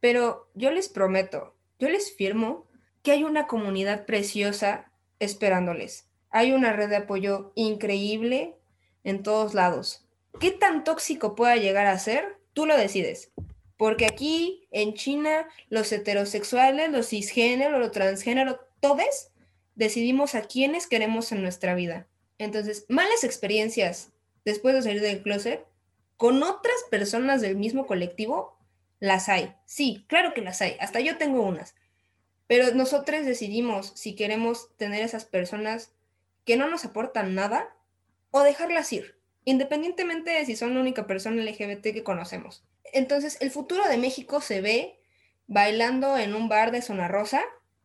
pero 0.01 0.51
yo 0.55 0.73
les 0.73 0.89
prometo, 0.89 1.55
yo 1.79 1.89
les 1.89 2.13
firmo 2.17 2.67
que 3.05 3.13
hay 3.13 3.23
una 3.23 3.47
comunidad 3.47 4.07
preciosa 4.07 4.91
esperándoles. 5.21 6.09
Hay 6.33 6.53
una 6.53 6.73
red 6.73 6.89
de 6.89 6.97
apoyo 6.97 7.53
increíble 7.55 8.57
en 9.05 9.23
todos 9.23 9.55
lados. 9.55 10.09
¿Qué 10.41 10.51
tan 10.51 10.83
tóxico 10.83 11.35
pueda 11.35 11.57
llegar 11.57 11.87
a 11.87 11.99
ser? 11.99 12.39
Tú 12.55 12.67
lo 12.67 12.77
decides. 12.77 13.31
Porque 13.77 14.07
aquí 14.07 14.67
en 14.71 14.95
China, 14.95 15.47
los 15.69 15.93
heterosexuales, 15.93 16.91
los 16.91 17.09
cisgénero, 17.09 17.79
los 17.79 17.93
transgénero, 17.93 18.61
todos 18.81 19.29
decidimos 19.75 20.35
a 20.35 20.43
quiénes 20.43 20.87
queremos 20.87 21.33
en 21.33 21.43
nuestra 21.43 21.75
vida. 21.75 22.07
Entonces, 22.39 22.87
malas 22.89 23.25
experiencias 23.25 24.11
después 24.45 24.75
de 24.75 24.83
salir 24.83 25.01
del 25.01 25.23
closet 25.23 25.67
con 26.17 26.43
otras 26.43 26.77
personas 26.91 27.41
del 27.41 27.57
mismo 27.57 27.87
colectivo, 27.87 28.57
las 29.01 29.29
hay. 29.29 29.55
Sí, 29.67 30.05
claro 30.09 30.33
que 30.35 30.41
las 30.41 30.63
hay. 30.63 30.77
Hasta 30.81 31.01
yo 31.01 31.19
tengo 31.19 31.43
unas. 31.43 31.75
Pero 32.47 32.73
nosotros 32.75 33.27
decidimos 33.27 33.93
si 33.97 34.15
queremos 34.15 34.71
tener 34.77 35.03
esas 35.03 35.25
personas 35.25 35.93
que 36.45 36.57
no 36.57 36.69
nos 36.69 36.85
aportan 36.85 37.35
nada 37.35 37.77
o 38.31 38.43
dejarlas 38.43 38.93
ir, 38.93 39.17
independientemente 39.45 40.31
de 40.31 40.45
si 40.45 40.57
son 40.57 40.75
la 40.75 40.81
única 40.81 41.07
persona 41.07 41.43
LGBT 41.43 41.83
que 41.93 42.03
conocemos. 42.03 42.65
Entonces, 42.93 43.39
el 43.41 43.51
futuro 43.51 43.87
de 43.89 43.99
México 43.99 44.41
se 44.41 44.61
ve 44.61 44.99
bailando 45.47 46.17
en 46.17 46.35
un 46.35 46.49
bar 46.49 46.73
de 46.73 46.83
zona 46.83 47.09
rosa, 47.09 47.43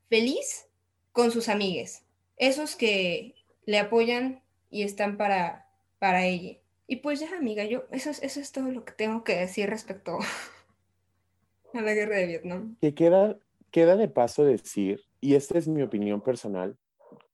feliz, 0.10 0.68
con 1.12 1.32
sus 1.32 1.50
amigues, 1.50 2.04
esos 2.38 2.76
que 2.76 3.36
le 3.66 3.80
apoyan 3.80 4.42
y 4.70 4.84
están 4.84 5.18
para, 5.18 5.68
para 6.00 6.26
ella. 6.26 6.58
Y 6.88 6.98
pues 6.98 7.20
ya, 7.20 7.36
amiga, 7.36 7.66
yo, 7.66 7.84
eso 7.92 8.10
es, 8.10 8.22
eso 8.24 8.40
es 8.40 8.52
todo 8.52 8.72
lo 8.72 8.86
que 8.86 8.94
tengo 8.94 9.24
que 9.24 9.36
decir 9.36 9.70
respecto 9.70 10.20
a 11.74 11.82
la 11.82 11.94
guerra 11.94 12.18
de 12.18 12.28
Vietnam. 12.28 12.78
Que 12.80 12.94
queda, 12.94 13.38
queda 13.72 13.98
de 13.98 14.08
paso 14.08 14.46
decir, 14.46 15.02
y 15.20 15.36
esta 15.36 15.58
es 15.58 15.68
mi 15.68 15.82
opinión 15.82 16.22
personal, 16.22 16.78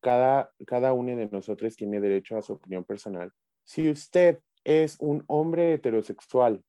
cada, 0.02 0.52
cada 0.66 0.94
uno 0.94 1.16
de 1.16 1.30
nosotros 1.32 1.76
tiene 1.76 2.00
derecho 2.00 2.38
a 2.38 2.42
su 2.42 2.54
opinión 2.54 2.84
personal. 2.84 3.32
Si 3.64 3.90
usted 3.90 4.40
es 4.64 4.98
un 5.00 5.24
hombre 5.28 5.74
heterosexual 5.74 6.64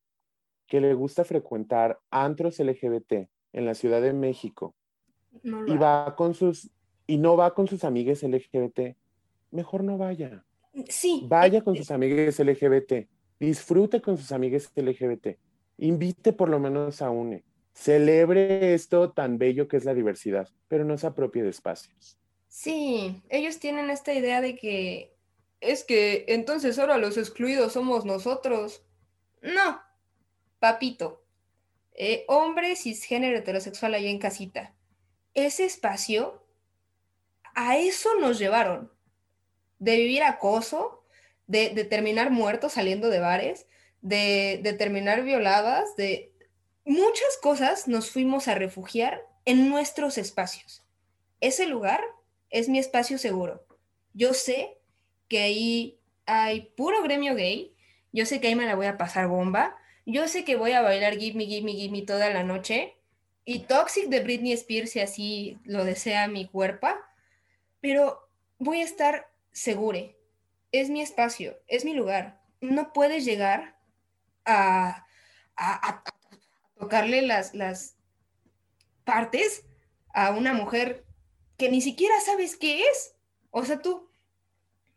que 0.67 0.81
le 0.81 0.93
gusta 0.93 1.23
frecuentar 1.23 1.99
antros 2.09 2.59
LGBT 2.59 3.27
en 3.53 3.65
la 3.65 3.73
Ciudad 3.73 4.01
de 4.01 4.13
México 4.13 4.75
y 5.43 5.77
va 5.77 6.15
con 6.15 6.33
sus 6.33 6.71
y 7.07 7.17
no 7.17 7.37
va 7.37 7.53
con 7.53 7.67
sus 7.67 7.83
amigas 7.83 8.23
LGBT, 8.23 8.95
mejor 9.51 9.83
no 9.83 9.97
vaya. 9.97 10.43
Sí. 10.89 11.25
Vaya 11.27 11.63
con 11.63 11.75
sus 11.75 11.91
amigas 11.91 12.39
LGBT, 12.39 13.07
disfrute 13.39 14.01
con 14.01 14.17
sus 14.17 14.31
amigas 14.31 14.71
LGBT, 14.75 15.37
invite 15.77 16.33
por 16.33 16.49
lo 16.49 16.59
menos 16.59 17.01
a 17.01 17.09
UNE, 17.09 17.43
celebre 17.73 18.73
esto 18.73 19.11
tan 19.11 19.37
bello 19.37 19.67
que 19.67 19.77
es 19.77 19.85
la 19.85 19.93
diversidad, 19.93 20.49
pero 20.67 20.83
no 20.83 20.97
se 20.97 21.07
apropie 21.07 21.43
de 21.43 21.49
espacios. 21.49 22.17
Sí, 22.55 23.21
ellos 23.27 23.59
tienen 23.59 23.89
esta 23.89 24.13
idea 24.13 24.39
de 24.39 24.55
que 24.55 25.13
es 25.59 25.83
que 25.83 26.23
entonces 26.29 26.79
ahora 26.79 26.97
los 26.97 27.17
excluidos 27.17 27.73
somos 27.73 28.05
nosotros. 28.05 28.81
No, 29.41 29.81
papito, 30.59 31.21
eh, 31.95 32.23
hombre 32.29 32.77
cisgénero 32.77 33.37
heterosexual 33.37 33.93
allá 33.93 34.09
en 34.09 34.19
casita. 34.19 34.73
Ese 35.33 35.65
espacio, 35.65 36.47
a 37.55 37.77
eso 37.77 38.15
nos 38.21 38.39
llevaron. 38.39 38.89
De 39.79 39.97
vivir 39.97 40.23
acoso, 40.23 41.03
de, 41.47 41.71
terminar 41.83 42.31
muertos 42.31 42.71
saliendo 42.71 43.09
de 43.09 43.19
bares, 43.19 43.67
de, 44.01 44.61
de 44.63 44.71
terminar 44.71 45.23
violadas, 45.23 45.97
de 45.97 46.31
muchas 46.85 47.35
cosas 47.41 47.89
nos 47.89 48.11
fuimos 48.11 48.47
a 48.47 48.55
refugiar 48.55 49.27
en 49.43 49.67
nuestros 49.67 50.17
espacios. 50.17 50.85
Ese 51.41 51.67
lugar 51.67 52.01
es 52.49 52.69
mi 52.69 52.79
espacio 52.79 53.17
seguro. 53.17 53.65
Yo 54.13 54.33
sé 54.33 54.77
que 55.27 55.41
ahí 55.41 55.99
hay 56.25 56.61
puro 56.77 57.01
gremio 57.03 57.35
gay, 57.35 57.75
yo 58.11 58.25
sé 58.25 58.39
que 58.39 58.47
ahí 58.47 58.55
me 58.55 58.65
la 58.65 58.75
voy 58.75 58.87
a 58.87 58.97
pasar 58.97 59.27
bomba, 59.27 59.75
yo 60.05 60.27
sé 60.27 60.45
que 60.45 60.55
voy 60.55 60.71
a 60.71 60.81
bailar 60.81 61.17
Give 61.17 61.35
Me, 61.35 61.45
Give 61.45 61.63
Me, 61.63 61.73
Give 61.73 61.91
Me 61.91 62.03
toda 62.03 62.29
la 62.29 62.43
noche. 62.43 62.95
Y 63.43 63.59
Toxic 63.59 64.07
de 64.07 64.21
Britney 64.21 64.53
Spears, 64.53 64.91
si 64.91 64.99
así 64.99 65.59
lo 65.63 65.83
desea 65.83 66.27
mi 66.27 66.47
cuerpo. 66.47 66.87
Pero 67.81 68.29
voy 68.57 68.81
a 68.81 68.85
estar 68.85 69.29
segure. 69.51 70.17
Es 70.71 70.89
mi 70.89 71.01
espacio, 71.01 71.59
es 71.67 71.85
mi 71.85 71.93
lugar. 71.93 72.41
No 72.61 72.93
puedes 72.93 73.25
llegar 73.25 73.77
a, 74.45 75.05
a, 75.55 76.03
tocarle 76.77 77.21
las, 77.21 77.53
las 77.53 77.95
partes 79.03 79.65
a 80.13 80.31
una 80.31 80.53
mujer 80.53 81.05
que 81.57 81.69
ni 81.69 81.81
siquiera 81.81 82.19
sabes 82.21 82.55
qué 82.55 82.83
es. 82.83 83.15
O 83.51 83.63
sea, 83.65 83.81
tú, 83.81 84.09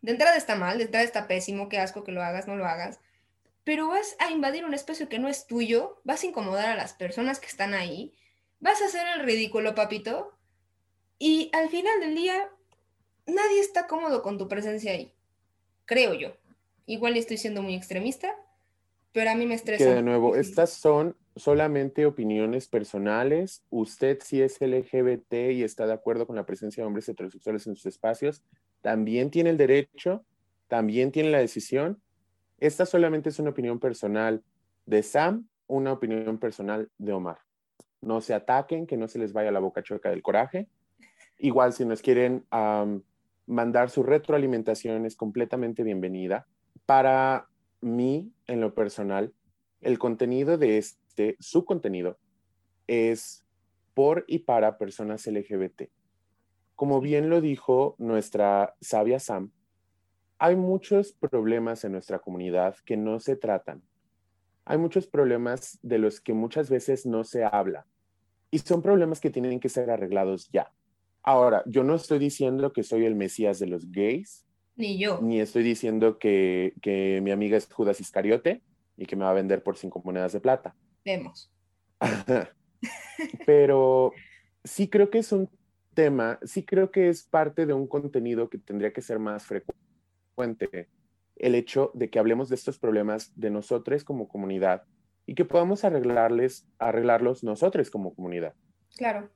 de 0.01 0.11
entrada 0.11 0.37
está 0.37 0.55
mal, 0.55 0.77
de 0.77 0.85
entrada 0.85 1.05
está 1.05 1.27
pésimo, 1.27 1.69
qué 1.69 1.79
asco 1.79 2.03
que 2.03 2.11
lo 2.11 2.23
hagas, 2.23 2.47
no 2.47 2.55
lo 2.55 2.65
hagas 2.65 2.99
pero 3.69 3.87
vas 3.87 4.15
a 4.17 4.31
invadir 4.31 4.65
un 4.65 4.73
espacio 4.73 5.09
que 5.09 5.19
no 5.19 5.27
es 5.27 5.45
tuyo, 5.45 6.01
vas 6.03 6.23
a 6.23 6.25
incomodar 6.25 6.69
a 6.69 6.75
las 6.75 6.93
personas 6.93 7.39
que 7.39 7.45
están 7.45 7.75
ahí, 7.75 8.15
vas 8.59 8.81
a 8.81 8.85
hacer 8.85 9.05
el 9.15 9.23
ridículo, 9.23 9.75
papito, 9.75 10.33
y 11.19 11.51
al 11.53 11.69
final 11.69 11.99
del 11.99 12.15
día 12.15 12.49
nadie 13.27 13.59
está 13.59 13.85
cómodo 13.85 14.23
con 14.23 14.39
tu 14.39 14.47
presencia 14.47 14.93
ahí, 14.93 15.13
creo 15.85 16.15
yo. 16.15 16.35
Igual 16.87 17.15
estoy 17.15 17.37
siendo 17.37 17.61
muy 17.61 17.75
extremista, 17.75 18.35
pero 19.11 19.29
a 19.29 19.35
mí 19.35 19.45
me 19.45 19.53
estresa. 19.53 19.83
Que 19.83 19.91
de 19.91 20.01
nuevo, 20.01 20.35
estas 20.35 20.71
son 20.71 21.15
solamente 21.39 22.05
opiniones 22.05 22.67
personales. 22.67 23.63
Usted 23.69 24.19
si 24.21 24.41
es 24.41 24.59
LGBT 24.61 25.33
y 25.51 25.63
está 25.63 25.87
de 25.87 25.93
acuerdo 25.93 26.27
con 26.27 26.35
la 26.35 26.45
presencia 26.45 26.83
de 26.83 26.87
hombres 26.87 27.09
heterosexuales 27.09 27.65
en 27.67 27.75
sus 27.75 27.87
espacios, 27.87 28.43
también 28.81 29.31
tiene 29.31 29.49
el 29.49 29.57
derecho, 29.57 30.23
también 30.67 31.11
tiene 31.11 31.31
la 31.31 31.39
decisión 31.39 32.01
esta 32.59 32.85
solamente 32.85 33.29
es 33.29 33.39
una 33.39 33.51
opinión 33.51 33.79
personal 33.79 34.43
de 34.85 35.01
Sam, 35.03 35.47
una 35.67 35.93
opinión 35.93 36.37
personal 36.39 36.89
de 36.97 37.13
Omar. 37.13 37.37
No 38.01 38.21
se 38.21 38.33
ataquen, 38.33 38.85
que 38.85 38.97
no 38.97 39.07
se 39.07 39.19
les 39.19 39.33
vaya 39.33 39.51
la 39.51 39.59
boca 39.59 39.81
chueca 39.81 40.09
del 40.09 40.21
coraje. 40.21 40.67
Igual, 41.37 41.73
si 41.73 41.85
nos 41.85 42.01
quieren 42.01 42.45
mandar 43.45 43.89
su 43.89 44.03
retroalimentación, 44.03 45.05
es 45.05 45.15
completamente 45.15 45.83
bienvenida. 45.83 46.47
Para 46.85 47.47
mí, 47.81 48.31
en 48.47 48.59
lo 48.59 48.73
personal, 48.73 49.33
el 49.81 49.97
contenido 49.99 50.57
de 50.57 50.77
este, 50.77 50.99
su 51.39 51.65
contenido, 51.65 52.17
es 52.87 53.45
por 53.93 54.25
y 54.27 54.39
para 54.39 54.77
personas 54.77 55.27
LGBT. 55.27 55.89
Como 56.75 57.01
bien 57.01 57.29
lo 57.29 57.41
dijo 57.41 57.95
nuestra 57.97 58.75
sabia 58.79 59.19
Sam, 59.19 59.51
hay 60.37 60.55
muchos 60.55 61.11
problemas 61.11 61.83
en 61.83 61.91
nuestra 61.91 62.19
comunidad 62.19 62.77
que 62.85 62.95
no 62.95 63.19
se 63.19 63.35
tratan. 63.35 63.83
Hay 64.63 64.77
muchos 64.77 65.05
problemas 65.05 65.77
de 65.81 65.97
los 65.97 66.21
que 66.21 66.33
muchas 66.33 66.69
veces 66.69 67.05
no 67.05 67.25
se 67.25 67.43
habla. 67.43 67.85
Y 68.49 68.59
son 68.59 68.81
problemas 68.81 69.19
que 69.19 69.29
tienen 69.29 69.59
que 69.59 69.67
ser 69.67 69.91
arreglados 69.91 70.49
ya. 70.51 70.71
Ahora, 71.21 71.63
yo 71.65 71.83
no 71.83 71.95
estoy 71.95 72.19
diciendo 72.19 72.71
que 72.71 72.83
soy 72.83 73.03
el 73.03 73.15
Mesías 73.15 73.59
de 73.59 73.67
los 73.67 73.91
gays. 73.91 74.45
Ni 74.77 74.97
yo. 74.97 75.19
Ni 75.21 75.41
estoy 75.41 75.63
diciendo 75.63 76.17
que, 76.17 76.73
que 76.81 77.19
mi 77.21 77.31
amiga 77.31 77.57
es 77.57 77.67
Judas 77.71 77.99
Iscariote 77.99 78.63
y 78.95 79.05
que 79.05 79.17
me 79.17 79.25
va 79.25 79.31
a 79.31 79.33
vender 79.33 79.61
por 79.61 79.77
cinco 79.77 80.01
monedas 80.05 80.31
de 80.31 80.39
plata. 80.39 80.75
Vemos. 81.09 81.51
Pero 83.45 84.13
sí 84.63 84.87
creo 84.89 85.09
que 85.09 85.19
es 85.19 85.31
un 85.31 85.49
tema, 85.95 86.37
sí 86.43 86.63
creo 86.63 86.91
que 86.91 87.09
es 87.09 87.23
parte 87.23 87.65
de 87.65 87.73
un 87.73 87.87
contenido 87.87 88.47
que 88.47 88.59
tendría 88.59 88.93
que 88.93 89.01
ser 89.01 89.17
más 89.17 89.43
frecuente 89.45 90.87
el 91.35 91.55
hecho 91.55 91.91
de 91.95 92.09
que 92.09 92.19
hablemos 92.19 92.49
de 92.49 92.55
estos 92.55 92.77
problemas 92.77 93.31
de 93.35 93.49
nosotros 93.49 94.03
como 94.03 94.27
comunidad 94.27 94.83
y 95.25 95.33
que 95.33 95.45
podamos 95.45 95.83
arreglarles, 95.83 96.67
arreglarlos 96.77 97.43
nosotros 97.43 97.89
como 97.89 98.13
comunidad. 98.13 98.53
Claro. 98.95 99.29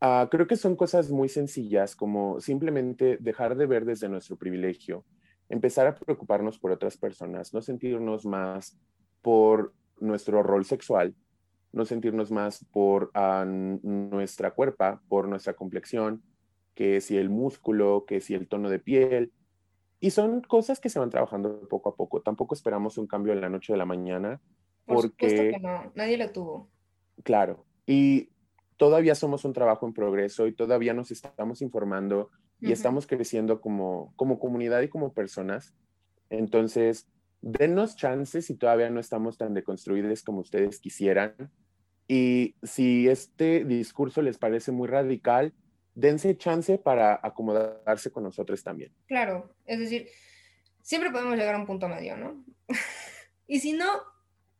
Ah, 0.00 0.28
creo 0.30 0.48
que 0.48 0.56
son 0.56 0.74
cosas 0.74 1.10
muy 1.10 1.28
sencillas 1.28 1.94
como 1.94 2.40
simplemente 2.40 3.18
dejar 3.20 3.56
de 3.56 3.66
ver 3.66 3.84
desde 3.84 4.08
nuestro 4.08 4.36
privilegio, 4.36 5.04
empezar 5.48 5.86
a 5.86 5.94
preocuparnos 5.94 6.58
por 6.58 6.72
otras 6.72 6.96
personas, 6.96 7.54
no 7.54 7.62
sentirnos 7.62 8.26
más 8.26 8.78
por 9.22 9.74
nuestro 10.00 10.42
rol 10.42 10.64
sexual, 10.64 11.14
no 11.72 11.84
sentirnos 11.84 12.30
más 12.30 12.64
por 12.72 13.10
ah, 13.14 13.44
nuestra 13.46 14.52
cuerpa, 14.52 15.02
por 15.08 15.28
nuestra 15.28 15.54
complexión, 15.54 16.22
que 16.74 17.00
si 17.00 17.16
el 17.16 17.30
músculo, 17.30 18.04
que 18.06 18.20
si 18.20 18.34
el 18.34 18.48
tono 18.48 18.70
de 18.70 18.78
piel, 18.78 19.32
y 20.00 20.10
son 20.10 20.40
cosas 20.40 20.80
que 20.80 20.88
se 20.88 20.98
van 20.98 21.10
trabajando 21.10 21.68
poco 21.68 21.90
a 21.90 21.94
poco. 21.94 22.22
Tampoco 22.22 22.54
esperamos 22.54 22.96
un 22.96 23.06
cambio 23.06 23.34
en 23.34 23.42
la 23.42 23.50
noche 23.50 23.74
de 23.74 23.76
la 23.76 23.84
mañana. 23.84 24.40
Por 24.86 25.10
porque, 25.10 25.50
que 25.50 25.58
no, 25.60 25.92
nadie 25.94 26.16
lo 26.16 26.30
tuvo. 26.32 26.70
Claro. 27.22 27.66
Y 27.86 28.30
todavía 28.78 29.14
somos 29.14 29.44
un 29.44 29.52
trabajo 29.52 29.86
en 29.86 29.92
progreso 29.92 30.46
y 30.46 30.52
todavía 30.52 30.94
nos 30.94 31.10
estamos 31.10 31.60
informando 31.60 32.30
y 32.60 32.72
estamos 32.72 33.06
creciendo 33.06 33.60
como, 33.60 34.12
como 34.16 34.38
comunidad 34.38 34.80
y 34.80 34.88
como 34.88 35.12
personas. 35.12 35.74
Entonces, 36.30 37.06
denos 37.42 37.96
chances 37.96 38.46
si 38.46 38.54
todavía 38.54 38.90
no 38.90 39.00
estamos 39.00 39.38
tan 39.38 39.54
deconstruidos 39.54 40.22
como 40.22 40.40
ustedes 40.40 40.80
quisieran. 40.80 41.34
Y 42.06 42.56
si 42.62 43.08
este 43.08 43.64
discurso 43.64 44.20
les 44.22 44.38
parece 44.38 44.72
muy 44.72 44.88
radical, 44.88 45.54
dense 45.94 46.36
chance 46.36 46.78
para 46.78 47.20
acomodarse 47.22 48.10
con 48.10 48.24
nosotros 48.24 48.62
también. 48.62 48.92
Claro, 49.06 49.54
es 49.64 49.78
decir, 49.78 50.08
siempre 50.82 51.10
podemos 51.10 51.36
llegar 51.36 51.54
a 51.54 51.58
un 51.58 51.66
punto 51.66 51.88
medio, 51.88 52.16
¿no? 52.16 52.44
y 53.46 53.60
si 53.60 53.72
no, 53.72 53.86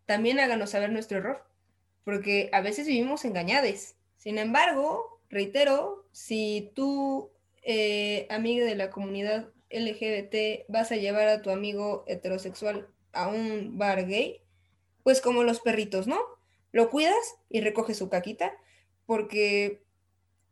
también 0.07 0.39
háganos 0.39 0.71
saber 0.71 0.91
nuestro 0.91 1.19
error. 1.19 1.47
porque 2.05 2.49
a 2.53 2.61
veces 2.61 2.87
vivimos 2.87 3.25
engañados. 3.25 3.95
Sin 4.17 4.39
embargo, 4.39 5.21
reitero, 5.29 6.09
si 6.13 6.73
tú, 6.75 7.31
eh, 7.63 8.27
amigo 8.31 8.65
de 8.65 8.75
la 8.75 8.91
comunidad 8.91 9.49
LGBT, 9.71 10.67
vas 10.69 10.93
a 10.93 10.97
llevar 10.97 11.29
a 11.29 11.43
tu 11.43 11.51
amigo 11.51 12.05
heterosexual 12.07 12.89
a 13.13 13.29
un 13.29 13.79
bar 13.79 14.07
gay, 14.07 14.43
pues 15.03 15.21
como 15.21 15.43
los 15.43 15.61
perritos, 15.61 16.07
¿no? 16.07 16.21
Lo 16.73 16.91
cuidas 16.91 17.37
y 17.49 17.61
recoges 17.61 17.99
su 17.99 18.09
caquita, 18.09 18.53
porque 19.07 19.83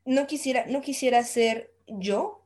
no 0.05 0.27
quisiera, 0.27 0.67
no 0.67 0.81
quisiera 0.81 1.23
ser 1.23 1.71
yo 1.87 2.43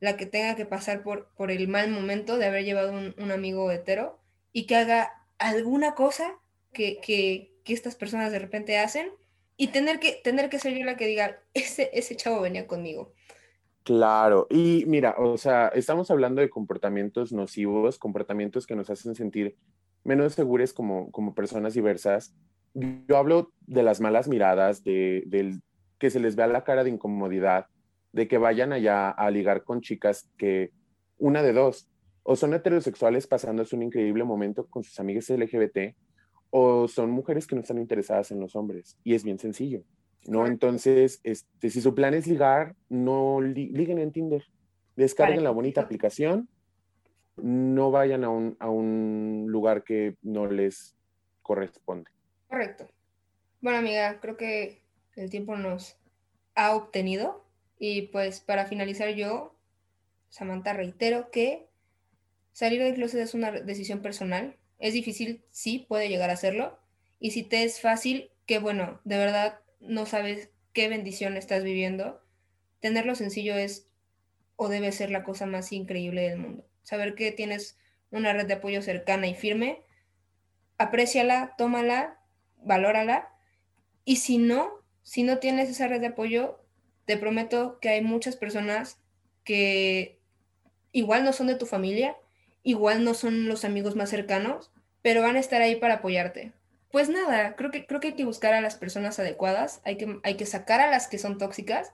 la 0.00 0.16
que 0.16 0.26
tenga 0.26 0.56
que 0.56 0.66
pasar 0.66 1.02
por, 1.02 1.28
por 1.34 1.50
el 1.50 1.68
mal 1.68 1.90
momento 1.90 2.36
de 2.36 2.46
haber 2.46 2.64
llevado 2.64 2.92
un, 2.92 3.14
un 3.18 3.30
amigo 3.30 3.70
hetero 3.70 4.20
y 4.52 4.66
que 4.66 4.76
haga 4.76 5.24
alguna 5.38 5.94
cosa 5.94 6.38
que, 6.72 6.98
que, 7.00 7.52
que, 7.64 7.72
estas 7.72 7.96
personas 7.96 8.32
de 8.32 8.38
repente 8.38 8.78
hacen 8.78 9.10
y 9.56 9.68
tener 9.68 9.98
que, 9.98 10.12
tener 10.12 10.50
que 10.50 10.58
ser 10.58 10.74
yo 10.74 10.84
la 10.84 10.96
que 10.96 11.06
diga, 11.06 11.40
ese, 11.54 11.90
ese 11.94 12.16
chavo 12.16 12.40
venía 12.40 12.66
conmigo. 12.66 13.12
Claro, 13.86 14.48
y 14.50 14.82
mira, 14.88 15.14
o 15.16 15.38
sea, 15.38 15.68
estamos 15.68 16.10
hablando 16.10 16.40
de 16.40 16.50
comportamientos 16.50 17.32
nocivos, 17.32 18.00
comportamientos 18.00 18.66
que 18.66 18.74
nos 18.74 18.90
hacen 18.90 19.14
sentir 19.14 19.54
menos 20.02 20.34
seguros 20.34 20.72
como, 20.72 21.12
como 21.12 21.36
personas 21.36 21.74
diversas. 21.74 22.34
Yo 22.74 23.16
hablo 23.16 23.52
de 23.60 23.84
las 23.84 24.00
malas 24.00 24.26
miradas, 24.26 24.82
de, 24.82 25.22
del 25.28 25.62
que 26.00 26.10
se 26.10 26.18
les 26.18 26.34
vea 26.34 26.48
la 26.48 26.64
cara 26.64 26.82
de 26.82 26.90
incomodidad, 26.90 27.66
de 28.10 28.26
que 28.26 28.38
vayan 28.38 28.72
allá 28.72 29.08
a 29.08 29.30
ligar 29.30 29.62
con 29.62 29.80
chicas 29.80 30.28
que, 30.36 30.72
una 31.16 31.44
de 31.44 31.52
dos, 31.52 31.88
o 32.24 32.34
son 32.34 32.54
heterosexuales 32.54 33.28
pasándose 33.28 33.76
un 33.76 33.84
increíble 33.84 34.24
momento 34.24 34.66
con 34.66 34.82
sus 34.82 34.98
amigas 34.98 35.30
LGBT, 35.30 35.94
o 36.50 36.88
son 36.88 37.12
mujeres 37.12 37.46
que 37.46 37.54
no 37.54 37.60
están 37.60 37.78
interesadas 37.78 38.32
en 38.32 38.40
los 38.40 38.56
hombres. 38.56 38.98
Y 39.04 39.14
es 39.14 39.22
bien 39.22 39.38
sencillo, 39.38 39.84
¿no? 40.28 40.46
Entonces, 40.46 41.20
este, 41.22 41.70
si 41.70 41.80
su 41.80 41.94
plan 41.94 42.14
es 42.14 42.26
ligar, 42.26 42.74
no 42.88 43.40
li 43.40 43.68
liguen 43.68 43.98
en 43.98 44.12
Tinder. 44.12 44.44
Descarguen 44.96 45.44
la 45.44 45.50
bonita 45.50 45.82
aplicación, 45.82 46.48
no 47.36 47.90
vayan 47.90 48.24
a 48.24 48.30
un, 48.30 48.56
a 48.60 48.70
un 48.70 49.46
lugar 49.48 49.84
que 49.84 50.16
no 50.22 50.46
les 50.46 50.96
corresponde. 51.42 52.10
Correcto. 52.48 52.88
Bueno, 53.60 53.78
amiga, 53.78 54.20
creo 54.20 54.36
que 54.36 54.82
el 55.16 55.30
tiempo 55.30 55.56
nos 55.56 55.98
ha 56.54 56.74
obtenido. 56.74 57.44
Y 57.78 58.02
pues 58.08 58.40
para 58.40 58.66
finalizar 58.66 59.10
yo, 59.10 59.54
Samantha, 60.30 60.72
reitero 60.72 61.30
que 61.30 61.68
salir 62.52 62.82
del 62.82 62.94
closet 62.94 63.20
es 63.20 63.34
una 63.34 63.52
decisión 63.52 64.00
personal. 64.00 64.56
Es 64.78 64.94
difícil, 64.94 65.44
sí, 65.50 65.84
puede 65.88 66.08
llegar 66.08 66.30
a 66.30 66.36
serlo. 66.36 66.78
Y 67.20 67.32
si 67.32 67.42
te 67.42 67.64
es 67.64 67.80
fácil, 67.80 68.30
que 68.46 68.58
bueno, 68.58 69.00
de 69.04 69.18
verdad 69.18 69.60
no 69.80 70.06
sabes 70.06 70.50
qué 70.72 70.88
bendición 70.88 71.36
estás 71.36 71.62
viviendo. 71.62 72.22
Tenerlo 72.80 73.14
sencillo 73.14 73.54
es 73.56 73.88
o 74.56 74.68
debe 74.68 74.92
ser 74.92 75.10
la 75.10 75.24
cosa 75.24 75.46
más 75.46 75.72
increíble 75.72 76.28
del 76.28 76.38
mundo. 76.38 76.66
Saber 76.82 77.14
que 77.14 77.32
tienes 77.32 77.78
una 78.10 78.32
red 78.32 78.46
de 78.46 78.54
apoyo 78.54 78.82
cercana 78.82 79.26
y 79.26 79.34
firme, 79.34 79.82
apréciala, 80.78 81.54
tómala, 81.58 82.20
valórala. 82.58 83.28
Y 84.04 84.16
si 84.16 84.38
no, 84.38 84.70
si 85.02 85.22
no 85.22 85.38
tienes 85.38 85.68
esa 85.68 85.88
red 85.88 86.00
de 86.00 86.08
apoyo, 86.08 86.64
te 87.04 87.16
prometo 87.16 87.78
que 87.80 87.90
hay 87.90 88.02
muchas 88.02 88.36
personas 88.36 89.00
que 89.44 90.20
igual 90.92 91.24
no 91.24 91.32
son 91.32 91.46
de 91.46 91.54
tu 91.54 91.66
familia, 91.66 92.16
igual 92.62 93.04
no 93.04 93.14
son 93.14 93.48
los 93.48 93.64
amigos 93.64 93.96
más 93.96 94.10
cercanos, 94.10 94.72
pero 95.02 95.22
van 95.22 95.36
a 95.36 95.40
estar 95.40 95.62
ahí 95.62 95.76
para 95.76 95.94
apoyarte. 95.94 96.52
Pues 96.90 97.08
nada, 97.08 97.56
creo 97.56 97.70
que, 97.70 97.86
creo 97.86 98.00
que 98.00 98.08
hay 98.08 98.14
que 98.14 98.24
buscar 98.24 98.54
a 98.54 98.60
las 98.60 98.76
personas 98.76 99.18
adecuadas, 99.18 99.80
hay 99.84 99.96
que, 99.96 100.18
hay 100.22 100.36
que 100.36 100.46
sacar 100.46 100.80
a 100.80 100.90
las 100.90 101.08
que 101.08 101.18
son 101.18 101.38
tóxicas 101.38 101.92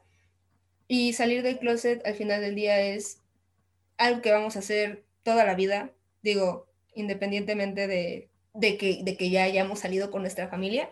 y 0.86 1.14
salir 1.14 1.42
del 1.42 1.58
closet 1.58 2.06
al 2.06 2.14
final 2.14 2.40
del 2.40 2.54
día 2.54 2.80
es 2.80 3.20
algo 3.96 4.20
que 4.20 4.32
vamos 4.32 4.56
a 4.56 4.60
hacer 4.60 5.04
toda 5.22 5.44
la 5.44 5.54
vida, 5.54 5.90
digo, 6.22 6.66
independientemente 6.94 7.86
de, 7.86 8.28
de, 8.54 8.76
que, 8.76 9.00
de 9.02 9.16
que 9.16 9.30
ya 9.30 9.44
hayamos 9.44 9.80
salido 9.80 10.10
con 10.10 10.22
nuestra 10.22 10.48
familia. 10.48 10.90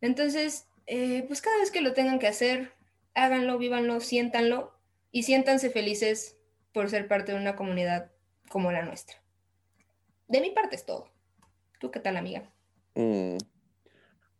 Entonces, 0.00 0.66
eh, 0.86 1.24
pues 1.26 1.42
cada 1.42 1.58
vez 1.58 1.70
que 1.70 1.80
lo 1.80 1.92
tengan 1.92 2.18
que 2.18 2.28
hacer, 2.28 2.72
háganlo, 3.14 3.58
vívanlo, 3.58 4.00
siéntanlo 4.00 4.72
y 5.10 5.24
siéntanse 5.24 5.70
felices 5.70 6.36
por 6.72 6.88
ser 6.88 7.06
parte 7.06 7.32
de 7.32 7.38
una 7.38 7.56
comunidad 7.56 8.10
como 8.48 8.72
la 8.72 8.82
nuestra. 8.82 9.22
De 10.28 10.40
mi 10.40 10.50
parte 10.50 10.76
es 10.76 10.86
todo. 10.86 11.10
¿Tú 11.78 11.90
qué 11.90 12.00
tal, 12.00 12.16
amiga? 12.16 12.50
Mm, 12.94 13.38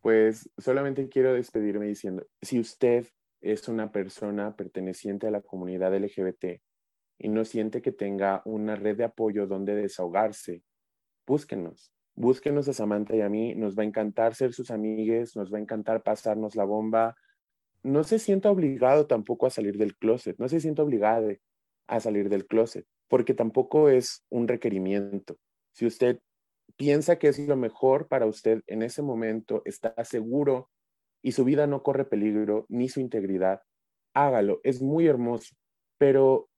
pues 0.01 0.49
solamente 0.57 1.07
quiero 1.09 1.33
despedirme 1.33 1.87
diciendo, 1.87 2.25
si 2.41 2.59
usted 2.59 3.07
es 3.41 3.67
una 3.67 3.91
persona 3.91 4.55
perteneciente 4.55 5.27
a 5.27 5.31
la 5.31 5.41
comunidad 5.41 5.93
LGBT 5.95 6.61
y 7.19 7.29
no 7.29 7.45
siente 7.45 7.81
que 7.81 7.91
tenga 7.91 8.41
una 8.45 8.75
red 8.75 8.97
de 8.97 9.03
apoyo 9.05 9.47
donde 9.47 9.75
desahogarse, 9.75 10.63
búsquenos. 11.25 11.91
Búsquenos 12.15 12.67
a 12.69 12.73
Samantha 12.73 13.15
y 13.15 13.21
a 13.21 13.29
mí, 13.29 13.55
nos 13.55 13.77
va 13.77 13.83
a 13.83 13.87
encantar 13.87 14.35
ser 14.35 14.53
sus 14.53 14.69
amigues, 14.71 15.35
nos 15.35 15.51
va 15.51 15.57
a 15.57 15.61
encantar 15.61 16.03
pasarnos 16.03 16.55
la 16.55 16.63
bomba, 16.63 17.15
no 17.81 18.03
se 18.03 18.19
sienta 18.19 18.51
obligado 18.51 19.07
tampoco 19.07 19.45
a 19.45 19.49
salir 19.49 19.77
del 19.77 19.95
closet, 19.97 20.37
no 20.37 20.47
se 20.47 20.59
sienta 20.59 20.83
obligado 20.83 21.31
a 21.87 21.99
salir 21.99 22.29
del 22.29 22.45
closet, 22.45 22.85
porque 23.07 23.33
tampoco 23.33 23.89
es 23.89 24.25
un 24.29 24.47
requerimiento. 24.47 25.37
Si 25.71 25.85
usted 25.85 26.19
piensa 26.75 27.17
que 27.17 27.27
es 27.27 27.39
lo 27.39 27.55
mejor 27.55 28.07
para 28.07 28.25
usted 28.25 28.63
en 28.67 28.81
ese 28.81 29.01
momento, 29.01 29.61
está 29.65 29.93
seguro 30.03 30.69
y 31.21 31.31
su 31.31 31.45
vida 31.45 31.67
no 31.67 31.83
corre 31.83 32.05
peligro 32.05 32.65
ni 32.69 32.89
su 32.89 32.99
integridad, 32.99 33.61
hágalo, 34.13 34.59
es 34.63 34.81
muy 34.81 35.07
hermoso, 35.07 35.55
pero 35.97 36.49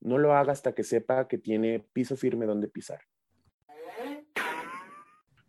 no 0.00 0.18
lo 0.18 0.34
haga 0.34 0.52
hasta 0.52 0.74
que 0.74 0.84
sepa 0.84 1.28
que 1.28 1.38
tiene 1.38 1.86
piso 1.92 2.16
firme 2.16 2.46
donde 2.46 2.68
pisar. 2.68 3.00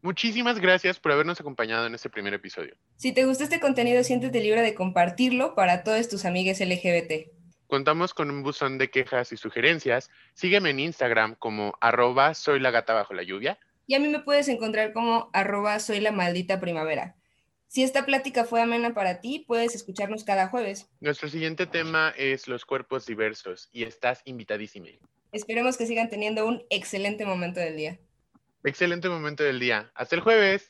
Muchísimas 0.04 0.60
gracias 0.60 1.00
por 1.00 1.12
habernos 1.12 1.40
acompañado 1.40 1.86
en 1.86 1.94
este 1.94 2.10
primer 2.10 2.34
episodio. 2.34 2.76
Si 2.98 3.14
te 3.14 3.26
gustó 3.26 3.44
este 3.44 3.60
contenido, 3.60 4.04
siéntete 4.04 4.42
libre 4.42 4.64
de 4.64 4.74
compartirlo 4.74 5.54
para 5.54 5.84
todos 5.84 6.10
tus 6.10 6.26
amigues 6.26 6.60
LGBT. 6.60 7.30
Contamos 7.68 8.14
con 8.16 8.32
un 8.32 8.42
buzón 8.42 8.80
de 8.80 8.90
quejas 8.90 9.32
y 9.32 9.38
sugerencias. 9.38 10.10
Sígueme 10.34 10.72
en 10.72 10.80
Instagram 10.80 11.36
como 11.36 11.74
arroba 11.80 12.34
soy 12.34 12.60
la 12.60 12.72
gata 12.72 12.94
bajo 12.94 13.14
la 13.14 13.24
lluvia. 13.24 13.60
Y 13.88 13.96
a 13.96 14.00
mí 14.00 14.08
me 14.08 14.20
puedes 14.20 14.48
encontrar 14.48 14.94
como 14.94 15.30
arroba 15.34 15.80
soy 15.80 16.00
la 16.00 16.12
maldita 16.12 16.60
primavera. 16.60 17.16
Si 17.68 17.84
esta 17.84 18.06
plática 18.06 18.44
fue 18.44 18.62
amena 18.62 18.94
para 18.94 19.22
ti, 19.22 19.46
puedes 19.48 19.76
escucharnos 19.76 20.26
cada 20.26 20.50
jueves. 20.50 20.90
Nuestro 21.00 21.30
siguiente 21.30 21.66
tema 21.66 22.14
es 22.18 22.50
los 22.50 22.66
cuerpos 22.66 23.06
diversos 23.06 23.70
y 23.72 23.84
estás 23.84 24.22
invitadísimo. 24.26 24.88
Esperemos 25.32 25.78
que 25.78 25.86
sigan 25.86 26.10
teniendo 26.10 26.46
un 26.46 26.64
excelente 26.70 27.26
momento 27.26 27.62
del 27.62 27.78
día. 27.78 28.00
Excelente 28.66 29.08
momento 29.08 29.44
del 29.44 29.60
día. 29.60 29.90
Hasta 29.96 30.16
el 30.16 30.22
jueves. 30.22 30.70